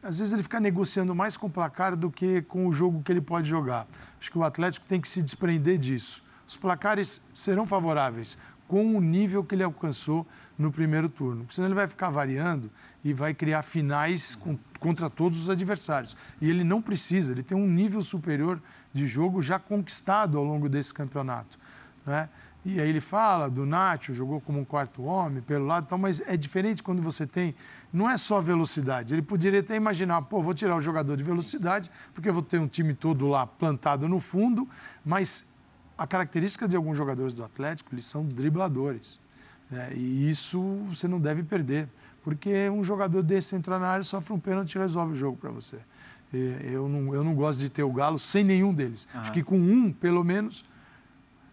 às 0.03 0.19
vezes 0.19 0.35
ele 0.35 0.43
fica 0.43 0.61
negociando 0.61 1.15
mais 1.15 1.37
com 1.37 1.47
o 1.47 1.51
placar 1.51 1.97
do 1.97 2.11
que 2.11 2.43
com 2.43 2.67
o 2.67 2.73
jogo 2.73 3.03
que 3.03 3.11
ele 3.11 3.21
pode 3.21 3.49
jogar. 3.49 3.87
Acho 4.21 4.31
que 4.31 4.39
o 4.39 4.45
Atlético 4.45 4.87
tem 4.87 5.01
que 5.01 5.09
se 5.09 5.23
desprender 5.23 5.79
disso. 5.79 6.23
Os 6.47 6.57
placares 6.57 7.23
serão 7.35 7.67
favoráveis 7.67 8.37
com 8.69 8.97
o 8.97 9.01
nível 9.01 9.45
que 9.45 9.55
ele 9.55 9.63
alcançou 9.63 10.27
no 10.59 10.73
primeiro 10.73 11.09
turno. 11.09 11.43
Porque 11.43 11.55
senão 11.55 11.69
ele 11.69 11.75
vai 11.75 11.89
ficar 11.89 12.11
variando 12.11 12.71
e 13.05 13.13
vai 13.13 13.35
criar 13.35 13.63
finais 13.63 14.35
com, 14.35 14.59
contra 14.81 15.09
todos 15.09 15.39
os 15.39 15.51
adversários. 15.51 16.17
E 16.41 16.49
ele 16.49 16.65
não 16.65 16.81
precisa, 16.83 17.33
ele 17.33 17.43
tem 17.43 17.57
um 17.57 17.69
nível 17.69 18.03
superior 18.03 18.61
de 18.93 19.07
jogo 19.07 19.43
já 19.43 19.59
conquistado 19.59 20.39
ao 20.39 20.45
longo 20.45 20.69
desse 20.69 20.93
campeonato. 20.93 21.59
Né? 22.05 22.29
E 22.65 22.81
aí 22.81 22.89
ele 22.89 23.01
fala 23.01 23.49
do 23.49 23.65
Nacho, 23.65 24.13
jogou 24.13 24.41
como 24.41 24.59
um 24.59 24.65
quarto 24.65 25.05
homem, 25.05 25.41
pelo 25.41 25.67
lado 25.67 25.85
e 25.85 25.87
tal, 25.87 25.99
mas 25.99 26.21
é 26.23 26.37
diferente 26.37 26.83
quando 26.83 27.01
você 27.01 27.25
tem. 27.25 27.55
Não 27.93 28.11
é 28.11 28.19
só 28.19 28.41
velocidade. 28.41 29.15
Ele 29.15 29.23
poderia 29.23 29.61
até 29.61 29.77
imaginar, 29.77 30.21
pô, 30.23 30.43
vou 30.43 30.53
tirar 30.53 30.75
o 30.75 30.81
jogador 30.81 31.17
de 31.17 31.23
velocidade, 31.23 31.89
porque 32.13 32.29
eu 32.29 32.35
vou 32.35 32.43
ter 32.43 32.59
um 32.59 32.67
time 32.67 32.93
todo 32.93 33.29
lá 33.29 33.47
plantado 33.47 34.09
no 34.09 34.19
fundo, 34.19 34.69
mas 35.05 35.47
a 35.97 36.07
característica 36.07 36.69
de 36.69 36.77
alguns 36.77 36.97
jogadores 36.97 37.33
do 37.33 37.45
Atlético, 37.45 37.95
eles 37.95 38.07
são 38.07 38.25
dribladores. 38.25 39.19
Né? 39.71 39.93
E 39.95 40.31
isso 40.31 40.61
você 40.87 41.09
não 41.09 41.21
deve 41.21 41.43
perder, 41.43 41.89
porque 42.23 42.69
um 42.71 42.85
jogador 42.85 43.23
desse 43.23 43.57
entrar 43.57 43.79
na 43.79 43.89
área, 43.89 44.03
sofre 44.03 44.33
um 44.33 44.39
pênalti 44.39 44.75
e 44.75 44.79
resolve 44.79 45.13
o 45.13 45.17
jogo 45.17 45.37
para 45.37 45.51
você. 45.51 45.79
Eu 46.33 46.89
não, 46.89 47.15
eu 47.15 47.25
não 47.25 47.35
gosto 47.35 47.61
de 47.61 47.69
ter 47.69 47.83
o 47.83 47.93
Galo 47.93 48.19
sem 48.19 48.45
nenhum 48.45 48.75
deles. 48.75 49.09
Uhum. 49.15 49.21
Acho 49.21 49.33
que 49.33 49.43
com 49.43 49.57
um, 49.57 49.93
pelo 49.93 50.25
menos, 50.25 50.65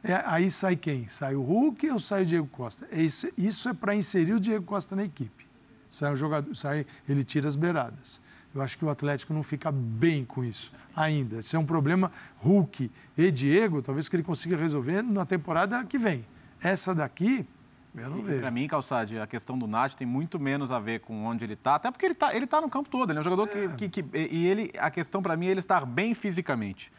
é, 0.04 0.22
aí 0.26 0.52
sai 0.52 0.76
quem? 0.76 1.08
Sai 1.08 1.36
o 1.36 1.42
Hulk 1.42 1.90
ou 1.92 2.00
sai 2.00 2.24
o 2.24 2.26
Diego 2.26 2.48
Costa? 2.48 2.88
É 2.92 3.02
isso, 3.02 3.30
isso 3.38 3.70
é 3.70 3.74
para 3.74 3.96
inserir 3.96 4.34
o 4.34 4.40
Diego 4.40 4.66
Costa 4.66 4.96
na 4.96 5.04
equipe. 5.04 5.48
Sai 5.90 6.12
o 6.12 6.16
jogador, 6.16 6.54
sai, 6.56 6.86
ele 7.08 7.24
tira 7.24 7.48
as 7.48 7.56
beiradas. 7.56 8.20
Eu 8.54 8.62
acho 8.62 8.78
que 8.78 8.86
o 8.86 8.90
Atlético 8.90 9.34
não 9.34 9.42
fica 9.42 9.72
bem 9.72 10.24
com 10.24 10.44
isso 10.44 10.72
ainda. 10.96 11.40
Isso 11.40 11.56
é 11.56 11.60
um 11.60 11.66
problema 11.66 12.12
Hulk 12.38 12.92
e 13.18 13.32
Diego, 13.32 13.82
talvez 13.82 14.08
que 14.08 14.16
ele 14.16 14.24
consiga 14.24 14.56
resolver 14.56 15.02
na 15.02 15.26
temporada 15.26 15.84
que 15.86 15.98
vem. 15.98 16.24
Essa 16.62 16.94
daqui, 16.94 17.48
eu 17.96 18.10
não 18.10 18.22
vejo. 18.22 18.40
Para 18.40 18.52
mim, 18.52 18.68
Calçade, 18.68 19.20
a 19.20 19.26
questão 19.28 19.58
do 19.58 19.68
Nath 19.68 19.94
tem 19.94 20.06
muito 20.06 20.40
menos 20.40 20.72
a 20.72 20.80
ver 20.80 21.02
com 21.02 21.26
onde 21.26 21.44
ele 21.44 21.54
está, 21.54 21.76
até 21.76 21.90
porque 21.90 22.06
ele 22.06 22.14
está 22.14 22.36
ele 22.36 22.48
tá 22.48 22.62
no 22.62 22.70
campo 22.70 22.90
todo, 22.90 23.10
ele 23.10 23.18
é 23.18 23.22
um 23.22 23.24
jogador 23.24 23.50
é. 23.50 23.68
Que, 23.76 23.90
que, 23.90 24.04
que, 24.04 24.18
E 24.18 24.48
ele, 24.48 24.72
a 24.78 24.92
questão 24.92 25.22
para 25.22 25.36
mim 25.36 25.48
é 25.48 25.52
ele 25.52 25.60
estar 25.60 25.86
bem 25.86 26.14
fisicamente. 26.14 26.92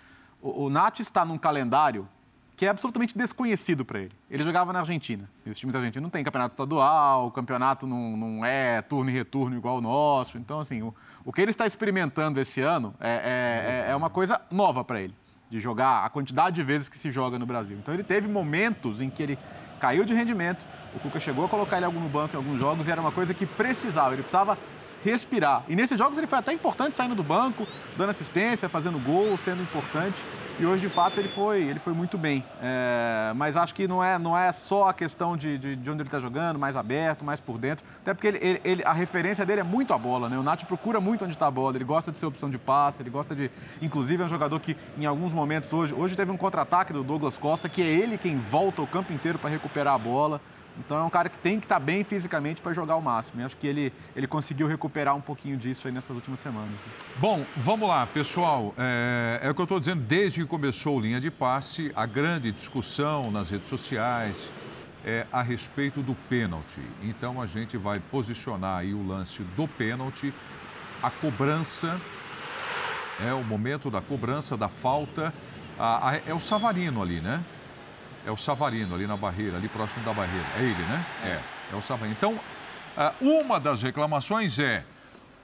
O, 0.42 0.64
o 0.64 0.70
Nath 0.70 1.00
está 1.00 1.24
num 1.24 1.38
calendário 1.38 2.08
que 2.56 2.66
é 2.66 2.68
absolutamente 2.68 3.16
desconhecido 3.16 3.84
para 3.84 4.00
ele. 4.00 4.12
Ele 4.30 4.44
jogava 4.44 4.72
na 4.72 4.80
Argentina. 4.80 5.28
E 5.44 5.50
os 5.50 5.58
times 5.58 5.74
argentinos 5.74 6.04
não 6.04 6.10
têm 6.10 6.22
campeonato 6.22 6.54
estadual, 6.54 7.26
o 7.26 7.30
campeonato 7.30 7.86
não, 7.86 8.16
não 8.16 8.44
é 8.44 8.80
turno 8.82 9.10
e 9.10 9.12
retorno 9.12 9.56
igual 9.56 9.78
o 9.78 9.80
nosso. 9.80 10.38
Então, 10.38 10.60
assim, 10.60 10.82
o, 10.82 10.94
o 11.24 11.32
que 11.32 11.40
ele 11.40 11.50
está 11.50 11.66
experimentando 11.66 12.38
esse 12.40 12.60
ano 12.60 12.94
é, 13.00 13.08
é, 13.08 13.88
é, 13.88 13.90
é 13.90 13.96
uma 13.96 14.08
coisa 14.08 14.40
nova 14.50 14.84
para 14.84 15.00
ele, 15.00 15.14
de 15.50 15.58
jogar 15.58 16.04
a 16.04 16.08
quantidade 16.08 16.56
de 16.56 16.62
vezes 16.62 16.88
que 16.88 16.96
se 16.96 17.10
joga 17.10 17.38
no 17.38 17.46
Brasil. 17.46 17.76
Então, 17.76 17.92
ele 17.92 18.04
teve 18.04 18.28
momentos 18.28 19.00
em 19.00 19.10
que 19.10 19.22
ele 19.22 19.38
caiu 19.80 20.04
de 20.04 20.14
rendimento, 20.14 20.64
o 20.94 21.00
Cuca 21.00 21.18
chegou 21.18 21.44
a 21.44 21.48
colocar 21.48 21.76
ele 21.76 21.86
no 21.86 22.08
banco 22.08 22.34
em 22.34 22.36
alguns 22.36 22.60
jogos 22.60 22.86
e 22.86 22.90
era 22.90 23.00
uma 23.00 23.10
coisa 23.10 23.34
que 23.34 23.44
precisava. 23.44 24.14
Ele 24.14 24.22
precisava 24.22 24.56
respirar. 25.04 25.64
E 25.68 25.76
nesses 25.76 25.98
jogos 25.98 26.16
ele 26.16 26.26
foi 26.26 26.38
até 26.38 26.52
importante 26.52 26.94
saindo 26.94 27.14
do 27.14 27.22
banco, 27.22 27.68
dando 27.96 28.08
assistência, 28.08 28.68
fazendo 28.68 28.98
gol, 28.98 29.36
sendo 29.36 29.62
importante. 29.62 30.24
E 30.58 30.64
hoje, 30.64 30.82
de 30.82 30.88
fato, 30.88 31.18
ele 31.18 31.28
foi, 31.28 31.62
ele 31.62 31.80
foi 31.80 31.92
muito 31.92 32.16
bem. 32.16 32.44
É, 32.62 33.32
mas 33.34 33.56
acho 33.56 33.74
que 33.74 33.88
não 33.88 34.02
é, 34.02 34.18
não 34.18 34.38
é 34.38 34.50
só 34.52 34.88
a 34.88 34.94
questão 34.94 35.36
de, 35.36 35.58
de, 35.58 35.76
de 35.76 35.90
onde 35.90 36.00
ele 36.00 36.08
está 36.08 36.20
jogando, 36.20 36.58
mais 36.58 36.76
aberto, 36.76 37.24
mais 37.24 37.40
por 37.40 37.58
dentro. 37.58 37.84
Até 38.00 38.14
porque 38.14 38.28
ele, 38.28 38.38
ele, 38.40 38.60
ele, 38.64 38.84
a 38.84 38.92
referência 38.92 39.44
dele 39.44 39.60
é 39.60 39.64
muito 39.64 39.92
a 39.92 39.98
bola, 39.98 40.28
né? 40.28 40.38
O 40.38 40.42
Nath 40.44 40.64
procura 40.64 41.00
muito 41.00 41.24
onde 41.24 41.34
está 41.34 41.48
a 41.48 41.50
bola, 41.50 41.76
ele 41.76 41.84
gosta 41.84 42.12
de 42.12 42.16
ser 42.16 42.26
opção 42.26 42.48
de 42.48 42.58
passe, 42.58 43.02
ele 43.02 43.10
gosta 43.10 43.34
de. 43.34 43.50
Inclusive, 43.82 44.22
é 44.22 44.26
um 44.26 44.28
jogador 44.28 44.60
que, 44.60 44.76
em 44.96 45.04
alguns 45.06 45.32
momentos 45.32 45.72
hoje, 45.72 45.92
hoje 45.92 46.16
teve 46.16 46.30
um 46.30 46.36
contra-ataque 46.36 46.92
do 46.92 47.02
Douglas 47.02 47.36
Costa, 47.36 47.68
que 47.68 47.82
é 47.82 47.86
ele 47.86 48.16
quem 48.16 48.38
volta 48.38 48.80
o 48.80 48.86
campo 48.86 49.12
inteiro 49.12 49.38
para 49.38 49.50
recuperar 49.50 49.94
a 49.94 49.98
bola. 49.98 50.40
Então 50.78 50.98
é 50.98 51.02
um 51.02 51.10
cara 51.10 51.28
que 51.28 51.38
tem 51.38 51.58
que 51.58 51.66
estar 51.66 51.76
tá 51.76 51.80
bem 51.80 52.02
fisicamente 52.02 52.60
para 52.60 52.72
jogar 52.72 52.96
o 52.96 53.02
máximo. 53.02 53.40
E 53.40 53.44
acho 53.44 53.56
que 53.56 53.66
ele, 53.66 53.92
ele 54.14 54.26
conseguiu 54.26 54.66
recuperar 54.66 55.14
um 55.14 55.20
pouquinho 55.20 55.56
disso 55.56 55.86
aí 55.86 55.94
nessas 55.94 56.14
últimas 56.14 56.40
semanas. 56.40 56.74
Bom, 57.18 57.44
vamos 57.56 57.88
lá, 57.88 58.06
pessoal. 58.06 58.74
É, 58.76 59.40
é 59.42 59.50
o 59.50 59.54
que 59.54 59.60
eu 59.60 59.64
estou 59.64 59.78
dizendo 59.78 60.02
desde 60.02 60.42
que 60.42 60.48
começou 60.48 61.00
linha 61.00 61.20
de 61.20 61.30
passe, 61.30 61.92
a 61.94 62.06
grande 62.06 62.50
discussão 62.50 63.30
nas 63.30 63.50
redes 63.50 63.68
sociais 63.68 64.52
é 65.04 65.26
a 65.30 65.42
respeito 65.42 66.02
do 66.02 66.14
pênalti. 66.14 66.80
Então 67.02 67.40
a 67.40 67.46
gente 67.46 67.76
vai 67.76 68.00
posicionar 68.00 68.78
aí 68.78 68.94
o 68.94 69.06
lance 69.06 69.42
do 69.56 69.68
pênalti, 69.68 70.32
a 71.02 71.10
cobrança, 71.10 72.00
é 73.20 73.32
o 73.32 73.44
momento 73.44 73.90
da 73.90 74.00
cobrança, 74.00 74.56
da 74.56 74.68
falta. 74.68 75.32
A, 75.78 76.10
a, 76.10 76.16
é 76.16 76.32
o 76.34 76.40
Savarino 76.40 77.02
ali, 77.02 77.20
né? 77.20 77.44
É 78.26 78.30
o 78.30 78.36
Savarino 78.36 78.94
ali 78.94 79.06
na 79.06 79.16
barreira, 79.16 79.56
ali 79.56 79.68
próximo 79.68 80.04
da 80.04 80.12
barreira. 80.12 80.46
É 80.56 80.60
ele, 80.60 80.82
né? 80.82 81.06
É, 81.24 81.40
é 81.74 81.76
o 81.76 81.82
Savarino. 81.82 82.16
Então, 82.16 82.40
ah, 82.96 83.12
uma 83.20 83.60
das 83.60 83.82
reclamações 83.82 84.58
é: 84.58 84.84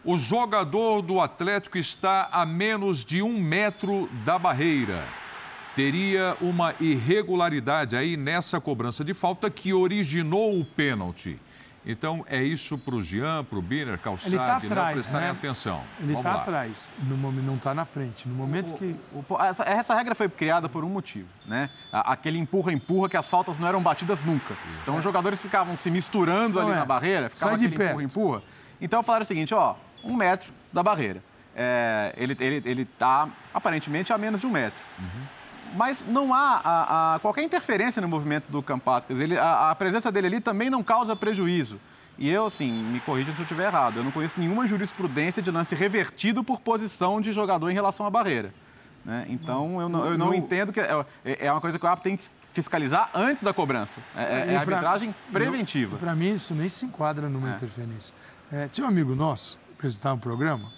o 0.05 0.16
jogador 0.16 1.03
do 1.03 1.20
Atlético 1.20 1.76
está 1.76 2.28
a 2.33 2.47
menos 2.47 3.05
de 3.05 3.22
um 3.22 3.39
metro 3.39 4.09
da 4.24 4.39
barreira. 4.39 5.05
Teria 5.74 6.37
uma 6.41 6.74
irregularidade 6.81 7.97
aí 7.97 8.16
nessa 8.16 8.61
cobrança 8.61 9.05
de 9.05 9.14
falta 9.14 9.51
que 9.51 9.72
originou 9.72 10.59
o 10.59 10.64
pênalti. 10.64 11.39
Então, 11.85 12.24
é 12.28 12.43
isso 12.43 12.76
para 12.76 12.95
o 12.95 13.03
Jean, 13.03 13.43
para 13.43 13.59
o 13.59 13.62
Biner, 13.62 13.99
Calçade, 13.99 14.37
tá 14.37 14.57
atrás, 14.57 14.70
não 14.70 14.93
prestarem 14.93 15.28
né? 15.28 15.33
atenção. 15.33 15.83
Ele 15.99 16.14
está 16.14 16.35
atrás, 16.35 16.93
no 17.05 17.16
momento, 17.16 17.45
não 17.45 17.55
está 17.55 17.72
na 17.72 17.85
frente. 17.87 18.28
No 18.28 18.35
momento 18.35 18.74
o, 18.74 18.78
que... 18.78 18.97
O, 19.14 19.43
essa, 19.43 19.64
essa, 19.64 19.95
regra 19.95 20.14
foi 20.14 20.28
criada 20.28 20.68
por 20.68 20.85
um 20.85 20.91
motivo, 20.91 21.28
né? 21.47 21.70
Aquele 21.91 22.39
empurra-empurra 22.39 23.09
que 23.09 23.16
as 23.16 23.26
faltas 23.26 23.59
não 23.59 23.66
eram 23.66 23.83
batidas 23.83 24.22
nunca. 24.22 24.53
Isso. 24.53 24.78
Então, 24.83 24.97
os 24.99 25.05
jogadores 25.05 25.41
ficavam 25.41 25.74
se 25.74 25.91
misturando 25.91 26.59
não 26.59 26.66
ali 26.66 26.76
é. 26.76 26.78
na 26.81 26.85
barreira, 26.85 27.31
ficava 27.31 27.57
Sai 27.59 27.66
aquele 27.66 27.83
empurra-empurra. 27.83 28.43
Então, 28.78 29.03
falaram 29.03 29.22
o 29.22 29.26
seguinte, 29.26 29.55
ó, 29.55 29.74
um 30.05 30.14
metro 30.14 30.53
da 30.70 30.83
barreira. 30.83 31.22
É, 31.57 32.14
ele 32.16 32.35
está, 32.35 32.45
ele, 32.45 32.62
ele 32.64 32.85
tá, 32.85 33.28
aparentemente, 33.55 34.12
a 34.12 34.18
menos 34.18 34.41
de 34.41 34.47
um 34.47 34.51
metro. 34.51 34.83
Uhum 34.99 35.39
mas 35.75 36.05
não 36.07 36.35
há 36.35 36.61
a, 36.62 37.14
a, 37.14 37.18
qualquer 37.21 37.43
interferência 37.43 38.01
no 38.01 38.09
movimento 38.09 38.51
do 38.51 38.62
Campascas. 38.62 39.21
Ele, 39.21 39.37
a, 39.37 39.71
a, 39.71 39.75
presença 39.75 40.11
dele 40.11 40.27
ali 40.27 40.41
também 40.41 40.71
não 40.71 40.83
causa 40.83 41.14
prejuízo. 41.14 41.81
E 42.18 42.29
eu, 42.29 42.47
assim, 42.47 42.71
me 42.71 43.01
corrija 43.01 43.33
se 43.33 43.39
eu 43.39 43.45
estiver 43.45 43.66
errado, 43.66 43.99
eu 43.99 44.05
não 44.05 44.11
conheço 44.11 44.39
nenhuma 44.39 44.66
jurisprudência 44.66 45.43
de 45.43 45.51
lance 45.51 45.75
revertido 45.75 46.45
por 46.45 46.61
posição 46.61 47.21
de 47.21 47.33
jogador 47.33 47.71
em 47.71 47.75
relação 47.75 48.05
à 48.05 48.11
barreira. 48.11 48.53
Né? 49.05 49.25
Então, 49.31 49.81
eu 49.81 49.89
não, 49.89 50.05
eu 50.05 50.18
não 50.18 50.35
entendo 50.35 50.71
que 50.71 50.81
é, 50.81 51.05
é, 51.25 51.47
é 51.47 51.53
uma 51.53 51.61
coisa 51.61 51.79
que 51.79 51.85
o 51.85 51.89
árbitro 51.89 52.11
tem 52.11 52.16
que 52.18 52.29
fiscalizar 52.53 53.09
antes 53.14 53.43
da 53.43 53.55
cobrança. 53.55 54.03
É, 54.14 54.23
é, 54.23 54.53
é 54.53 54.57
arbitragem 54.57 55.14
preventiva. 55.33 55.97
Para 55.97 56.14
mim, 56.14 56.35
isso 56.35 56.55
nem 56.55 56.68
se 56.68 56.85
enquadra 56.85 57.29
numa 57.29 57.53
é. 57.53 57.57
interferência. 57.57 58.14
É, 58.53 58.68
tinha 58.68 58.87
um 58.87 58.91
amigo 58.91 59.14
nosso, 59.14 59.59
apresentava 59.73 60.16
um 60.16 60.18
programa, 60.18 60.71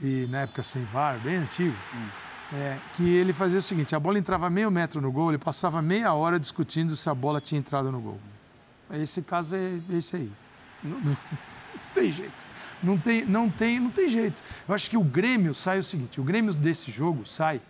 e 0.00 0.26
na 0.30 0.42
época 0.42 0.62
sem 0.62 0.84
VAR, 0.84 1.18
bem 1.18 1.36
antigo, 1.36 1.76
hum 1.94 2.23
é, 2.54 2.78
que 2.92 3.02
ele 3.02 3.32
fazia 3.32 3.58
o 3.58 3.62
seguinte: 3.62 3.94
a 3.96 4.00
bola 4.00 4.18
entrava 4.18 4.48
meio 4.48 4.70
metro 4.70 5.00
no 5.00 5.10
gol, 5.10 5.30
ele 5.30 5.38
passava 5.38 5.82
meia 5.82 6.14
hora 6.14 6.38
discutindo 6.38 6.94
se 6.94 7.08
a 7.08 7.14
bola 7.14 7.40
tinha 7.40 7.58
entrado 7.58 7.90
no 7.90 8.00
gol. 8.00 8.20
Esse 8.92 9.22
caso 9.22 9.56
é 9.56 9.80
esse 9.90 10.16
aí. 10.16 10.32
Não, 10.82 10.98
não, 11.00 11.10
não 11.10 11.16
tem 11.94 12.10
jeito. 12.10 12.46
Não 12.82 12.98
tem, 12.98 13.24
não, 13.24 13.50
tem, 13.50 13.80
não 13.80 13.90
tem 13.90 14.08
jeito. 14.08 14.42
Eu 14.68 14.74
acho 14.74 14.88
que 14.88 14.96
o 14.96 15.02
Grêmio 15.02 15.54
sai 15.54 15.78
o 15.78 15.82
seguinte: 15.82 16.20
o 16.20 16.24
Grêmio 16.24 16.54
desse 16.54 16.90
jogo 16.90 17.26
sai 17.26 17.60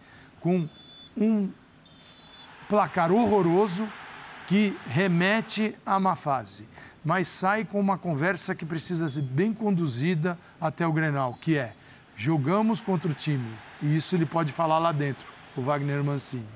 com 0.40 0.68
um 1.16 1.50
placar 2.68 3.10
horroroso 3.10 3.88
que 4.46 4.76
remete 4.86 5.74
a 5.86 5.96
uma 5.96 6.16
fase. 6.16 6.68
mas 7.02 7.28
sai 7.28 7.64
com 7.64 7.80
uma 7.80 7.96
conversa 7.96 8.54
que 8.54 8.64
precisa 8.64 9.08
ser 9.08 9.22
bem 9.22 9.52
conduzida 9.52 10.38
até 10.60 10.86
o 10.86 10.92
Grenal, 10.92 11.38
que 11.40 11.56
é 11.56 11.74
jogamos 12.16 12.80
contra 12.80 13.10
o 13.10 13.14
time, 13.14 13.48
e 13.82 13.96
isso 13.96 14.14
ele 14.14 14.26
pode 14.26 14.52
falar 14.52 14.78
lá 14.78 14.92
dentro, 14.92 15.32
o 15.56 15.62
Wagner 15.62 16.02
Mancini. 16.02 16.46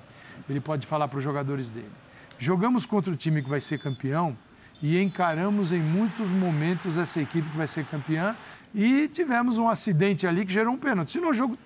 Ele 0.48 0.60
pode 0.60 0.86
falar 0.86 1.08
para 1.08 1.18
os 1.18 1.24
jogadores 1.24 1.70
dele. 1.70 1.90
Jogamos 2.38 2.86
contra 2.86 3.12
o 3.12 3.16
time 3.16 3.42
que 3.42 3.48
vai 3.48 3.60
ser 3.60 3.78
campeão 3.78 4.36
e 4.80 5.00
encaramos 5.00 5.72
em 5.72 5.80
muitos 5.80 6.30
momentos 6.30 6.96
essa 6.96 7.20
equipe 7.20 7.48
que 7.50 7.56
vai 7.56 7.66
ser 7.66 7.84
campeã 7.86 8.36
e 8.74 9.08
tivemos 9.08 9.58
um 9.58 9.68
acidente 9.68 10.26
ali 10.26 10.46
que 10.46 10.52
gerou 10.52 10.74
um 10.74 10.78
pênalti. 10.78 11.12
Senão 11.12 11.30
o 11.30 11.34
jogo 11.34 11.58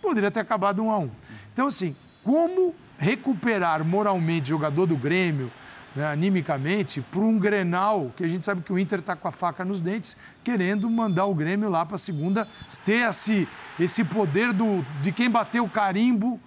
poderia 0.00 0.30
ter 0.30 0.40
acabado 0.40 0.82
um 0.82 0.90
a 0.90 0.98
um. 0.98 1.10
Então, 1.52 1.66
assim, 1.66 1.94
como 2.22 2.74
recuperar 2.98 3.84
moralmente 3.84 4.48
jogador 4.48 4.86
do 4.86 4.96
Grêmio, 4.96 5.50
né, 5.94 6.06
animicamente, 6.06 7.00
para 7.00 7.20
um 7.20 7.38
Grenal, 7.38 8.12
que 8.16 8.24
a 8.24 8.28
gente 8.28 8.44
sabe 8.44 8.62
que 8.62 8.72
o 8.72 8.78
Inter 8.78 8.98
está 8.98 9.14
com 9.14 9.28
a 9.28 9.32
faca 9.32 9.64
nos 9.64 9.80
dentes, 9.80 10.16
querendo 10.42 10.90
mandar 10.90 11.26
o 11.26 11.34
Grêmio 11.34 11.68
lá 11.68 11.86
para 11.86 11.96
a 11.96 11.98
segunda, 11.98 12.48
ter 12.84 13.08
esse, 13.08 13.48
esse 13.78 14.04
poder 14.04 14.52
do, 14.52 14.84
de 15.00 15.12
quem 15.12 15.30
bateu 15.30 15.64
o 15.64 15.70
carimbo 15.70 16.40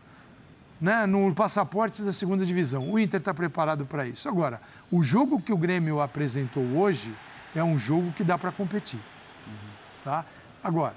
né, 0.80 1.06
no 1.06 1.34
passaporte 1.34 2.02
da 2.02 2.12
segunda 2.12 2.46
divisão. 2.46 2.92
O 2.92 3.00
Inter 3.00 3.20
está 3.20 3.34
preparado 3.34 3.86
para 3.86 4.08
isso. 4.08 4.28
Agora, 4.28 4.62
o 4.92 5.02
jogo 5.02 5.42
que 5.42 5.54
o 5.54 5.58
Grêmio 5.58 6.02
apresentou 6.02 6.64
hoje 6.78 7.16
é 7.56 7.64
um 7.64 7.80
jogo 7.80 8.12
que 8.12 8.24
dá 8.24 8.38
para 8.38 8.52
competir. 8.52 9.00
Tá? 10.04 10.26
Agora, 10.64 10.96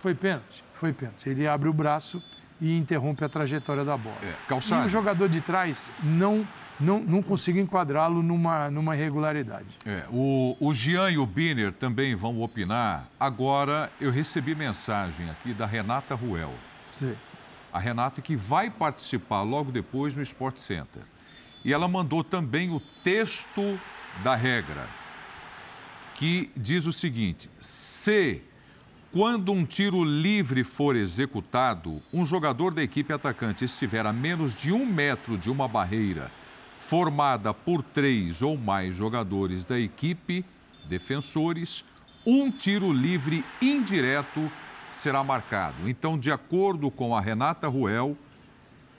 foi 0.00 0.14
pênalti? 0.14 0.64
Foi 0.74 0.92
pênalti. 0.92 1.28
Ele 1.28 1.46
abre 1.46 1.68
o 1.68 1.72
braço 1.72 2.22
e 2.60 2.76
interrompe 2.76 3.24
a 3.24 3.28
trajetória 3.28 3.84
da 3.84 3.96
bola. 3.96 4.16
É, 4.22 4.34
e 4.82 4.86
o 4.86 4.88
jogador 4.88 5.28
de 5.28 5.40
trás 5.40 5.92
não, 6.02 6.46
não, 6.80 7.00
não 7.00 7.22
consigo 7.22 7.58
enquadrá-lo 7.58 8.22
numa, 8.22 8.70
numa 8.70 8.96
irregularidade. 8.96 9.68
É, 9.84 10.04
o, 10.10 10.56
o 10.58 10.72
Jean 10.72 11.10
e 11.10 11.18
o 11.18 11.26
Biner 11.26 11.72
também 11.72 12.14
vão 12.14 12.40
opinar. 12.40 13.08
Agora, 13.18 13.92
eu 14.00 14.10
recebi 14.10 14.54
mensagem 14.54 15.28
aqui 15.28 15.52
da 15.52 15.66
Renata 15.66 16.14
Ruel. 16.14 16.54
Sim. 16.90 17.14
A 17.72 17.78
Renata 17.78 18.22
que 18.22 18.34
vai 18.34 18.70
participar 18.70 19.42
logo 19.42 19.70
depois 19.70 20.16
no 20.16 20.22
Sport 20.22 20.56
Center. 20.56 21.02
E 21.64 21.72
ela 21.72 21.86
mandou 21.86 22.24
também 22.24 22.70
o 22.70 22.80
texto 23.04 23.78
da 24.24 24.34
regra, 24.34 24.88
que 26.14 26.50
diz 26.56 26.86
o 26.86 26.92
seguinte: 26.92 27.50
se 27.60 28.42
quando 29.12 29.52
um 29.52 29.64
tiro 29.66 30.02
livre 30.02 30.64
for 30.64 30.96
executado, 30.96 32.00
um 32.12 32.24
jogador 32.24 32.72
da 32.72 32.82
equipe 32.82 33.12
atacante 33.12 33.64
estiver 33.64 34.06
a 34.06 34.12
menos 34.12 34.56
de 34.56 34.72
um 34.72 34.86
metro 34.86 35.36
de 35.36 35.50
uma 35.50 35.68
barreira 35.68 36.30
formada 36.84 37.52
por 37.52 37.82
três 37.82 38.40
ou 38.40 38.56
mais 38.56 38.96
jogadores 38.96 39.66
da 39.66 39.78
equipe, 39.78 40.42
defensores, 40.88 41.84
um 42.26 42.50
tiro 42.50 42.90
livre 42.90 43.44
indireto 43.60 44.50
será 44.88 45.22
marcado. 45.22 45.88
Então, 45.88 46.18
de 46.18 46.32
acordo 46.32 46.90
com 46.90 47.14
a 47.14 47.20
Renata 47.20 47.68
Ruel, 47.68 48.16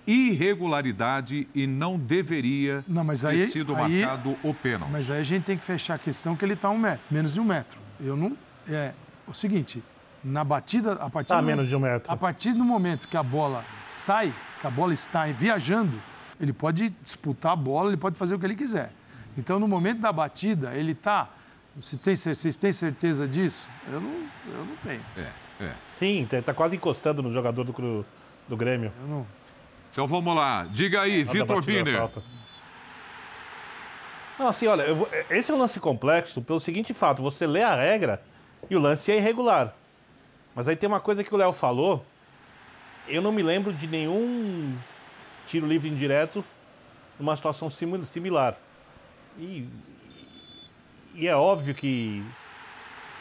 irregularidade 0.05 1.47
e 1.55 1.65
não 1.65 1.97
deveria 1.97 2.85
Não, 2.87 3.03
mas 3.03 3.21
ter 3.21 3.27
aí- 3.29 3.39
sido 3.47 3.75
aí- 3.75 3.99
marcado 4.01 4.37
o 4.43 4.53
pênalti. 4.53 4.91
Mas 4.91 5.09
aí 5.09 5.19
a 5.19 5.23
gente 5.23 5.43
tem 5.43 5.57
que 5.57 5.63
fechar 5.63 5.95
a 5.95 5.99
questão 5.99 6.35
que 6.35 6.45
ele 6.45 6.53
está 6.53 6.69
um 6.69 6.77
metro, 6.77 7.01
menos 7.09 7.33
de 7.33 7.39
um 7.41 7.43
metro. 7.43 7.79
Eu 7.99 8.15
não. 8.15 8.37
É 8.69 8.93
o 9.27 9.33
seguinte, 9.33 9.83
na 10.23 10.43
batida, 10.43 10.93
a 10.93 11.09
partir 11.09 11.29
Tá 11.29 11.37
a 11.39 11.41
do- 11.41 11.47
menos 11.47 11.67
de 11.67 11.75
um 11.75 11.79
metro. 11.79 12.11
A 12.13 12.15
partir 12.15 12.53
do 12.53 12.63
momento 12.63 13.07
que 13.07 13.17
a 13.17 13.23
bola 13.23 13.65
sai, 13.89 14.33
que 14.61 14.67
a 14.67 14.69
bola 14.69 14.93
está 14.93 15.25
viajando, 15.25 15.99
ele 16.41 16.51
pode 16.53 16.89
disputar 17.01 17.53
a 17.53 17.55
bola, 17.55 17.89
ele 17.89 17.97
pode 17.97 18.17
fazer 18.17 18.35
o 18.35 18.39
que 18.39 18.45
ele 18.45 18.55
quiser. 18.55 18.91
Então, 19.37 19.59
no 19.59 19.67
momento 19.67 19.99
da 19.99 20.11
batida, 20.11 20.73
ele 20.73 20.91
está. 20.93 21.29
Você 21.77 21.95
tem, 21.95 22.15
vocês 22.15 22.57
têm 22.57 22.71
certeza 22.71 23.27
disso? 23.27 23.67
Eu 23.87 24.01
não, 24.01 24.09
eu 24.47 24.65
não 24.65 24.75
tenho. 24.83 25.01
É, 25.15 25.63
é. 25.65 25.71
Sim, 25.93 26.27
tá 26.29 26.41
tá 26.41 26.53
quase 26.53 26.75
encostando 26.75 27.21
no 27.23 27.31
jogador 27.31 27.63
do, 27.63 27.71
Cru- 27.71 28.05
do 28.49 28.57
Grêmio. 28.57 28.91
Eu 29.01 29.07
não. 29.07 29.27
Então 29.89 30.07
vamos 30.07 30.35
lá. 30.35 30.65
Diga 30.65 31.01
aí, 31.01 31.19
Nada 31.23 31.31
Vitor 31.31 31.61
Biner. 31.63 32.09
Não, 34.39 34.47
assim, 34.47 34.67
olha, 34.67 34.83
eu 34.83 34.95
vou- 34.95 35.09
esse 35.29 35.51
é 35.51 35.53
um 35.53 35.57
lance 35.57 35.79
complexo 35.79 36.41
pelo 36.41 36.59
seguinte 36.59 36.93
fato: 36.93 37.21
você 37.21 37.45
lê 37.45 37.61
a 37.61 37.75
regra 37.75 38.21
e 38.69 38.75
o 38.75 38.79
lance 38.79 39.11
é 39.11 39.17
irregular. 39.17 39.73
Mas 40.55 40.67
aí 40.67 40.75
tem 40.75 40.87
uma 40.89 40.99
coisa 40.99 41.23
que 41.23 41.33
o 41.33 41.37
Léo 41.37 41.53
falou. 41.53 42.05
Eu 43.07 43.21
não 43.21 43.31
me 43.31 43.41
lembro 43.43 43.71
de 43.73 43.87
nenhum 43.87 44.75
tiro 45.45 45.67
livre 45.67 45.89
indireto 45.89 46.43
numa 47.19 47.35
situação 47.35 47.69
similar. 47.69 48.57
E, 49.37 49.67
e 51.13 51.27
é 51.27 51.35
óbvio 51.35 51.73
que. 51.73 52.23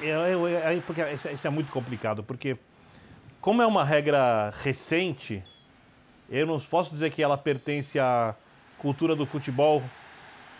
É, 0.01 0.09
é- 0.09 0.77
é- 0.77 0.81
porque 0.81 1.03
isso, 1.11 1.29
isso 1.29 1.47
é 1.47 1.51
muito 1.51 1.71
complicado, 1.71 2.23
porque 2.23 2.57
como 3.41 3.62
é 3.62 3.66
uma 3.66 3.85
regra 3.85 4.53
recente, 4.62 5.43
eu 6.29 6.47
não 6.47 6.59
posso 6.61 6.93
dizer 6.93 7.11
que 7.11 7.23
ela 7.23 7.37
pertence 7.37 7.99
à 7.99 8.35
cultura 8.79 9.14
do 9.14 9.27
futebol. 9.27 9.83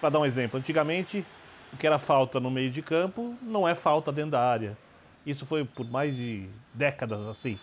Para 0.01 0.11
dar 0.11 0.19
um 0.21 0.25
exemplo, 0.25 0.59
antigamente 0.59 1.27
o 1.73 1.77
que 1.77 1.87
era 1.87 1.99
falta 1.99 2.41
no 2.41 2.51
meio 2.51 2.71
de 2.71 2.81
campo 2.81 3.37
não 3.43 3.69
é 3.69 3.75
falta 3.75 4.11
dentro 4.11 4.31
da 4.33 4.41
área. 4.43 4.77
Isso 5.27 5.45
foi 5.45 5.65
por 5.65 5.87
mais 5.87 6.17
de 6.17 6.49
décadas 6.73 7.27
assim. 7.27 7.59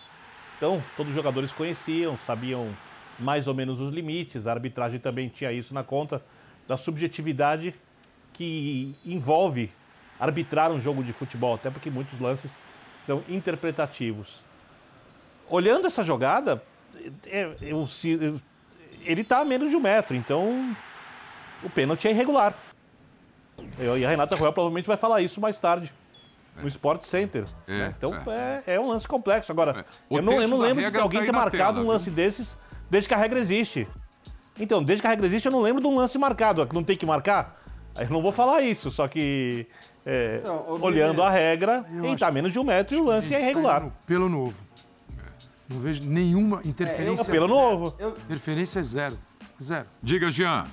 Então, 0.56 0.82
todos 0.96 1.10
os 1.10 1.16
jogadores 1.16 1.52
conheciam, 1.52 2.16
sabiam 2.16 2.76
mais 3.18 3.46
ou 3.48 3.54
menos 3.54 3.80
os 3.80 3.90
limites, 3.90 4.46
a 4.46 4.52
arbitragem 4.52 5.00
também 5.00 5.28
tinha 5.28 5.52
isso 5.52 5.74
na 5.74 5.82
conta 5.82 6.22
da 6.66 6.76
subjetividade 6.76 7.74
que 8.32 8.94
envolve 9.04 9.72
arbitrar 10.20 10.70
um 10.70 10.80
jogo 10.80 11.02
de 11.02 11.12
futebol, 11.12 11.54
até 11.54 11.70
porque 11.70 11.90
muitos 11.90 12.18
lances 12.20 12.60
são 13.04 13.22
interpretativos. 13.28 14.42
Olhando 15.48 15.86
essa 15.86 16.04
jogada, 16.04 16.62
é- 17.26 17.50
eu 17.60 17.86
se- 17.86 18.18
eu- 18.20 18.40
ele 19.04 19.22
está 19.22 19.40
a 19.40 19.44
menos 19.44 19.70
de 19.70 19.76
um 19.76 19.80
metro, 19.80 20.14
então 20.14 20.76
o 21.62 21.70
pênalti 21.70 22.06
é 22.06 22.10
irregular. 22.10 22.54
Eu- 23.78 23.98
e 23.98 24.04
a 24.04 24.08
Renata 24.10 24.36
Royal 24.36 24.52
provavelmente 24.52 24.86
vai 24.86 24.96
falar 24.96 25.20
isso 25.22 25.40
mais 25.40 25.58
tarde. 25.58 25.92
No 26.60 26.66
Sport 26.66 27.02
Center. 27.02 27.44
É, 27.68 27.72
né? 27.78 27.94
Então 27.96 28.12
é. 28.66 28.74
é 28.74 28.80
um 28.80 28.88
lance 28.88 29.06
complexo. 29.06 29.52
Agora, 29.52 29.86
É. 30.10 30.16
Eu 30.16 30.22
não, 30.22 30.40
eu 30.42 30.48
não 30.48 30.58
lembro 30.58 30.90
de 30.90 30.98
alguém 30.98 31.20
tá 31.20 31.26
ter 31.26 31.32
marcado 31.32 31.56
tela, 31.56 31.78
um 31.78 31.82
viu? 31.82 31.92
lance 31.92 32.10
desses 32.10 32.58
desde 32.90 33.08
que 33.08 33.14
a 33.14 33.18
regra 33.18 33.38
existe. 33.38 33.86
Então, 34.58 34.82
desde 34.82 35.00
que 35.02 35.06
a 35.06 35.10
regra 35.10 35.26
existe, 35.26 35.46
eu 35.46 35.52
não 35.52 35.60
lembro 35.60 35.80
de 35.80 35.86
um 35.88 35.96
lance 35.96 36.18
marcado. 36.18 36.66
Não 36.72 36.82
tem 36.82 36.96
que 36.96 37.06
marcar? 37.06 37.60
Aí 37.96 38.04
Eu 38.06 38.10
não 38.10 38.20
vou 38.20 38.32
falar 38.32 38.60
isso, 38.62 38.90
só 38.90 39.06
que 39.08 39.66
é, 40.06 40.40
Não, 40.44 40.80
olhando 40.82 41.22
a 41.22 41.30
regra, 41.30 41.84
eu 41.90 41.98
ele 41.98 42.06
acho- 42.06 42.14
está 42.14 42.30
menos 42.30 42.52
de 42.52 42.58
um 42.58 42.64
metro 42.64 42.96
e 42.96 43.00
o 43.00 43.04
lance 43.04 43.34
é 43.34 43.40
irregular. 43.40 43.82
Tá 43.82 43.90
Pelo 44.06 44.28
novo. 44.28 44.62
Não 45.68 45.80
vejo 45.80 46.02
nenhuma 46.04 46.60
É 46.64 46.68
interferência. 46.68 47.24
pelo 47.26 47.46
novo. 47.46 47.94
Eu, 47.98 48.10
Interferência 48.24 48.80
é 48.80 48.82
zero. 48.82 49.18
Zero. 49.60 49.86
Diga, 50.02 50.30
Jean. 50.30 50.64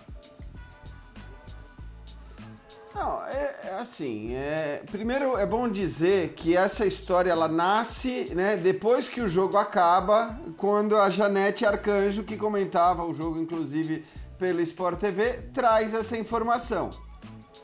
Não, 2.95 3.21
é, 3.25 3.55
é 3.65 3.77
assim, 3.77 4.33
é, 4.35 4.81
primeiro 4.89 5.37
é 5.37 5.45
bom 5.45 5.67
dizer 5.67 6.29
que 6.29 6.55
essa 6.55 6.85
história 6.85 7.29
ela 7.29 7.49
nasce, 7.49 8.33
né, 8.33 8.55
depois 8.55 9.09
que 9.09 9.19
o 9.19 9.27
jogo 9.27 9.57
acaba, 9.57 10.39
quando 10.55 10.95
a 10.95 11.09
Janete 11.09 11.65
Arcanjo, 11.65 12.23
que 12.23 12.37
comentava 12.37 13.03
o 13.03 13.13
jogo 13.13 13.37
inclusive 13.37 14.05
pelo 14.39 14.61
Sport 14.61 14.97
TV, 14.97 15.33
traz 15.53 15.93
essa 15.93 16.17
informação. 16.17 16.89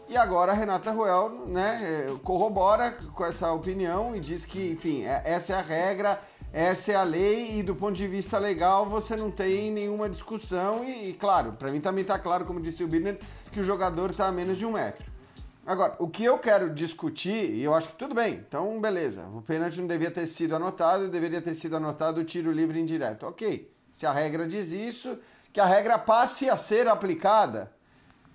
E 0.09 0.17
agora 0.17 0.51
a 0.51 0.55
Renata 0.55 0.91
Roel, 0.91 1.45
né, 1.47 1.79
é, 1.81 2.13
corrobora 2.25 2.91
com 3.13 3.23
essa 3.23 3.53
opinião 3.53 4.13
e 4.13 4.19
diz 4.19 4.45
que, 4.45 4.71
enfim, 4.71 5.05
é- 5.05 5.21
essa 5.23 5.53
é 5.53 5.55
a 5.55 5.61
regra, 5.61 6.19
essa 6.51 6.91
é 6.91 6.95
a 6.95 7.03
lei 7.03 7.59
e 7.59 7.63
do 7.63 7.73
ponto 7.73 7.93
de 7.93 8.05
vista 8.05 8.37
legal 8.37 8.85
você 8.85 9.15
não 9.15 9.31
tem 9.31 9.71
nenhuma 9.71 10.09
discussão 10.09 10.83
e, 10.83 11.11
e, 11.11 11.13
claro, 11.13 11.53
para 11.53 11.71
mim 11.71 11.79
também 11.79 12.03
tá 12.03 12.19
claro, 12.19 12.43
como 12.43 12.59
disse 12.59 12.83
o 12.83 12.87
Birner, 12.89 13.17
que 13.49 13.61
o 13.61 13.63
jogador 13.63 14.09
está 14.09 14.27
a 14.27 14.31
menos 14.33 14.57
de 14.57 14.65
um 14.65 14.73
metro. 14.73 15.10
Agora, 15.71 15.95
o 15.99 16.09
que 16.09 16.25
eu 16.25 16.37
quero 16.37 16.69
discutir, 16.69 17.49
e 17.49 17.63
eu 17.63 17.73
acho 17.73 17.87
que 17.87 17.95
tudo 17.95 18.13
bem, 18.13 18.43
então 18.45 18.81
beleza, 18.81 19.25
o 19.27 19.41
pênalti 19.41 19.79
não 19.79 19.87
devia 19.87 20.11
ter 20.11 20.27
sido 20.27 20.53
anotado, 20.53 21.07
deveria 21.07 21.41
ter 21.41 21.53
sido 21.53 21.77
anotado 21.77 22.19
o 22.19 22.25
tiro 22.25 22.51
livre 22.51 22.77
indireto. 22.77 23.25
Ok, 23.25 23.71
se 23.89 24.05
a 24.05 24.11
regra 24.11 24.45
diz 24.45 24.73
isso, 24.73 25.17
que 25.53 25.61
a 25.61 25.65
regra 25.65 25.97
passe 25.97 26.49
a 26.49 26.57
ser 26.57 26.89
aplicada. 26.89 27.71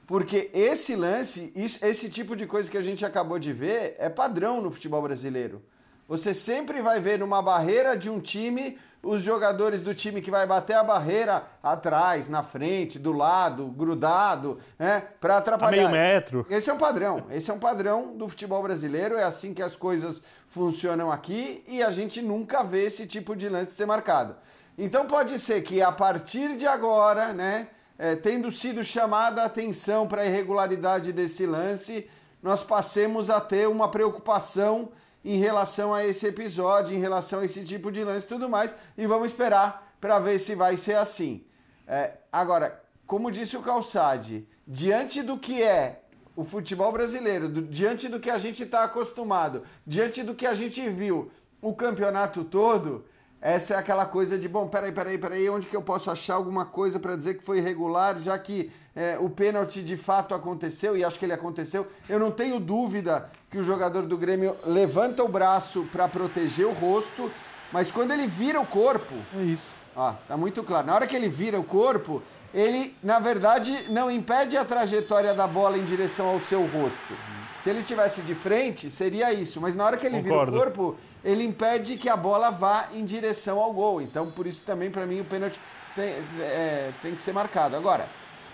Porque 0.07 0.51
esse 0.55 0.97
lance, 0.97 1.53
isso- 1.55 1.79
esse 1.85 2.09
tipo 2.09 2.35
de 2.35 2.47
coisa 2.47 2.71
que 2.71 2.79
a 2.79 2.83
gente 2.83 3.05
acabou 3.05 3.39
de 3.39 3.53
ver, 3.53 3.97
é 3.99 4.09
padrão 4.09 4.63
no 4.63 4.71
futebol 4.71 5.03
brasileiro. 5.03 5.63
Você 6.09 6.33
sempre 6.33 6.81
vai 6.81 7.01
ver 7.01 7.19
numa 7.19 7.43
barreira 7.43 7.99
de 7.99 8.09
um 8.09 8.19
time 8.19 8.79
os 9.07 9.23
jogadores 9.23 9.83
do 9.83 9.95
time 9.95 10.21
que 10.21 10.31
vai 10.31 10.47
bater 10.47 10.75
a 10.75 10.83
barreira 10.83 11.45
atrás, 11.63 12.29
na 12.29 12.43
frente, 12.43 12.99
do 12.99 13.13
lado, 13.13 13.67
grudado, 13.67 14.59
né, 14.79 15.05
para 15.21 15.39
atrapalhar. 15.39 15.77
meio 15.77 15.91
metro. 15.91 16.45
Esse 16.51 16.69
é 16.69 16.75
um 16.75 16.79
padrão. 16.79 17.25
Esse 17.31 17.51
é 17.51 17.55
um 17.55 17.59
padrão 17.59 18.17
do 18.17 18.29
futebol 18.29 18.63
brasileiro. 18.63 19.17
É 19.17 19.23
assim 19.23 19.55
que 19.55 19.63
as 19.63 19.77
coisas 19.77 20.23
funcionam 20.49 21.11
aqui 21.11 21.63
e 21.69 21.83
a 21.83 21.91
gente 21.91 22.21
nunca 22.21 22.65
vê 22.65 22.87
esse 22.87 23.07
tipo 23.07 23.37
de 23.37 23.49
lance 23.49 23.73
ser 23.73 23.87
marcado. 23.87 24.35
Então 24.77 25.07
pode 25.07 25.39
ser 25.39 25.63
que 25.63 25.81
a 25.81 25.93
partir 25.93 26.57
de 26.57 26.67
agora, 26.67 27.33
né, 27.33 27.69
é, 27.99 28.17
tendo 28.17 28.51
sido 28.51 28.83
chamada 28.83 29.43
a 29.43 29.47
atenção 29.47 30.07
para 30.07 30.23
a 30.23 30.27
irregularidade 30.27 31.13
desse 31.13 31.47
lance, 31.47 32.09
nós 32.43 32.63
passemos 32.63 33.31
a 33.31 33.41
ter 33.41 33.69
uma 33.69 33.89
preocupação 33.89 34.91
em 35.27 35.39
relação 35.39 35.93
a 35.93 36.07
esse 36.07 36.25
episódio, 36.29 36.97
em 36.97 37.01
relação 37.01 37.41
a 37.41 37.45
esse 37.45 37.65
tipo 37.65 37.91
de 37.91 38.05
lance 38.05 38.25
e 38.25 38.29
tudo 38.29 38.49
mais, 38.49 38.73
e 38.97 39.07
vamos 39.07 39.27
esperar 39.33 39.95
para 40.01 40.21
ver 40.21 40.39
se 40.39 40.55
vai 40.55 40.77
ser 40.77 40.95
assim. 40.95 41.45
É, 41.87 42.13
agora, 42.33 42.81
como 43.07 43.31
disse 43.31 43.57
o 43.57 43.63
Calçade, 43.63 44.47
diante 44.67 45.25
do 45.25 45.37
que 45.37 45.63
é 45.63 46.03
o 46.37 46.45
futebol 46.45 46.93
brasileiro, 46.93 47.49
do, 47.49 47.63
diante 47.63 48.09
do 48.09 48.21
que 48.21 48.31
a 48.31 48.39
gente 48.39 48.63
está 48.63 48.85
acostumado, 48.85 49.65
diante 49.85 50.23
do 50.23 50.35
que 50.35 50.47
a 50.47 50.55
gente 50.55 50.89
viu 50.89 51.29
o 51.61 51.75
campeonato 51.75 52.45
todo, 52.45 53.05
essa 53.41 53.75
é 53.75 53.77
aquela 53.77 54.07
coisa 54.07 54.39
de, 54.39 54.49
bom, 54.49 54.67
peraí, 54.67 54.93
peraí, 54.93 55.19
peraí, 55.19 55.49
onde 55.49 55.67
que 55.67 55.77
eu 55.77 55.83
posso 55.83 56.11
achar 56.11 56.35
alguma 56.35 56.65
coisa 56.65 56.99
para 56.99 57.15
dizer 57.17 57.35
que 57.35 57.45
foi 57.45 57.59
irregular, 57.59 58.19
já 58.19 58.39
que 58.39 58.73
é, 58.95 59.19
o 59.21 59.29
pênalti 59.29 59.83
de 59.83 59.97
fato 59.97 60.35
aconteceu, 60.35 60.97
e 60.97 61.05
acho 61.05 61.19
que 61.19 61.25
ele 61.25 61.33
aconteceu. 61.33 61.87
Eu 62.09 62.19
não 62.19 62.31
tenho 62.31 62.59
dúvida 62.59 63.31
que 63.51 63.59
o 63.59 63.63
jogador 63.63 64.03
do 64.03 64.17
Grêmio 64.17 64.57
levanta 64.65 65.23
o 65.23 65.29
braço 65.29 65.85
para 65.93 66.09
proteger 66.09 66.67
o 66.67 66.73
rosto, 66.73 67.31
mas 67.73 67.91
quando 67.91 68.13
ele 68.13 68.27
vira 68.27 68.61
o 68.61 68.67
corpo. 68.67 69.15
É 69.35 69.43
isso. 69.43 69.75
Ó, 69.95 70.13
tá 70.27 70.37
muito 70.37 70.63
claro. 70.63 70.87
Na 70.87 70.95
hora 70.95 71.07
que 71.07 71.15
ele 71.15 71.29
vira 71.29 71.59
o 71.59 71.65
corpo, 71.65 72.23
ele, 72.55 72.97
na 73.03 73.19
verdade, 73.19 73.87
não 73.91 74.11
impede 74.11 74.57
a 74.57 74.65
trajetória 74.65 75.35
da 75.35 75.47
bola 75.47 75.77
em 75.77 75.85
direção 75.85 76.29
ao 76.29 76.41
seu 76.41 76.65
rosto. 76.67 77.15
Se 77.59 77.71
ele 77.71 77.83
tivesse 77.83 78.23
de 78.23 78.35
frente, 78.35 78.91
seria 78.91 79.33
isso. 79.33 79.61
Mas 79.61 79.75
na 79.75 79.85
hora 79.85 79.97
que 79.97 80.07
ele 80.07 80.23
Concordo. 80.23 80.53
vira 80.53 80.63
o 80.69 80.73
corpo, 80.73 80.97
ele 81.25 81.45
impede 81.45 81.97
que 81.97 82.09
a 82.09 82.17
bola 82.17 82.51
vá 82.51 82.89
em 82.93 83.05
direção 83.05 83.59
ao 83.59 83.73
gol. 83.73 84.01
Então, 84.01 84.31
por 84.31 84.47
isso 84.47 84.63
também, 84.65 84.91
para 84.91 85.07
mim, 85.07 85.21
o 85.21 85.25
pênalti 85.25 85.59
tem, 85.95 86.15
é, 86.41 86.91
tem 87.03 87.15
que 87.15 87.23
ser 87.23 87.33
marcado. 87.33 87.75
Agora, 87.77 88.09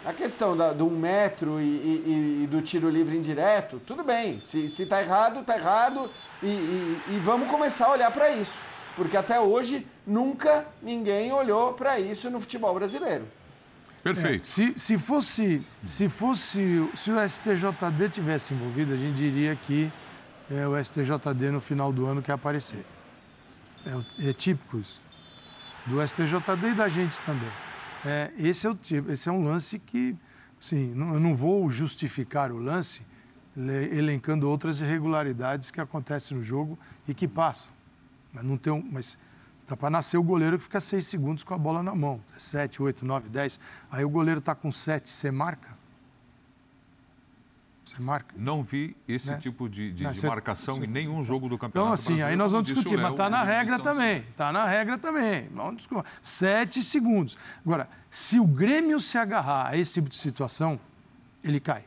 a 0.04 0.12
questão 0.12 0.56
da, 0.56 0.72
do 0.72 0.86
um 0.86 0.90
metro 0.98 1.60
e, 1.60 1.64
e- 1.64 2.40
e 2.44 2.46
do 2.46 2.60
tiro 2.62 2.88
livre 2.88 3.16
indireto, 3.16 3.80
tudo 3.86 4.02
bem. 4.02 4.40
Se, 4.40 4.68
se 4.68 4.86
tá 4.86 5.00
errado, 5.02 5.44
tá 5.44 5.56
errado. 5.56 6.08
E, 6.42 6.46
e- 6.46 7.02
e 7.10 7.18
vamos 7.20 7.50
começar 7.50 7.86
a 7.86 7.90
olhar 7.92 8.10
para 8.10 8.30
isso. 8.30 8.54
Porque 8.96 9.16
até 9.16 9.40
hoje, 9.40 9.86
nunca 10.06 10.66
ninguém 10.82 11.32
olhou 11.32 11.72
para 11.74 11.98
isso 12.00 12.30
no 12.30 12.40
futebol 12.40 12.74
brasileiro. 12.74 13.24
Perfeito. 14.02 14.46
Se, 14.46 14.74
se 14.76 14.98
fosse, 14.98 15.62
se 15.84 16.08
fosse, 16.08 16.88
se 16.94 17.10
o 17.12 17.28
STJD 17.28 18.08
tivesse 18.10 18.52
envolvido, 18.52 18.92
a 18.92 18.96
gente 18.96 19.14
diria 19.16 19.54
que 19.54 19.92
é 20.50 20.66
o 20.66 20.82
STJD 20.82 21.50
no 21.52 21.60
final 21.60 21.92
do 21.92 22.06
ano 22.06 22.20
quer 22.20 22.32
aparecer. 22.32 22.84
É, 24.20 24.28
é 24.28 24.32
típico 24.32 24.78
isso. 24.78 25.00
Do 25.86 26.04
STJD 26.06 26.70
e 26.70 26.74
da 26.74 26.88
gente 26.88 27.20
também. 27.20 27.48
É, 28.04 28.32
esse, 28.36 28.66
é 28.66 28.70
o, 28.70 28.78
esse 29.08 29.28
é 29.28 29.32
um 29.32 29.44
lance 29.44 29.78
que, 29.78 30.16
sim, 30.58 30.90
eu 30.90 31.20
não 31.20 31.34
vou 31.34 31.70
justificar 31.70 32.50
o 32.50 32.58
lance 32.58 33.02
le- 33.56 33.96
elencando 33.96 34.48
outras 34.50 34.80
irregularidades 34.80 35.70
que 35.70 35.80
acontecem 35.80 36.36
no 36.36 36.42
jogo 36.42 36.76
e 37.06 37.14
que 37.14 37.28
passam. 37.28 37.72
Mas 38.32 38.44
não 38.44 38.56
tem 38.56 38.72
um, 38.72 38.82
mas 38.90 39.16
tá 39.72 39.76
para 39.76 39.90
nascer 39.90 40.16
o 40.18 40.22
goleiro 40.22 40.58
que 40.58 40.64
fica 40.64 40.80
seis 40.80 41.06
segundos 41.06 41.42
com 41.42 41.54
a 41.54 41.58
bola 41.58 41.82
na 41.82 41.94
mão. 41.94 42.20
Sete, 42.36 42.82
oito, 42.82 43.04
nove, 43.04 43.28
dez. 43.30 43.58
Aí 43.90 44.04
o 44.04 44.08
goleiro 44.10 44.40
tá 44.40 44.54
com 44.54 44.70
sete, 44.70 45.08
você 45.08 45.30
marca? 45.30 45.72
Você 47.84 48.00
marca? 48.00 48.32
Não 48.38 48.62
vi 48.62 48.96
esse 49.08 49.30
Né? 49.30 49.38
tipo 49.38 49.68
de, 49.68 49.92
de- 49.92 50.04
Não, 50.04 50.12
de 50.12 50.24
marcação 50.26 50.76
você- 50.76 50.84
em 50.84 50.88
nenhum 50.88 51.24
jogo 51.24 51.48
do 51.48 51.56
Então, 51.56 51.68
Campeonato 51.68 51.94
assim, 51.94 52.04
Brasileiro, 52.14 52.30
aí 52.30 52.36
nós 52.36 52.52
vamos 52.52 52.66
discutir, 52.68 52.94
mas 52.94 53.02
Léo, 53.04 53.12
está 53.12 53.28
na 53.30 53.38
uma 53.38 53.44
regra 53.44 53.78
também. 53.80 54.18
Está 54.30 54.52
na 54.52 54.66
regra 54.66 54.98
também. 54.98 55.48
Vamos 55.52 55.76
discutir. 55.78 56.08
Sete 56.22 56.82
segundos. 56.82 57.36
Agora, 57.66 57.88
se 58.08 58.38
o 58.38 58.46
Grêmio 58.46 59.00
se 59.00 59.18
agarrar 59.18 59.68
a 59.70 59.76
esse 59.76 59.94
tipo 59.94 60.08
de 60.08 60.16
situação, 60.16 60.78
ele 61.42 61.58
cai. 61.58 61.84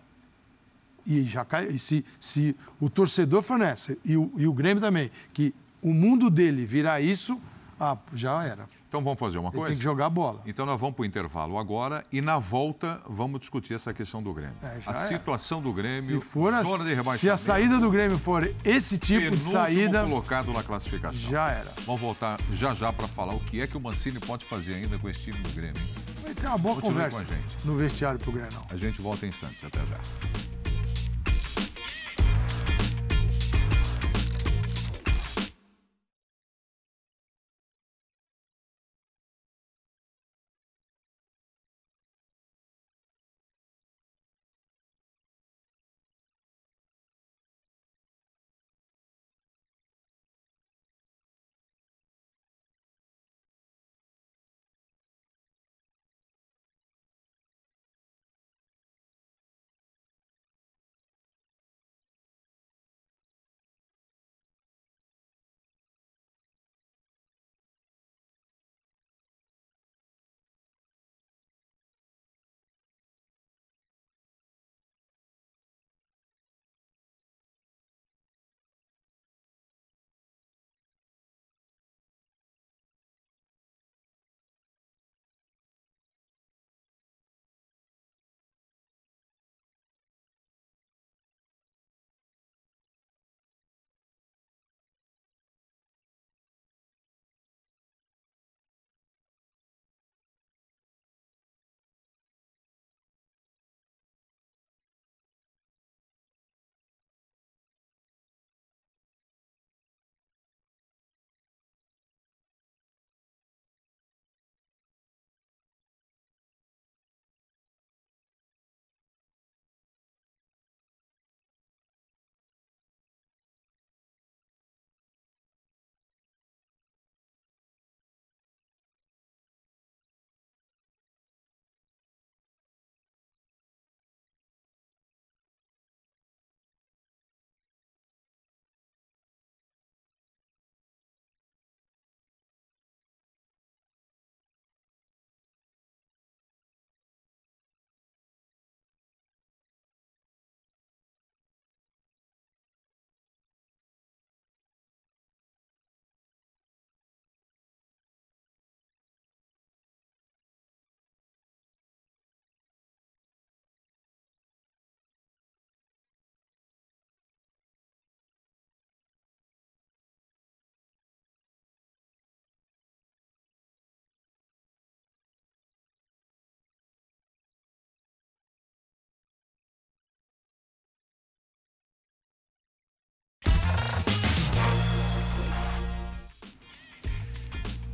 E 1.06 1.24
já 1.24 1.46
cai. 1.46 1.68
E 1.68 1.80
se, 1.80 2.04
se 2.20 2.56
o 2.80 2.90
torcedor 2.90 3.42
for 3.42 3.58
nessa, 3.58 3.96
e 4.04 4.18
o, 4.18 4.34
e 4.36 4.46
o 4.48 4.52
Grêmio 4.54 4.82
também, 4.82 5.10
que 5.34 5.54
o 5.82 5.94
mundo 5.94 6.30
dele 6.30 6.66
virar 6.66 7.00
isso, 7.00 7.40
ah, 7.80 7.98
já 8.14 8.44
era. 8.44 8.68
Então 8.88 9.04
vamos 9.04 9.20
fazer 9.20 9.38
uma 9.38 9.50
Ele 9.50 9.58
coisa? 9.58 9.72
tem 9.72 9.78
que 9.78 9.84
jogar 9.84 10.10
bola. 10.10 10.42
Então 10.46 10.66
nós 10.66 10.80
vamos 10.80 10.96
para 10.96 11.04
o 11.04 11.06
intervalo 11.06 11.58
agora 11.58 12.06
e 12.12 12.22
na 12.22 12.40
volta 12.40 13.02
vamos 13.08 13.42
discutir 13.42 13.74
essa 13.74 13.94
questão 13.94 14.24
do 14.24 14.34
Grêmio. 14.34 14.56
É, 14.64 14.80
a 14.86 14.92
é. 14.92 14.94
situação 14.94 15.62
do 15.62 15.74
Grêmio, 15.74 16.22
Se, 16.22 16.26
for 16.26 16.54
a, 16.54 16.64
zona 16.64 16.86
de 16.86 16.92
rebaixamento, 16.92 17.20
se 17.20 17.30
a 17.30 17.36
saída 17.36 17.78
do 17.80 17.90
Grêmio 17.92 18.18
for 18.18 18.50
esse 18.64 18.98
tipo 18.98 19.36
de 19.36 19.44
saída, 19.44 20.04
colocado 20.04 20.54
na 20.54 20.64
classificação. 20.64 21.30
já 21.30 21.50
era. 21.50 21.74
Vamos 21.86 22.00
voltar 22.00 22.40
já 22.52 22.74
já 22.74 22.94
para 22.94 23.08
falar 23.08 23.34
o 23.34 23.40
que 23.42 23.62
é 23.62 23.68
que 23.68 23.76
o 23.76 23.82
Mancini 23.82 24.20
pode 24.20 24.46
fazer 24.46 24.76
ainda 24.76 24.98
com 24.98 25.10
esse 25.10 25.24
time 25.24 25.40
do 25.40 25.50
Grêmio. 25.50 25.82
hein? 25.82 26.06
Vai 26.24 26.34
ter 26.34 26.48
uma 26.48 26.58
boa 26.58 26.76
Continue 26.76 26.94
conversa 26.94 27.26
com 27.26 27.34
a 27.34 27.38
gente. 27.38 27.58
no 27.66 27.76
vestiário 27.76 28.20
pro 28.20 28.32
Grêmio. 28.32 28.60
A 28.70 28.76
gente 28.78 29.02
volta 29.02 29.26
em 29.26 29.30
instantes. 29.30 29.64
Até 29.64 29.80
já. 29.86 30.55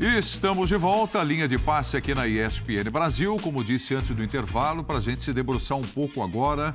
Estamos 0.02 0.68
de 0.68 0.76
volta, 0.78 1.24
linha 1.24 1.48
de 1.48 1.60
passe 1.60 1.96
aqui 1.96 2.16
na 2.16 2.28
ESPN 2.28 2.90
Brasil, 2.92 3.38
como 3.40 3.64
disse 3.64 3.94
antes 3.94 4.10
do 4.10 4.24
intervalo, 4.24 4.84
para 4.84 4.98
a 4.98 5.00
gente 5.00 5.22
se 5.22 5.32
debruçar 5.32 5.78
um 5.78 5.84
pouco 5.84 6.24
agora 6.24 6.74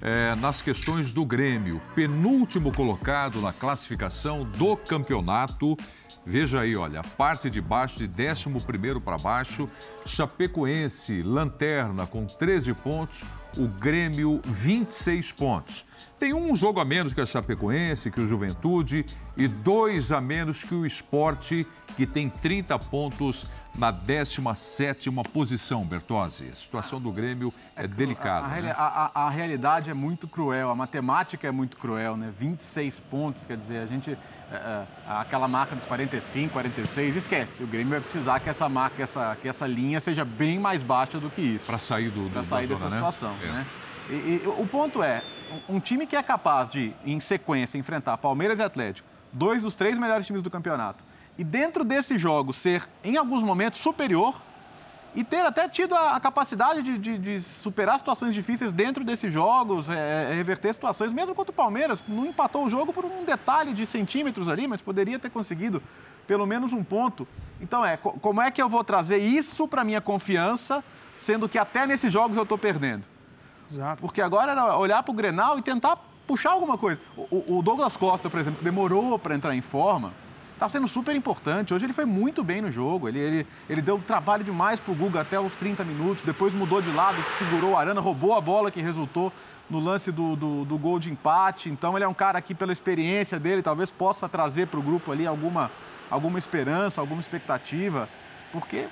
é, 0.00 0.36
nas 0.36 0.62
questões 0.62 1.12
do 1.12 1.26
Grêmio. 1.26 1.82
Penúltimo 1.96 2.72
colocado 2.72 3.40
na 3.40 3.52
classificação 3.52 4.44
do 4.44 4.76
campeonato. 4.76 5.76
Veja 6.24 6.60
aí, 6.60 6.76
olha, 6.76 7.02
parte 7.02 7.50
de 7.50 7.60
baixo, 7.60 8.06
de 8.06 8.28
11 8.28 9.00
para 9.04 9.18
baixo, 9.18 9.68
Chapecoense, 10.06 11.20
lanterna 11.24 12.06
com 12.06 12.26
13 12.26 12.74
pontos, 12.74 13.24
o 13.56 13.66
Grêmio 13.66 14.40
26 14.44 15.32
pontos. 15.32 15.84
Tem 16.16 16.32
um 16.32 16.54
jogo 16.54 16.78
a 16.78 16.84
menos 16.84 17.12
que 17.12 17.20
a 17.20 17.26
Chapecoense, 17.26 18.08
que 18.08 18.20
o 18.20 18.28
Juventude, 18.28 19.04
e 19.36 19.48
dois 19.48 20.12
a 20.12 20.20
menos 20.20 20.62
que 20.62 20.74
o 20.74 20.86
Esporte, 20.86 21.66
que 21.98 22.06
tem 22.06 22.28
30 22.28 22.78
pontos 22.78 23.48
na 23.76 23.92
17ª 23.92 25.28
posição, 25.30 25.84
Bertozzi. 25.84 26.48
A 26.48 26.54
situação 26.54 27.00
do 27.00 27.10
Grêmio 27.10 27.52
é, 27.74 27.82
é 27.82 27.88
delicada. 27.88 28.46
A, 28.46 28.60
né? 28.60 28.70
a, 28.70 29.10
a, 29.12 29.26
a, 29.26 29.28
realidade 29.28 29.90
é 29.90 29.94
muito 29.94 30.28
cruel, 30.28 30.70
a 30.70 30.76
matemática 30.76 31.48
é 31.48 31.50
muito 31.50 31.76
cruel, 31.76 32.16
né? 32.16 32.32
26 32.38 33.00
pontos, 33.00 33.44
quer 33.44 33.56
dizer, 33.56 33.78
a 33.78 33.86
gente... 33.86 34.16
É, 34.50 34.54
é, 34.54 34.86
aquela 35.08 35.48
marca 35.48 35.74
dos 35.74 35.84
45, 35.84 36.52
46, 36.52 37.16
esquece. 37.16 37.64
O 37.64 37.66
Grêmio 37.66 37.90
vai 37.90 38.00
precisar 38.00 38.38
que 38.38 38.48
essa 38.48 38.68
marca, 38.68 39.02
essa, 39.02 39.36
que 39.42 39.48
essa 39.48 39.66
linha 39.66 39.98
seja 39.98 40.24
bem 40.24 40.60
mais 40.60 40.84
baixa 40.84 41.18
do 41.18 41.28
que 41.28 41.42
isso. 41.42 41.66
Para 41.66 41.78
sair 41.78 42.10
do, 42.10 42.26
do 42.26 42.30
Para 42.30 42.44
sair 42.44 42.68
dessa 42.68 42.88
zona, 42.88 42.90
situação, 42.92 43.36
né? 43.38 43.46
né? 43.50 43.66
E, 44.08 44.40
e, 44.42 44.42
o 44.46 44.66
ponto 44.68 45.02
é, 45.02 45.20
um 45.68 45.80
time 45.80 46.06
que 46.06 46.14
é 46.14 46.22
capaz 46.22 46.70
de, 46.70 46.94
em 47.04 47.18
sequência, 47.18 47.76
enfrentar 47.76 48.16
Palmeiras 48.18 48.60
e 48.60 48.62
Atlético, 48.62 49.08
dois 49.32 49.64
dos 49.64 49.74
três 49.74 49.98
melhores 49.98 50.24
times 50.24 50.42
do 50.42 50.50
campeonato, 50.50 51.04
e 51.38 51.44
dentro 51.44 51.84
desse 51.84 52.18
jogo 52.18 52.52
ser, 52.52 52.86
em 53.04 53.16
alguns 53.16 53.44
momentos, 53.44 53.78
superior 53.78 54.34
e 55.14 55.24
ter 55.24 55.44
até 55.44 55.68
tido 55.68 55.94
a, 55.94 56.16
a 56.16 56.20
capacidade 56.20 56.82
de, 56.82 56.98
de, 56.98 57.18
de, 57.18 57.40
superar 57.40 57.98
situações 57.98 58.34
difíceis 58.34 58.72
dentro 58.72 59.02
desses 59.04 59.32
jogos, 59.32 59.88
é, 59.88 60.30
é, 60.30 60.34
reverter 60.34 60.72
situações, 60.74 61.12
mesmo 61.12 61.34
contra 61.34 61.50
o 61.50 61.54
Palmeiras, 61.54 62.02
não 62.06 62.26
empatou 62.26 62.64
o 62.66 62.70
jogo 62.70 62.92
por 62.92 63.04
um 63.04 63.24
detalhe 63.24 63.72
de 63.72 63.86
centímetros 63.86 64.48
ali, 64.48 64.66
mas 64.66 64.82
poderia 64.82 65.18
ter 65.18 65.30
conseguido 65.30 65.82
pelo 66.26 66.46
menos 66.46 66.72
um 66.72 66.84
ponto. 66.84 67.26
Então 67.60 67.84
é, 67.84 67.96
como 67.96 68.42
é 68.42 68.50
que 68.50 68.60
eu 68.60 68.68
vou 68.68 68.84
trazer 68.84 69.18
isso 69.18 69.66
para 69.66 69.82
minha 69.82 70.00
confiança, 70.00 70.84
sendo 71.16 71.48
que 71.48 71.58
até 71.58 71.86
nesses 71.86 72.12
jogos 72.12 72.36
eu 72.36 72.42
estou 72.42 72.58
perdendo? 72.58 73.04
Exato. 73.70 74.00
Porque 74.00 74.20
agora 74.20 74.52
era 74.52 74.76
olhar 74.76 75.02
para 75.02 75.12
o 75.12 75.14
Grenal 75.14 75.58
e 75.58 75.62
tentar 75.62 75.96
puxar 76.26 76.50
alguma 76.50 76.76
coisa. 76.76 77.00
O, 77.16 77.58
o 77.58 77.62
Douglas 77.62 77.96
Costa, 77.96 78.28
por 78.28 78.38
exemplo, 78.38 78.62
demorou 78.62 79.18
para 79.18 79.34
entrar 79.34 79.54
em 79.54 79.62
forma, 79.62 80.12
está 80.58 80.68
sendo 80.68 80.88
super 80.88 81.14
importante. 81.14 81.72
Hoje 81.72 81.86
ele 81.86 81.92
foi 81.92 82.04
muito 82.04 82.42
bem 82.42 82.60
no 82.60 82.70
jogo. 82.70 83.08
Ele, 83.08 83.18
ele, 83.18 83.46
ele 83.70 83.80
deu 83.80 83.98
trabalho 84.04 84.42
demais 84.42 84.80
para 84.80 84.92
o 84.92 84.94
Guga 84.94 85.20
até 85.20 85.38
os 85.38 85.54
30 85.54 85.84
minutos. 85.84 86.24
Depois 86.24 86.52
mudou 86.52 86.82
de 86.82 86.90
lado, 86.90 87.16
segurou 87.36 87.76
a 87.76 87.80
Arana, 87.80 88.00
roubou 88.00 88.34
a 88.34 88.40
bola 88.40 88.68
que 88.68 88.82
resultou 88.82 89.32
no 89.70 89.78
lance 89.78 90.10
do, 90.10 90.34
do, 90.34 90.64
do, 90.64 90.76
gol 90.76 90.98
de 90.98 91.12
empate. 91.12 91.70
Então 91.70 91.96
ele 91.96 92.04
é 92.04 92.08
um 92.08 92.14
cara 92.14 92.40
que, 92.42 92.56
pela 92.56 92.72
experiência 92.72 93.38
dele, 93.38 93.62
talvez 93.62 93.92
possa 93.92 94.28
trazer 94.28 94.66
para 94.66 94.80
o 94.80 94.82
grupo 94.82 95.12
ali 95.12 95.28
alguma, 95.28 95.70
alguma 96.10 96.38
esperança, 96.38 97.00
alguma 97.00 97.20
expectativa. 97.20 98.08
Porque 98.52 98.88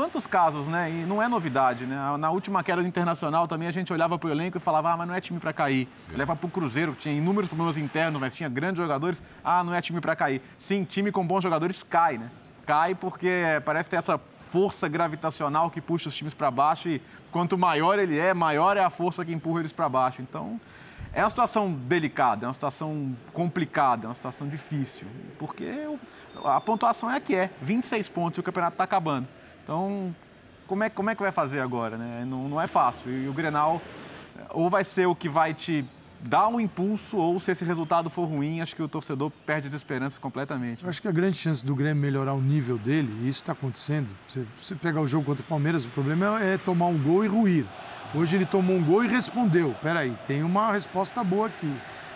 Quantos 0.00 0.26
casos, 0.26 0.66
né? 0.66 0.90
E 0.90 1.04
não 1.04 1.20
é 1.20 1.28
novidade, 1.28 1.84
né? 1.84 2.16
Na 2.16 2.30
última 2.30 2.64
queda 2.64 2.80
do 2.80 2.88
Internacional 2.88 3.46
também 3.46 3.68
a 3.68 3.70
gente 3.70 3.92
olhava 3.92 4.18
para 4.18 4.28
o 4.28 4.30
elenco 4.30 4.56
e 4.56 4.60
falava, 4.60 4.90
ah, 4.90 4.96
mas 4.96 5.06
não 5.06 5.14
é 5.14 5.20
time 5.20 5.38
para 5.38 5.52
cair. 5.52 5.86
É. 6.10 6.16
Leva 6.16 6.34
para 6.34 6.46
o 6.46 6.50
Cruzeiro, 6.50 6.92
que 6.92 7.00
tinha 7.00 7.14
inúmeros 7.14 7.50
problemas 7.50 7.76
internos, 7.76 8.18
mas 8.18 8.34
tinha 8.34 8.48
grandes 8.48 8.78
jogadores. 8.78 9.22
Ah, 9.44 9.62
não 9.62 9.74
é 9.74 9.82
time 9.82 10.00
para 10.00 10.16
cair. 10.16 10.40
Sim, 10.56 10.84
time 10.84 11.12
com 11.12 11.26
bons 11.26 11.42
jogadores 11.42 11.82
cai, 11.82 12.16
né? 12.16 12.30
Cai 12.64 12.94
porque 12.94 13.60
parece 13.62 13.90
ter 13.90 13.96
essa 13.96 14.16
força 14.16 14.88
gravitacional 14.88 15.70
que 15.70 15.82
puxa 15.82 16.08
os 16.08 16.16
times 16.16 16.32
para 16.32 16.50
baixo 16.50 16.88
e 16.88 17.02
quanto 17.30 17.58
maior 17.58 17.98
ele 17.98 18.18
é, 18.18 18.32
maior 18.32 18.78
é 18.78 18.80
a 18.82 18.88
força 18.88 19.22
que 19.22 19.34
empurra 19.34 19.60
eles 19.60 19.72
para 19.74 19.86
baixo. 19.86 20.22
Então, 20.22 20.58
é 21.12 21.22
uma 21.22 21.28
situação 21.28 21.74
delicada, 21.74 22.46
é 22.46 22.48
uma 22.48 22.54
situação 22.54 23.14
complicada, 23.34 24.06
é 24.06 24.08
uma 24.08 24.14
situação 24.14 24.48
difícil, 24.48 25.06
porque 25.38 25.68
a 26.42 26.58
pontuação 26.58 27.10
é 27.10 27.16
a 27.16 27.20
que 27.20 27.36
é, 27.36 27.50
26 27.60 28.08
pontos 28.08 28.38
e 28.38 28.40
o 28.40 28.42
campeonato 28.42 28.76
está 28.76 28.84
acabando. 28.84 29.28
Então, 29.70 30.12
como 30.66 30.82
é, 30.82 30.90
como 30.90 31.10
é 31.10 31.14
que 31.14 31.22
vai 31.22 31.30
fazer 31.30 31.60
agora? 31.60 31.96
Né? 31.96 32.24
Não, 32.26 32.48
não 32.48 32.60
é 32.60 32.66
fácil. 32.66 33.08
E 33.12 33.28
o 33.28 33.32
Grenal 33.32 33.80
ou 34.52 34.68
vai 34.68 34.82
ser 34.82 35.06
o 35.06 35.14
que 35.14 35.28
vai 35.28 35.54
te 35.54 35.84
dar 36.18 36.48
um 36.48 36.58
impulso, 36.58 37.16
ou 37.16 37.38
se 37.38 37.52
esse 37.52 37.64
resultado 37.64 38.10
for 38.10 38.24
ruim, 38.24 38.60
acho 38.60 38.74
que 38.74 38.82
o 38.82 38.88
torcedor 38.88 39.30
perde 39.46 39.68
as 39.68 39.74
esperanças 39.74 40.18
completamente. 40.18 40.82
Eu 40.82 40.90
acho 40.90 41.00
que 41.00 41.06
a 41.06 41.12
grande 41.12 41.36
chance 41.36 41.64
do 41.64 41.72
Grêmio 41.76 42.02
melhorar 42.02 42.34
o 42.34 42.40
nível 42.40 42.76
dele, 42.76 43.12
e 43.22 43.28
isso 43.28 43.42
está 43.42 43.52
acontecendo, 43.52 44.08
você, 44.26 44.44
você 44.58 44.74
pegar 44.74 45.00
o 45.00 45.06
jogo 45.06 45.24
contra 45.24 45.44
o 45.44 45.46
Palmeiras, 45.46 45.84
o 45.84 45.88
problema 45.90 46.42
é, 46.42 46.54
é 46.54 46.58
tomar 46.58 46.86
um 46.86 47.00
gol 47.00 47.24
e 47.24 47.28
ruir. 47.28 47.64
Hoje 48.12 48.36
ele 48.36 48.46
tomou 48.46 48.76
um 48.76 48.82
gol 48.82 49.04
e 49.04 49.06
respondeu. 49.06 49.72
Peraí, 49.80 50.18
tem 50.26 50.42
uma 50.42 50.72
resposta 50.72 51.22
boa 51.22 51.46
aqui. 51.46 51.72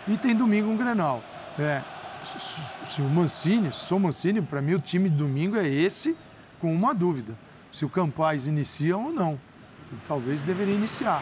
E 0.09 0.17
tem 0.17 0.35
domingo 0.35 0.69
um 0.69 0.75
Grenal. 0.75 1.23
É, 1.57 1.81
se 2.85 3.01
o 3.01 3.05
Mancini, 3.05 3.71
sou 3.71 3.97
Mancini, 3.97 4.41
para 4.41 4.61
mim 4.61 4.73
o 4.73 4.79
time 4.79 5.09
de 5.09 5.15
domingo 5.15 5.55
é 5.55 5.65
esse, 5.69 6.17
com 6.59 6.73
uma 6.75 6.93
dúvida 6.93 7.44
se 7.75 7.83
o 7.83 7.89
Campaz 7.89 8.47
inicia 8.47 8.95
ou 8.95 9.11
não. 9.11 9.37
E 9.91 9.95
talvez 10.07 10.41
deveria 10.41 10.73
iniciar 10.73 11.21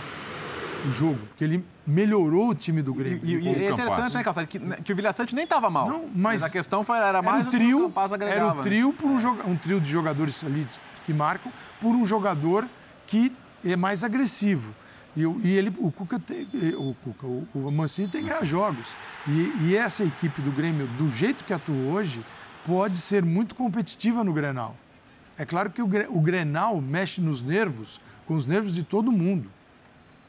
o 0.88 0.91
jogo, 0.91 1.20
porque 1.28 1.43
ele 1.43 1.66
melhorou 1.86 2.49
o 2.49 2.56
time 2.56 2.84
do 2.84 2.93
Grêmio. 2.93 3.20
E, 3.24 3.36
e, 3.36 3.39
e 3.39 3.66
é 3.66 3.72
interessante, 3.72 4.14
né, 4.14 4.24
Calçado, 4.24 4.47
que, 4.47 4.60
que, 4.60 4.93
o 4.93 4.95
Vilha 4.95 5.12
Sante 5.12 5.34
nem 5.34 5.45
estava 5.45 5.70
mal. 5.70 5.89
Não, 5.89 6.01
mas, 6.14 6.41
mas, 6.41 6.43
a 6.43 6.49
questão 6.51 6.84
foi, 6.84 6.97
era 6.97 7.24
mais 7.24 7.39
era 7.39 7.47
um 7.47 7.51
trio, 7.51 7.80
o 7.80 7.82
Campaz 7.84 8.14
agregava. 8.14 8.39
Era 8.39 8.60
um 8.60 8.62
trio, 8.62 8.93
por 8.93 9.10
um, 9.10 9.51
um 9.51 9.56
trio 9.56 9.82
de 9.82 9.89
jogadores 9.89 10.43
ali 10.43 10.68
que 11.06 11.12
marcam, 11.12 11.51
por 11.82 11.89
um 11.89 12.06
jogador 12.06 12.70
que 13.08 13.36
é 13.66 13.76
mais 13.76 14.04
agressivo. 14.04 14.76
E, 15.18 15.22
e 15.22 15.58
ele, 15.58 15.74
o 15.80 15.91
Cuca, 15.91 16.20
tem, 16.20 16.47
o, 16.78 16.95
Cuca 17.04 17.26
o, 17.26 17.47
o 17.56 17.72
Mancini 17.72 18.08
tem 18.08 18.22
que 18.22 18.30
ganhar 18.30 18.43
jogos. 18.45 18.95
E, 19.28 19.54
e 19.62 19.76
essa 19.76 20.04
equipe 20.04 20.39
do 20.41 20.51
Grêmio, 20.51 20.86
do 20.99 21.10
jeito 21.10 21.43
que 21.43 21.54
atua 21.54 21.76
hoje, 21.76 22.24
pode 22.64 22.99
ser 22.99 23.24
muito 23.26 23.56
competitiva 23.56 24.24
no 24.24 24.34
Grenal. 24.34 24.76
É 25.38 25.46
claro 25.46 25.72
que 25.72 25.82
o, 25.82 25.90
o 26.10 26.22
Grenal 26.22 26.80
mexe 26.80 27.20
nos 27.20 27.42
nervos, 27.42 28.00
com 28.26 28.36
os 28.36 28.46
nervos 28.46 28.76
de 28.76 28.84
todo 28.84 29.12
mundo. 29.12 29.50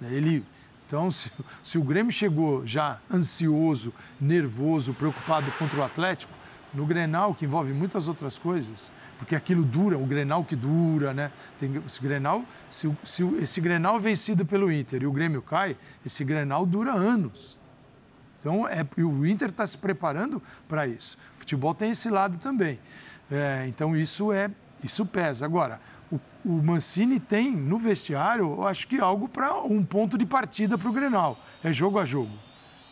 Ele, 0.01 0.45
então, 0.87 1.11
se, 1.11 1.31
se, 1.63 1.79
o 1.79 1.83
Grêmio 1.83 2.13
chegou 2.13 2.67
já 2.67 3.01
ansioso, 3.13 3.93
nervoso, 4.21 4.95
preocupado 4.95 5.51
contra 5.53 5.79
o 5.79 5.83
Atlético, 5.83 6.33
no 6.73 6.85
Grenal, 6.85 7.35
que 7.35 7.45
envolve 7.45 7.73
muitas 7.73 8.09
outras 8.09 8.37
coisas, 8.37 8.91
porque 9.17 9.37
aquilo 9.37 9.63
dura, 9.63 9.97
o 9.97 10.05
Grenal 10.05 10.45
que 10.45 10.57
dura, 10.57 11.15
né? 11.15 11.31
Tem, 11.59 11.81
esse 11.87 12.01
Grenal, 12.01 12.45
se, 12.69 12.93
se 13.05 13.25
esse 13.37 13.61
Grenal 13.61 14.01
vencido 14.01 14.45
pelo 14.45 14.73
Inter 14.73 15.03
e 15.03 15.07
o 15.07 15.13
Grêmio 15.13 15.41
cai, 15.41 15.77
esse 16.05 16.25
Grenal 16.25 16.67
dura 16.67 16.93
anos. 16.93 17.57
Então, 18.41 18.69
é, 18.69 18.85
o 18.99 19.25
Inter 19.25 19.49
está 19.49 19.67
se 19.67 19.79
preparando 19.79 20.43
para 20.69 20.87
isso. 20.87 21.17
O 21.37 21.39
futebol 21.39 21.75
tem 21.75 21.93
esse 21.93 22.11
lado 22.11 22.37
também. 22.39 22.79
É, 23.31 23.65
então, 23.69 23.97
isso 23.97 24.33
é 24.33 24.51
isso 24.87 25.07
pesa. 25.07 25.45
Agora, 25.45 25.81
o, 26.11 26.19
o 26.45 26.63
Mancini 26.63 27.19
tem 27.19 27.51
no 27.51 27.79
vestiário, 27.79 28.45
eu 28.59 28.67
acho 28.67 28.87
que 28.87 29.01
algo 29.01 29.29
para 29.29 29.63
um 29.63 29.83
ponto 29.83 30.17
de 30.19 30.27
partida 30.27 30.77
para 30.77 30.89
o 30.89 30.93
Grenal. 30.93 31.39
É 31.63 31.73
jogo 31.73 31.99
a 31.99 32.05
jogo. 32.05 32.33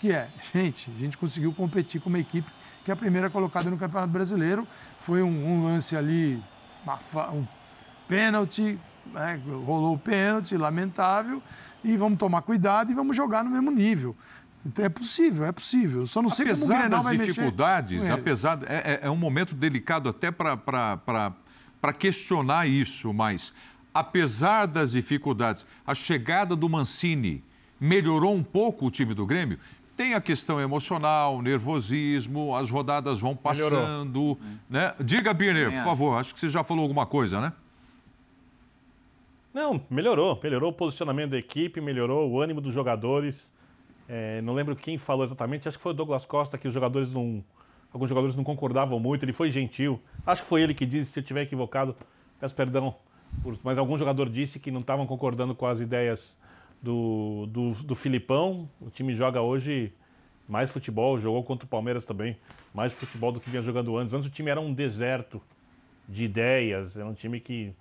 Que 0.00 0.12
é, 0.12 0.28
gente, 0.52 0.90
a 0.96 0.98
gente 0.98 1.18
conseguiu 1.18 1.52
competir 1.52 2.00
com 2.00 2.08
uma 2.08 2.18
equipe 2.18 2.50
que 2.84 2.90
é 2.90 2.94
a 2.94 2.96
primeira 2.96 3.30
colocada 3.30 3.70
no 3.70 3.78
Campeonato 3.78 4.12
Brasileiro. 4.12 4.66
Foi 4.98 5.22
um, 5.22 5.28
um 5.28 5.64
lance 5.64 5.96
ali, 5.96 6.42
um 7.32 7.46
pênalti, 8.08 8.78
né? 9.12 9.40
rolou 9.64 9.94
o 9.94 9.98
pênalti, 9.98 10.56
lamentável. 10.56 11.42
E 11.84 11.96
vamos 11.96 12.18
tomar 12.18 12.42
cuidado 12.42 12.90
e 12.90 12.94
vamos 12.94 13.16
jogar 13.16 13.44
no 13.44 13.50
mesmo 13.50 13.70
nível. 13.70 14.16
Então 14.64 14.84
é 14.84 14.88
possível, 14.88 15.44
é 15.44 15.52
possível. 15.52 16.06
Só 16.06 16.22
não 16.22 16.30
sei 16.30 16.46
apesar 16.46 16.66
como 16.66 16.78
o 16.78 16.82
Grenal 16.82 17.02
das 17.02 17.26
dificuldades, 17.26 18.10
apesar 18.10 18.58
é, 18.66 18.92
é, 18.92 19.00
é, 19.02 19.10
um 19.10 19.16
momento 19.16 19.54
delicado 19.54 20.08
até 20.08 20.30
para 20.30 21.32
para 21.82 21.92
questionar 21.92 22.68
isso, 22.68 23.12
mas 23.12 23.52
apesar 23.92 24.66
das 24.66 24.92
dificuldades, 24.92 25.66
a 25.84 25.96
chegada 25.96 26.54
do 26.54 26.68
Mancini 26.68 27.42
melhorou 27.80 28.32
um 28.32 28.42
pouco 28.42 28.86
o 28.86 28.90
time 28.90 29.14
do 29.14 29.26
Grêmio? 29.26 29.58
Tem 29.96 30.14
a 30.14 30.20
questão 30.20 30.60
emocional, 30.60 31.42
nervosismo, 31.42 32.54
as 32.54 32.70
rodadas 32.70 33.20
vão 33.20 33.34
passando. 33.34 34.38
Né? 34.70 34.94
Diga, 35.04 35.34
Birner, 35.34 35.72
por 35.72 35.82
favor, 35.82 36.18
acho 36.18 36.32
que 36.32 36.38
você 36.38 36.48
já 36.48 36.62
falou 36.62 36.84
alguma 36.84 37.04
coisa, 37.04 37.40
né? 37.40 37.52
Não, 39.52 39.84
melhorou. 39.90 40.38
Melhorou 40.40 40.70
o 40.70 40.72
posicionamento 40.72 41.32
da 41.32 41.38
equipe, 41.38 41.80
melhorou 41.80 42.30
o 42.30 42.40
ânimo 42.40 42.60
dos 42.60 42.72
jogadores. 42.72 43.52
É, 44.08 44.40
não 44.40 44.54
lembro 44.54 44.76
quem 44.76 44.96
falou 44.96 45.24
exatamente, 45.24 45.68
acho 45.68 45.76
que 45.76 45.82
foi 45.82 45.92
o 45.92 45.94
Douglas 45.94 46.24
Costa, 46.24 46.56
que 46.56 46.68
os 46.68 46.72
jogadores 46.72 47.12
não 47.12 47.44
alguns 47.92 48.08
jogadores 48.08 48.34
não 48.34 48.44
concordavam 48.44 48.98
muito, 48.98 49.24
ele 49.24 49.32
foi 49.32 49.50
gentil. 49.50 50.00
Acho 50.26 50.42
que 50.42 50.48
foi 50.48 50.62
ele 50.62 50.74
que 50.74 50.86
disse, 50.86 51.12
se 51.12 51.18
eu 51.18 51.22
estiver 51.22 51.42
equivocado, 51.42 51.94
peço 52.40 52.54
perdão, 52.54 52.94
mas 53.62 53.78
algum 53.78 53.98
jogador 53.98 54.28
disse 54.28 54.58
que 54.58 54.70
não 54.70 54.80
estavam 54.80 55.06
concordando 55.06 55.54
com 55.54 55.66
as 55.66 55.80
ideias 55.80 56.38
do, 56.82 57.46
do, 57.46 57.72
do 57.72 57.94
Filipão. 57.94 58.68
O 58.80 58.90
time 58.90 59.14
joga 59.14 59.40
hoje 59.40 59.92
mais 60.48 60.70
futebol, 60.70 61.18
jogou 61.18 61.42
contra 61.44 61.64
o 61.64 61.68
Palmeiras 61.68 62.04
também, 62.04 62.36
mais 62.74 62.92
futebol 62.92 63.32
do 63.32 63.40
que 63.40 63.48
vinha 63.48 63.62
jogando 63.62 63.96
antes. 63.96 64.12
Antes 64.12 64.28
o 64.28 64.30
time 64.30 64.50
era 64.50 64.60
um 64.60 64.72
deserto 64.72 65.40
de 66.08 66.24
ideias, 66.24 66.96
era 66.96 67.06
um 67.06 67.14
time 67.14 67.40
que 67.40 67.72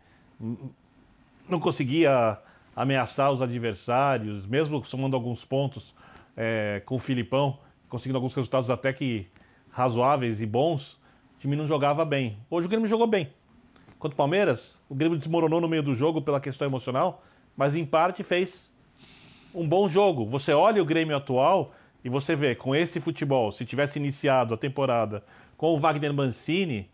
não 1.50 1.60
conseguia 1.60 2.38
ameaçar 2.76 3.32
os 3.32 3.42
adversários, 3.42 4.46
mesmo 4.46 4.84
somando 4.86 5.16
alguns 5.16 5.44
pontos 5.44 5.94
é, 6.38 6.82
com 6.86 6.96
o 6.96 7.00
Filipão, 7.00 7.60
conseguindo 7.90 8.18
alguns 8.18 8.34
resultados 8.34 8.70
até 8.70 8.94
que 8.94 9.28
razoáveis 9.72 10.42
e 10.42 10.46
bons, 10.46 10.94
o 11.38 11.40
time 11.40 11.56
não 11.56 11.66
jogava 11.66 12.06
bem. 12.06 12.38
Hoje 12.50 12.68
o 12.68 12.70
Grêmio 12.70 12.88
jogou 12.88 13.08
bem. 13.08 13.34
Contra 13.98 14.14
o 14.14 14.18
Palmeiras, 14.18 14.80
o 14.90 14.96
Grêmio 14.96 15.18
desmoronou 15.18 15.62
no 15.62 15.68
meio 15.68 15.84
do 15.84 15.94
jogo 15.94 16.22
pela 16.22 16.40
questão 16.40 16.68
emocional, 16.68 17.24
mas 17.56 17.76
em 17.76 17.86
parte 17.86 18.24
fez 18.24 18.72
um 19.54 19.68
bom 19.68 19.88
jogo. 19.88 20.26
Você 20.26 20.54
olha 20.54 20.82
o 20.82 20.86
Grêmio 20.86 21.16
atual 21.16 21.74
e 22.04 22.10
você 22.10 22.36
vê, 22.36 22.56
com 22.56 22.76
esse 22.76 23.00
futebol, 23.00 23.52
se 23.52 23.66
tivesse 23.66 24.00
iniciado 24.00 24.54
a 24.54 24.58
temporada 24.58 25.24
com 25.56 25.68
o 25.76 25.80
Wagner 25.80 26.14
Mancini, 26.14 26.90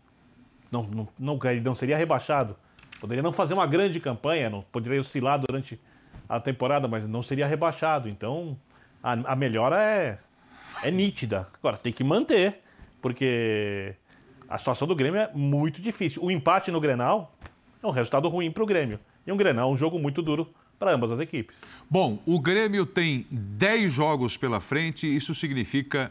não, 0.70 0.82
não, 0.82 1.08
não, 1.18 1.38
não 1.62 1.74
seria 1.74 1.96
rebaixado. 1.96 2.56
Poderia 3.00 3.22
não 3.22 3.32
fazer 3.32 3.54
uma 3.54 3.66
grande 3.66 4.00
campanha, 4.00 4.50
não 4.50 4.62
poderia 4.62 5.00
oscilar 5.00 5.38
durante 5.38 5.80
a 6.28 6.38
temporada, 6.38 6.86
mas 6.86 7.08
não 7.08 7.22
seria 7.22 7.46
rebaixado. 7.46 8.08
Então, 8.08 8.58
a, 9.02 9.12
a 9.12 9.36
melhora 9.36 9.82
é, 9.82 10.18
é 10.82 10.90
nítida. 10.90 11.48
Agora, 11.54 11.76
tem 11.78 11.92
que 11.92 12.04
manter, 12.04 12.60
porque 13.00 13.94
a 14.48 14.58
situação 14.58 14.88
do 14.88 14.96
Grêmio 14.96 15.20
é 15.20 15.30
muito 15.34 15.80
difícil. 15.80 16.22
O 16.22 16.30
empate 16.30 16.70
no 16.70 16.80
Grenal 16.80 17.34
é 17.82 17.86
um 17.86 17.90
resultado 17.90 18.28
ruim 18.28 18.50
para 18.50 18.62
o 18.62 18.66
Grêmio. 18.66 18.98
E 19.26 19.32
um 19.32 19.36
Grenal 19.36 19.70
é 19.70 19.72
um 19.72 19.76
jogo 19.76 19.98
muito 19.98 20.22
duro 20.22 20.48
para 20.78 20.92
ambas 20.92 21.10
as 21.10 21.20
equipes. 21.20 21.58
Bom, 21.90 22.22
o 22.24 22.38
Grêmio 22.38 22.86
tem 22.86 23.26
10 23.30 23.92
jogos 23.92 24.36
pela 24.36 24.60
frente, 24.60 25.06
isso 25.06 25.34
significa 25.34 26.10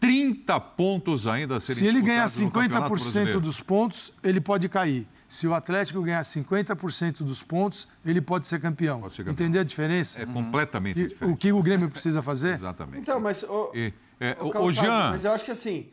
30 0.00 0.60
pontos 0.60 1.26
ainda 1.26 1.56
a 1.56 1.60
serem 1.60 1.80
Se 1.80 1.86
ele 1.86 2.00
ganhar 2.00 2.26
50% 2.26 3.40
dos 3.40 3.60
pontos, 3.60 4.12
ele 4.22 4.40
pode 4.40 4.68
cair. 4.68 5.06
Se 5.28 5.48
o 5.48 5.54
Atlético 5.54 6.00
ganhar 6.02 6.20
50% 6.20 7.24
dos 7.24 7.42
pontos, 7.42 7.88
ele 8.04 8.20
pode 8.20 8.46
ser 8.46 8.60
campeão. 8.60 9.00
Pode 9.00 9.14
ser 9.14 9.24
campeão. 9.24 9.46
Entender 9.46 9.58
a 9.58 9.64
diferença? 9.64 10.22
É 10.22 10.26
completamente 10.26 11.00
e, 11.00 11.08
diferente. 11.08 11.34
O 11.34 11.36
que 11.36 11.52
o 11.52 11.62
Grêmio 11.62 11.90
precisa 11.90 12.22
fazer? 12.22 12.50
Exatamente. 12.50 13.00
Então, 13.00 13.18
mas. 13.18 13.42
O, 13.42 13.72
e, 13.74 13.92
é, 14.20 14.36
o, 14.40 14.64
o 14.64 14.70
Jean. 14.70 15.10
Mas 15.10 15.24
eu 15.24 15.32
acho 15.32 15.44
que 15.44 15.50
assim. 15.50 15.88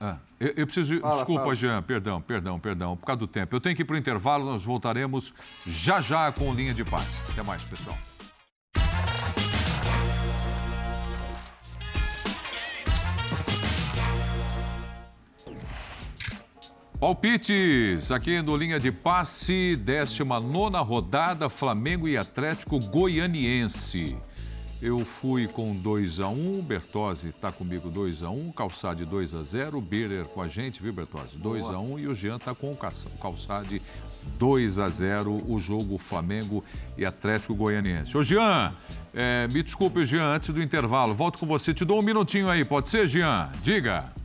Ah, 0.00 0.16
eu, 0.40 0.54
eu, 0.56 0.66
preciso. 0.66 0.98
Fala, 0.98 1.14
desculpa, 1.16 1.42
fala. 1.42 1.54
Jean, 1.54 1.82
perdão, 1.82 2.22
perdão, 2.22 2.58
perdão, 2.58 2.96
por 2.96 3.04
causa 3.04 3.18
do 3.18 3.26
tempo. 3.26 3.54
Eu 3.54 3.60
tenho 3.60 3.76
que 3.76 3.82
ir 3.82 3.84
para 3.84 3.94
o 3.94 3.98
intervalo, 3.98 4.46
nós 4.46 4.64
voltaremos 4.64 5.34
já 5.66 6.00
já 6.00 6.32
com 6.32 6.54
linha 6.54 6.72
de 6.72 6.82
paz. 6.82 7.06
Até 7.28 7.42
mais, 7.42 7.62
pessoal. 7.64 7.98
Palpites 16.98 18.10
aqui 18.10 18.42
no 18.42 18.56
Linha 18.56 18.78
de 18.78 18.92
Passe, 18.92 19.74
19 19.76 20.76
rodada, 20.78 21.48
Flamengo 21.48 22.08
e 22.08 22.16
Atlético 22.16 22.78
Goianiense. 22.78 24.18
Eu 24.82 25.04
fui 25.04 25.46
com 25.46 25.76
2 25.76 26.20
a 26.20 26.28
1 26.28 26.32
um, 26.32 26.62
Bertozzi 26.62 27.28
está 27.28 27.52
comigo 27.52 27.90
2 27.90 28.22
a 28.22 28.30
1 28.30 28.48
um, 28.48 28.50
Calçade 28.50 29.04
2 29.04 29.34
a 29.34 29.42
0 29.42 29.78
Birrer 29.78 30.26
com 30.26 30.40
a 30.40 30.48
gente, 30.48 30.82
viu, 30.82 30.90
Bertozzi? 30.90 31.36
2 31.36 31.66
a 31.66 31.78
1 31.78 31.92
um, 31.92 31.98
e 31.98 32.08
o 32.08 32.14
Jean 32.14 32.36
está 32.36 32.54
com 32.54 32.72
o 32.72 32.78
Calçade 33.20 33.82
2 34.38 34.78
a 34.78 34.88
0 34.88 35.36
o 35.46 35.60
jogo 35.60 35.98
Flamengo 35.98 36.64
e 36.96 37.04
Atlético 37.04 37.54
Goianiense. 37.54 38.16
Ô, 38.16 38.22
Jean, 38.22 38.72
é, 39.12 39.46
me 39.48 39.62
desculpe, 39.62 40.06
Jean, 40.06 40.34
antes 40.34 40.48
do 40.48 40.62
intervalo, 40.62 41.14
volto 41.14 41.38
com 41.38 41.46
você. 41.46 41.74
Te 41.74 41.84
dou 41.84 41.98
um 41.98 42.02
minutinho 42.02 42.48
aí, 42.48 42.64
pode 42.64 42.88
ser, 42.88 43.06
Jean? 43.06 43.50
Diga. 43.62 44.19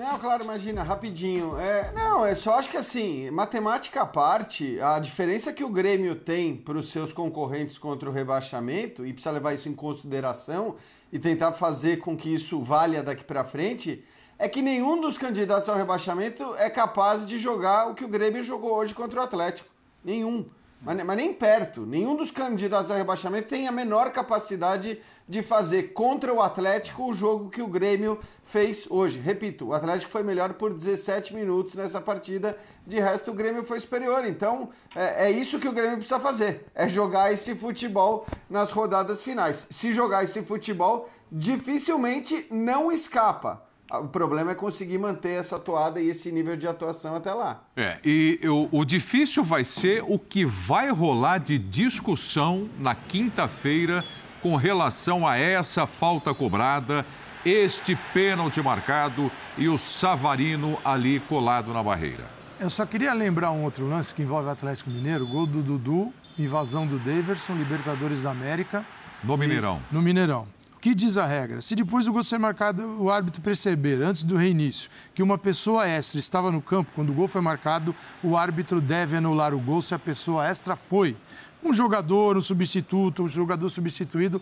Não, 0.00 0.18
claro, 0.18 0.42
imagina, 0.42 0.82
rapidinho. 0.82 1.58
É, 1.58 1.92
não, 1.92 2.24
é 2.24 2.34
só 2.34 2.54
acho 2.54 2.70
que 2.70 2.76
assim, 2.78 3.30
matemática 3.30 4.00
à 4.00 4.06
parte, 4.06 4.80
a 4.80 4.98
diferença 4.98 5.52
que 5.52 5.62
o 5.62 5.68
Grêmio 5.68 6.14
tem 6.14 6.56
para 6.56 6.78
os 6.78 6.90
seus 6.90 7.12
concorrentes 7.12 7.76
contra 7.76 8.08
o 8.08 8.12
rebaixamento, 8.12 9.04
e 9.04 9.12
precisa 9.12 9.30
levar 9.30 9.52
isso 9.52 9.68
em 9.68 9.74
consideração 9.74 10.76
e 11.12 11.18
tentar 11.18 11.52
fazer 11.52 11.98
com 11.98 12.16
que 12.16 12.32
isso 12.32 12.62
valha 12.62 13.02
daqui 13.02 13.22
para 13.22 13.44
frente, 13.44 14.02
é 14.38 14.48
que 14.48 14.62
nenhum 14.62 15.02
dos 15.02 15.18
candidatos 15.18 15.68
ao 15.68 15.76
rebaixamento 15.76 16.54
é 16.56 16.70
capaz 16.70 17.26
de 17.26 17.38
jogar 17.38 17.90
o 17.90 17.94
que 17.94 18.06
o 18.06 18.08
Grêmio 18.08 18.42
jogou 18.42 18.72
hoje 18.72 18.94
contra 18.94 19.20
o 19.20 19.22
Atlético. 19.22 19.68
Nenhum. 20.02 20.46
Mas, 20.82 21.04
mas, 21.04 21.16
nem 21.16 21.32
perto. 21.32 21.84
Nenhum 21.84 22.16
dos 22.16 22.30
candidatos 22.30 22.90
a 22.90 22.96
rebaixamento 22.96 23.48
tem 23.48 23.68
a 23.68 23.72
menor 23.72 24.10
capacidade 24.12 24.98
de 25.28 25.42
fazer 25.42 25.92
contra 25.92 26.32
o 26.32 26.40
Atlético 26.40 27.10
o 27.10 27.12
jogo 27.12 27.50
que 27.50 27.60
o 27.60 27.66
Grêmio 27.66 28.18
fez 28.44 28.86
hoje. 28.90 29.18
Repito, 29.18 29.66
o 29.66 29.74
Atlético 29.74 30.10
foi 30.10 30.22
melhor 30.22 30.54
por 30.54 30.72
17 30.72 31.34
minutos 31.34 31.74
nessa 31.74 32.00
partida, 32.00 32.58
de 32.86 32.98
resto 32.98 33.30
o 33.30 33.34
Grêmio 33.34 33.62
foi 33.62 33.78
superior. 33.78 34.24
Então 34.24 34.70
é, 34.96 35.26
é 35.26 35.30
isso 35.30 35.60
que 35.60 35.68
o 35.68 35.72
Grêmio 35.72 35.98
precisa 35.98 36.18
fazer: 36.18 36.66
é 36.74 36.88
jogar 36.88 37.32
esse 37.32 37.54
futebol 37.54 38.26
nas 38.48 38.70
rodadas 38.70 39.22
finais. 39.22 39.66
Se 39.68 39.92
jogar 39.92 40.24
esse 40.24 40.42
futebol, 40.42 41.08
dificilmente 41.30 42.46
não 42.50 42.90
escapa. 42.90 43.69
O 43.92 44.06
problema 44.06 44.52
é 44.52 44.54
conseguir 44.54 44.98
manter 44.98 45.30
essa 45.30 45.58
toada 45.58 46.00
e 46.00 46.08
esse 46.08 46.30
nível 46.30 46.56
de 46.56 46.68
atuação 46.68 47.16
até 47.16 47.32
lá. 47.34 47.64
É, 47.76 47.98
e 48.04 48.38
o, 48.44 48.68
o 48.70 48.84
difícil 48.84 49.42
vai 49.42 49.64
ser 49.64 50.04
o 50.06 50.16
que 50.16 50.44
vai 50.44 50.90
rolar 50.90 51.38
de 51.38 51.58
discussão 51.58 52.68
na 52.78 52.94
quinta-feira 52.94 54.04
com 54.40 54.54
relação 54.54 55.26
a 55.26 55.36
essa 55.36 55.86
falta 55.86 56.32
cobrada, 56.32 57.04
este 57.44 57.96
pênalti 58.14 58.62
marcado 58.62 59.30
e 59.58 59.68
o 59.68 59.76
Savarino 59.76 60.78
ali 60.84 61.18
colado 61.20 61.72
na 61.72 61.82
barreira. 61.82 62.24
Eu 62.60 62.70
só 62.70 62.86
queria 62.86 63.12
lembrar 63.12 63.50
um 63.50 63.64
outro 63.64 63.88
lance 63.88 64.14
que 64.14 64.22
envolve 64.22 64.46
o 64.46 64.50
Atlético 64.50 64.90
Mineiro, 64.90 65.26
gol 65.26 65.46
do 65.46 65.62
Dudu, 65.62 66.12
invasão 66.38 66.86
do 66.86 66.98
Daverson, 66.98 67.54
Libertadores 67.54 68.22
da 68.22 68.30
América. 68.30 68.86
No 69.24 69.36
Mineirão. 69.36 69.82
no 69.90 70.00
Mineirão 70.00 70.59
que 70.80 70.94
diz 70.94 71.18
a 71.18 71.26
regra? 71.26 71.60
Se 71.60 71.76
depois 71.76 72.06
do 72.06 72.12
gol 72.12 72.24
ser 72.24 72.38
marcado, 72.38 73.02
o 73.02 73.10
árbitro 73.10 73.42
perceber, 73.42 74.02
antes 74.02 74.24
do 74.24 74.36
reinício, 74.36 74.90
que 75.14 75.22
uma 75.22 75.36
pessoa 75.36 75.86
extra 75.86 76.18
estava 76.18 76.50
no 76.50 76.62
campo 76.62 76.90
quando 76.94 77.10
o 77.10 77.12
gol 77.12 77.28
foi 77.28 77.40
marcado, 77.40 77.94
o 78.22 78.36
árbitro 78.36 78.80
deve 78.80 79.16
anular 79.16 79.52
o 79.52 79.60
gol 79.60 79.82
se 79.82 79.94
a 79.94 79.98
pessoa 79.98 80.46
extra 80.46 80.74
foi. 80.74 81.16
Um 81.62 81.74
jogador, 81.74 82.36
um 82.36 82.40
substituto, 82.40 83.24
um 83.24 83.28
jogador 83.28 83.68
substituído. 83.68 84.40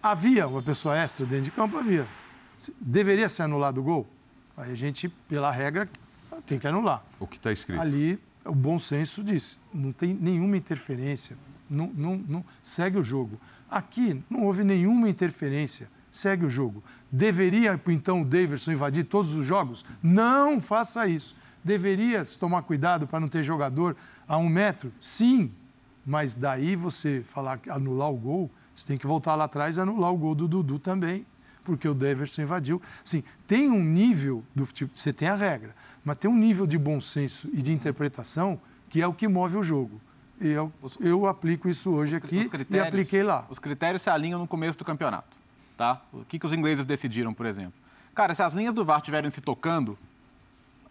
Havia 0.00 0.46
uma 0.46 0.62
pessoa 0.62 0.96
extra 0.96 1.26
dentro 1.26 1.46
de 1.46 1.50
campo? 1.50 1.76
Havia. 1.76 2.06
Deveria 2.80 3.28
ser 3.28 3.42
anulado 3.42 3.78
o 3.78 3.82
gol? 3.82 4.06
Aí 4.56 4.70
a 4.72 4.74
gente, 4.74 5.08
pela 5.08 5.50
regra, 5.50 5.88
tem 6.46 6.58
que 6.58 6.66
anular. 6.66 7.04
O 7.18 7.26
que 7.26 7.36
está 7.36 7.52
escrito? 7.52 7.80
Ali, 7.80 8.18
o 8.44 8.54
bom 8.54 8.78
senso 8.78 9.22
diz: 9.22 9.58
não 9.72 9.92
tem 9.92 10.14
nenhuma 10.14 10.56
interferência, 10.56 11.36
não, 11.68 11.88
não, 11.88 12.16
não 12.16 12.44
segue 12.62 12.98
o 12.98 13.04
jogo. 13.04 13.38
Aqui 13.70 14.22
não 14.30 14.44
houve 14.44 14.64
nenhuma 14.64 15.08
interferência. 15.08 15.88
Segue 16.10 16.46
o 16.46 16.50
jogo. 16.50 16.82
Deveria, 17.10 17.80
então, 17.88 18.22
o 18.22 18.24
Davidson 18.24 18.72
invadir 18.72 19.04
todos 19.04 19.34
os 19.34 19.46
jogos? 19.46 19.84
Não 20.02 20.60
faça 20.60 21.06
isso. 21.06 21.36
Deveria 21.62 22.24
se 22.24 22.38
tomar 22.38 22.62
cuidado 22.62 23.06
para 23.06 23.20
não 23.20 23.28
ter 23.28 23.42
jogador 23.42 23.96
a 24.26 24.36
um 24.38 24.48
metro? 24.48 24.92
Sim. 25.00 25.52
Mas 26.04 26.34
daí 26.34 26.74
você 26.74 27.22
falar 27.24 27.60
anular 27.68 28.10
o 28.10 28.16
gol, 28.16 28.50
você 28.74 28.86
tem 28.86 28.96
que 28.96 29.06
voltar 29.06 29.34
lá 29.34 29.44
atrás 29.44 29.76
e 29.76 29.80
anular 29.80 30.12
o 30.12 30.16
gol 30.16 30.34
do 30.34 30.48
Dudu 30.48 30.78
também, 30.78 31.26
porque 31.62 31.86
o 31.86 31.92
Davidson 31.92 32.42
invadiu. 32.42 32.80
Sim, 33.04 33.22
tem 33.46 33.68
um 33.68 33.84
nível 33.84 34.42
do 34.54 34.64
tipo, 34.64 34.96
você 34.96 35.12
tem 35.12 35.28
a 35.28 35.34
regra, 35.34 35.74
mas 36.02 36.16
tem 36.16 36.30
um 36.30 36.36
nível 36.36 36.66
de 36.66 36.78
bom 36.78 36.98
senso 37.00 37.50
e 37.52 37.60
de 37.60 37.72
interpretação 37.72 38.58
que 38.88 39.02
é 39.02 39.06
o 39.06 39.12
que 39.12 39.28
move 39.28 39.58
o 39.58 39.62
jogo. 39.62 40.00
E 40.40 40.48
eu, 40.48 40.72
eu 41.00 41.26
aplico 41.26 41.68
isso 41.68 41.90
hoje 41.90 42.16
aqui 42.16 42.48
e 42.70 42.78
apliquei 42.78 43.22
lá. 43.22 43.44
Os 43.48 43.58
critérios 43.58 44.02
se 44.02 44.10
alinham 44.10 44.38
no 44.38 44.46
começo 44.46 44.78
do 44.78 44.84
campeonato. 44.84 45.36
Tá? 45.76 46.00
O 46.12 46.24
que, 46.24 46.38
que 46.38 46.46
os 46.46 46.52
ingleses 46.52 46.84
decidiram, 46.84 47.34
por 47.34 47.46
exemplo? 47.46 47.74
Cara, 48.14 48.34
se 48.34 48.42
as 48.42 48.54
linhas 48.54 48.74
do 48.74 48.84
VAR 48.84 48.98
estiverem 48.98 49.30
se 49.30 49.40
tocando, 49.40 49.98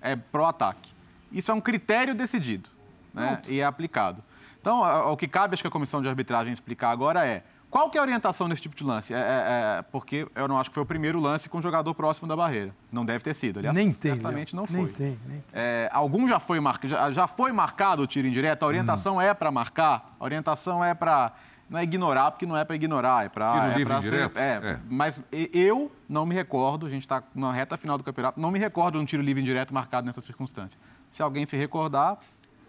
é 0.01 0.15
pró-ataque. 0.15 0.91
Isso 1.31 1.51
é 1.51 1.53
um 1.53 1.61
critério 1.61 2.15
decidido 2.15 2.69
né? 3.13 3.41
e 3.47 3.59
é 3.59 3.65
aplicado. 3.65 4.23
Então, 4.59 4.81
o 5.11 5.17
que 5.17 5.27
cabe, 5.27 5.53
acho 5.53 5.63
que 5.63 5.67
a 5.67 5.71
comissão 5.71 6.01
de 6.01 6.07
arbitragem 6.07 6.51
explicar 6.53 6.91
agora 6.91 7.25
é 7.25 7.43
qual 7.69 7.89
que 7.89 7.97
é 7.97 7.99
a 7.99 8.03
orientação 8.03 8.47
nesse 8.47 8.61
tipo 8.61 8.75
de 8.75 8.83
lance? 8.83 9.13
É, 9.13 9.17
é, 9.17 9.21
é, 9.21 9.81
porque 9.91 10.25
eu 10.33 10.47
não 10.47 10.57
acho 10.57 10.69
que 10.69 10.73
foi 10.73 10.83
o 10.83 10.85
primeiro 10.85 11.19
lance 11.19 11.49
com 11.49 11.57
o 11.57 11.61
jogador 11.61 11.93
próximo 11.93 12.27
da 12.27 12.35
barreira. 12.35 12.73
Não 12.91 13.05
deve 13.05 13.23
ter 13.23 13.33
sido. 13.33 13.59
Aliás, 13.59 13.75
nem 13.75 13.91
tem, 13.91 14.13
certamente 14.13 14.55
não 14.55 14.65
foi. 14.65 14.77
Nem 14.77 14.87
tem, 14.87 15.19
nem 15.27 15.41
tem. 15.41 15.43
É, 15.53 15.89
algum 15.91 16.27
já 16.27 16.39
foi, 16.39 16.61
mar... 16.61 16.79
já, 16.83 17.11
já 17.11 17.27
foi 17.27 17.51
marcado 17.51 18.03
o 18.03 18.07
tiro 18.07 18.27
indireto? 18.27 18.63
A 18.63 18.67
orientação 18.67 19.17
hum. 19.17 19.21
é 19.21 19.33
para 19.33 19.51
marcar? 19.51 20.15
A 20.17 20.23
orientação 20.23 20.83
é 20.83 20.93
para... 20.93 21.33
Não 21.69 21.77
é 21.77 21.83
ignorar, 21.83 22.31
porque 22.31 22.45
não 22.45 22.55
é 22.55 22.63
para 22.63 22.77
ignorar, 22.77 23.25
é 23.25 23.29
para... 23.29 23.49
Tiro 23.49 23.65
é 23.65 23.75
livre 23.75 24.01
ser, 24.01 24.31
é, 24.35 24.41
é, 24.41 24.79
Mas 24.89 25.21
eu 25.51 25.91
não 26.07 26.25
me 26.25 26.33
recordo, 26.33 26.85
a 26.85 26.89
gente 26.89 27.01
está 27.01 27.21
na 27.35 27.51
reta 27.51 27.75
final 27.75 27.97
do 27.97 28.05
campeonato, 28.05 28.39
não 28.39 28.49
me 28.49 28.57
recordo 28.57 28.97
de 28.97 29.03
um 29.03 29.05
tiro 29.05 29.21
livre 29.21 29.41
indireto 29.41 29.73
marcado 29.73 30.07
nessa 30.07 30.21
circunstância. 30.21 30.79
Se 31.09 31.21
alguém 31.21 31.45
se 31.45 31.57
recordar, 31.57 32.17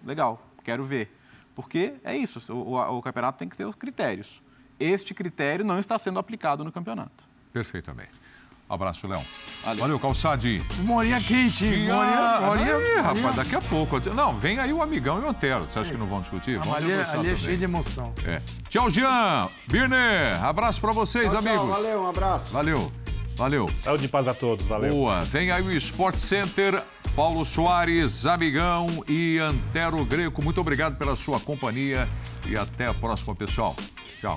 legal, 0.05 0.43
quero 0.65 0.83
ver. 0.83 1.17
Porque 1.55 1.95
é 2.03 2.17
isso, 2.17 2.53
o, 2.53 2.75
o, 2.75 2.99
o 2.99 3.01
campeonato 3.01 3.39
tem 3.39 3.49
que 3.49 3.57
ter 3.57 3.65
os 3.65 3.77
critérios 3.77 4.43
este 4.79 5.15
critério 5.15 5.65
não 5.65 5.79
está 5.79 5.99
sendo 5.99 6.19
aplicado 6.19 6.65
no 6.65 6.71
campeonato. 6.73 7.25
Perfeitamente. 7.53 8.11
Abraço, 8.69 9.09
Léo. 9.09 9.25
Valeu, 9.79 9.99
Calçade. 9.99 10.63
Morinha 10.83 11.19
quente, 11.21 11.65
hein? 11.65 11.87
Morinha, 11.89 12.41
morinha, 12.43 12.67
Aí, 12.67 12.73
morinha. 12.83 13.03
rapaz, 13.03 13.35
daqui 13.37 13.55
a 13.57 13.63
pouco. 13.63 13.99
Não, 14.11 14.35
vem 14.37 14.59
aí 14.59 14.71
o 14.75 14.83
amigão 14.83 15.19
e 15.19 15.25
o 15.25 15.29
Antero. 15.29 15.67
Você 15.67 15.79
acha 15.79 15.91
que 15.91 15.97
não 15.97 16.07
vão 16.07 16.21
discutir? 16.21 16.59
Não, 16.59 16.65
Vão 16.67 16.75
ali, 16.75 16.91
é- 16.93 16.97
ali 16.97 17.03
é 17.03 17.05
também. 17.13 17.37
cheio 17.39 17.57
de 17.57 17.65
emoção. 17.65 18.13
É. 18.27 18.43
Tchau, 18.69 18.91
Jean. 18.91 19.49
Birner, 19.69 20.45
abraço 20.45 20.83
pra 20.83 20.93
vocês, 20.93 21.33
Tchau, 21.33 21.41
tchau, 21.41 21.51
amigos. 21.51 21.69
valeu, 21.71 22.03
um 22.03 22.09
abraço. 22.11 22.53
Valeu. 22.53 22.93
Valeu. 23.37 23.71
Saúde 23.83 24.05
e 24.05 24.09
paz 24.09 24.29
a 24.29 24.35
todos, 24.35 24.67
valeu. 24.67 24.91
Boa. 24.93 25.23
Vem 25.23 25.51
aí 25.51 25.63
o 25.63 25.73
Sport 25.73 26.19
Center, 26.19 26.83
Paulo 27.17 27.47
Soares, 27.47 28.27
Amigão 28.27 29.03
e 29.09 29.39
Antero 29.39 30.05
Greco. 30.05 30.43
Muito 30.45 30.61
obrigado 30.61 30.97
pela 30.99 31.17
sua 31.17 31.41
companhia 31.41 32.07
e 32.45 32.55
até 32.55 32.87
a 32.87 32.93
próxima, 32.93 33.35
pessoal. 33.35 33.75
Tchau. 34.21 34.37